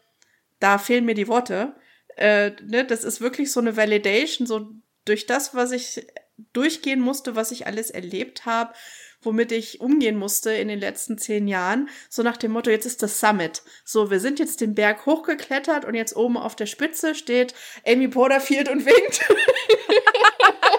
da 0.61 0.79
fehlen 0.79 1.05
mir 1.05 1.15
die 1.15 1.29
Worte. 1.29 1.75
Äh, 2.17 2.53
ne, 2.63 2.85
das 2.85 3.05
ist 3.05 3.21
wirklich 3.21 3.51
so 3.51 3.61
eine 3.61 3.77
Validation, 3.77 4.47
so 4.47 4.71
durch 5.05 5.27
das, 5.27 5.55
was 5.55 5.73
ich 5.73 6.07
durchgehen 6.53 7.01
musste, 7.01 7.37
was 7.37 7.51
ich 7.51 7.67
alles 7.67 7.91
erlebt 7.91 8.47
habe, 8.47 8.75
womit 9.23 9.53
ich 9.53 9.81
umgehen 9.81 10.17
musste 10.17 10.53
in 10.53 10.69
den 10.69 10.81
letzten 10.81 11.17
zehn 11.17 11.47
Jahren. 11.49 11.89
So 12.11 12.23
nach 12.23 12.37
dem 12.37 12.53
Motto, 12.53 12.71
jetzt 12.71 12.87
ist 12.87 13.03
das 13.03 13.21
Summit. 13.21 13.63
So, 13.85 14.11
wir 14.11 14.21
sind 14.21 14.39
jetzt 14.39 14.61
den 14.61 14.75
Berg 14.75 15.07
hochgeklettert 15.07 15.85
und 15.85 15.95
jetzt 15.95 16.17
oben 16.17 16.37
auf 16.37 16.57
der 16.57 16.67
Spitze 16.67 17.15
steht 17.15 17.55
Amy 17.87 18.09
Porterfield 18.09 18.69
und 18.69 18.85
winkt. 18.85 19.21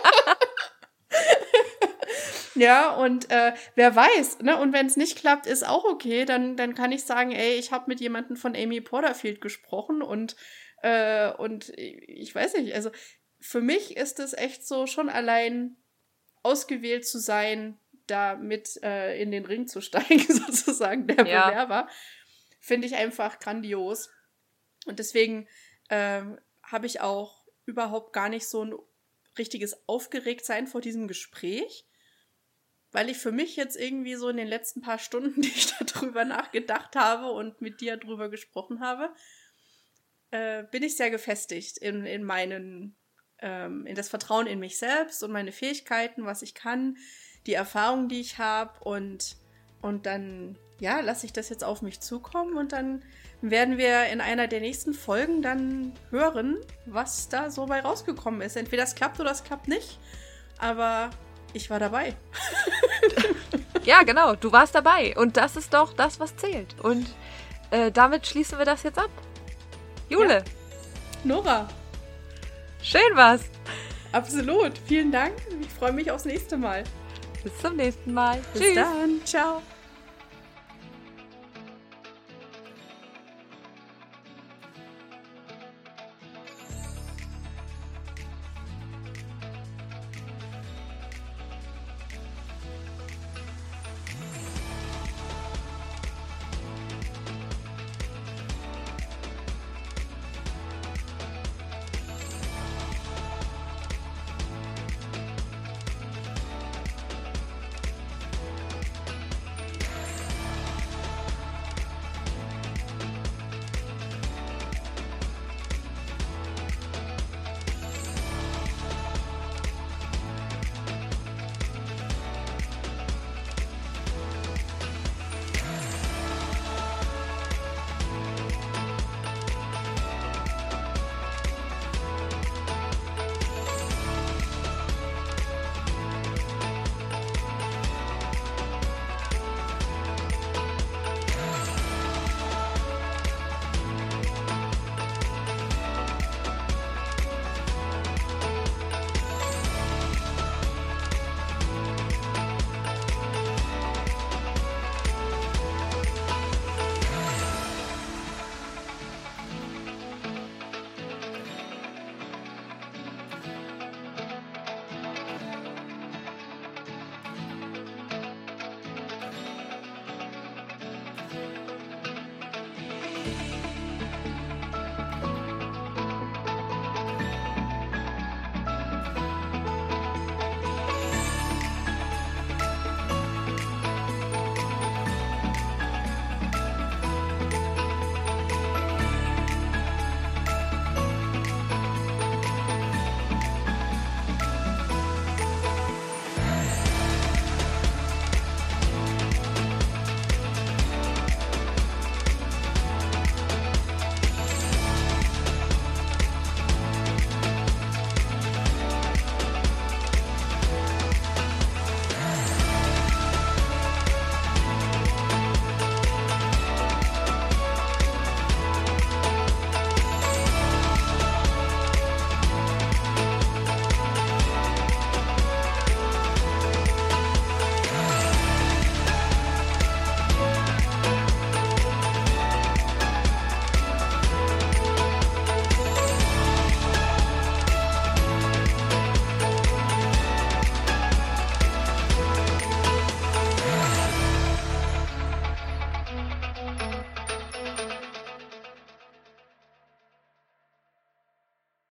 Ja, 2.55 2.95
und 2.95 3.29
äh, 3.31 3.53
wer 3.75 3.95
weiß, 3.95 4.39
ne? 4.39 4.59
Und 4.59 4.73
wenn 4.73 4.85
es 4.85 4.97
nicht 4.97 5.17
klappt, 5.17 5.47
ist 5.47 5.67
auch 5.67 5.85
okay. 5.85 6.25
Dann, 6.25 6.55
dann 6.55 6.75
kann 6.75 6.91
ich 6.91 7.03
sagen, 7.03 7.31
ey, 7.31 7.57
ich 7.57 7.71
habe 7.71 7.85
mit 7.87 7.99
jemandem 7.99 8.35
von 8.35 8.55
Amy 8.55 8.81
Porterfield 8.81 9.41
gesprochen 9.41 10.01
und, 10.01 10.35
äh, 10.81 11.31
und 11.31 11.69
ich 11.77 12.33
weiß 12.33 12.55
nicht, 12.55 12.73
also 12.75 12.91
für 13.39 13.61
mich 13.61 13.97
ist 13.97 14.19
es 14.19 14.33
echt 14.33 14.65
so, 14.65 14.87
schon 14.87 15.09
allein 15.09 15.77
ausgewählt 16.43 17.05
zu 17.07 17.19
sein, 17.19 17.77
da 18.07 18.35
mit 18.35 18.81
äh, 18.83 19.21
in 19.21 19.31
den 19.31 19.45
Ring 19.45 19.67
zu 19.67 19.81
steigen, 19.81 20.19
sozusagen, 20.27 21.07
der 21.07 21.25
ja. 21.25 21.49
Bewerber, 21.49 21.87
finde 22.59 22.87
ich 22.87 22.95
einfach 22.95 23.39
grandios. 23.39 24.09
Und 24.85 24.99
deswegen 24.99 25.47
ähm, 25.89 26.39
habe 26.63 26.85
ich 26.85 27.01
auch 27.01 27.45
überhaupt 27.65 28.13
gar 28.13 28.29
nicht 28.29 28.47
so 28.47 28.63
ein 28.63 28.73
richtiges 29.37 29.87
Aufgeregtsein 29.87 30.67
vor 30.67 30.81
diesem 30.81 31.07
Gespräch, 31.07 31.85
weil 32.93 33.09
ich 33.09 33.17
für 33.17 33.33
mich 33.33 33.57
jetzt 33.57 33.75
irgendwie 33.75 34.15
so 34.15 34.29
in 34.29 34.37
den 34.37 34.47
letzten 34.47 34.81
paar 34.81 34.99
Stunden, 34.99 35.41
die 35.41 35.49
ich 35.49 35.75
darüber 35.75 36.23
nachgedacht 36.23 36.95
habe 36.95 37.31
und 37.31 37.59
mit 37.59 37.81
dir 37.81 37.97
darüber 37.97 38.29
gesprochen 38.29 38.79
habe, 38.79 39.09
äh, 40.31 40.63
bin 40.71 40.83
ich 40.83 40.95
sehr 40.95 41.11
gefestigt 41.11 41.77
in, 41.77 42.05
in 42.05 42.23
meinen 42.23 42.95
ähm, 43.43 43.85
in 43.85 43.95
das 43.95 44.09
Vertrauen 44.09 44.47
in 44.47 44.59
mich 44.59 44.77
selbst 44.77 45.21
und 45.23 45.31
meine 45.31 45.51
Fähigkeiten, 45.51 46.25
was 46.25 46.41
ich 46.41 46.55
kann, 46.55 46.97
die 47.45 47.53
Erfahrung, 47.53 48.07
die 48.07 48.21
ich 48.21 48.37
habe 48.37 48.79
und, 48.79 49.35
und 49.81 50.05
dann, 50.05 50.57
ja, 50.79 51.01
lasse 51.01 51.25
ich 51.25 51.33
das 51.33 51.49
jetzt 51.49 51.63
auf 51.63 51.81
mich 51.81 51.99
zukommen 51.99 52.57
und 52.57 52.71
dann 52.71 53.03
werden 53.41 53.77
wir 53.77 54.05
in 54.05 54.21
einer 54.21 54.47
der 54.47 54.61
nächsten 54.61 54.93
Folgen 54.93 55.41
dann 55.41 55.91
hören, 56.09 56.57
was 56.85 57.27
da 57.27 57.51
so 57.51 57.65
bei 57.65 57.81
rausgekommen 57.81 58.41
ist. 58.41 58.55
Entweder 58.55 58.83
es 58.83 58.95
klappt 58.95 59.19
oder 59.19 59.31
es 59.31 59.43
klappt 59.43 59.67
nicht, 59.67 59.99
aber 60.57 61.09
ich 61.53 61.69
war 61.69 61.79
dabei. 61.79 62.15
ja, 63.83 64.03
genau, 64.03 64.35
du 64.35 64.51
warst 64.51 64.75
dabei 64.75 65.15
und 65.17 65.37
das 65.37 65.55
ist 65.55 65.73
doch 65.73 65.93
das, 65.93 66.19
was 66.19 66.35
zählt. 66.35 66.79
Und 66.81 67.07
äh, 67.71 67.91
damit 67.91 68.27
schließen 68.27 68.57
wir 68.57 68.65
das 68.65 68.83
jetzt 68.83 68.99
ab. 68.99 69.09
Jule. 70.09 70.37
Ja. 70.37 70.43
Nora. 71.23 71.67
Schön 72.81 73.01
was. 73.13 73.41
Absolut. 74.11 74.73
Vielen 74.85 75.11
Dank. 75.11 75.33
Ich 75.61 75.69
freue 75.69 75.93
mich 75.93 76.11
aufs 76.11 76.25
nächste 76.25 76.57
Mal. 76.57 76.83
Bis 77.43 77.57
zum 77.59 77.75
nächsten 77.75 78.13
Mal. 78.13 78.39
Bis 78.53 78.61
Tschüss. 78.61 78.75
dann. 78.75 79.21
Ciao. 79.25 79.61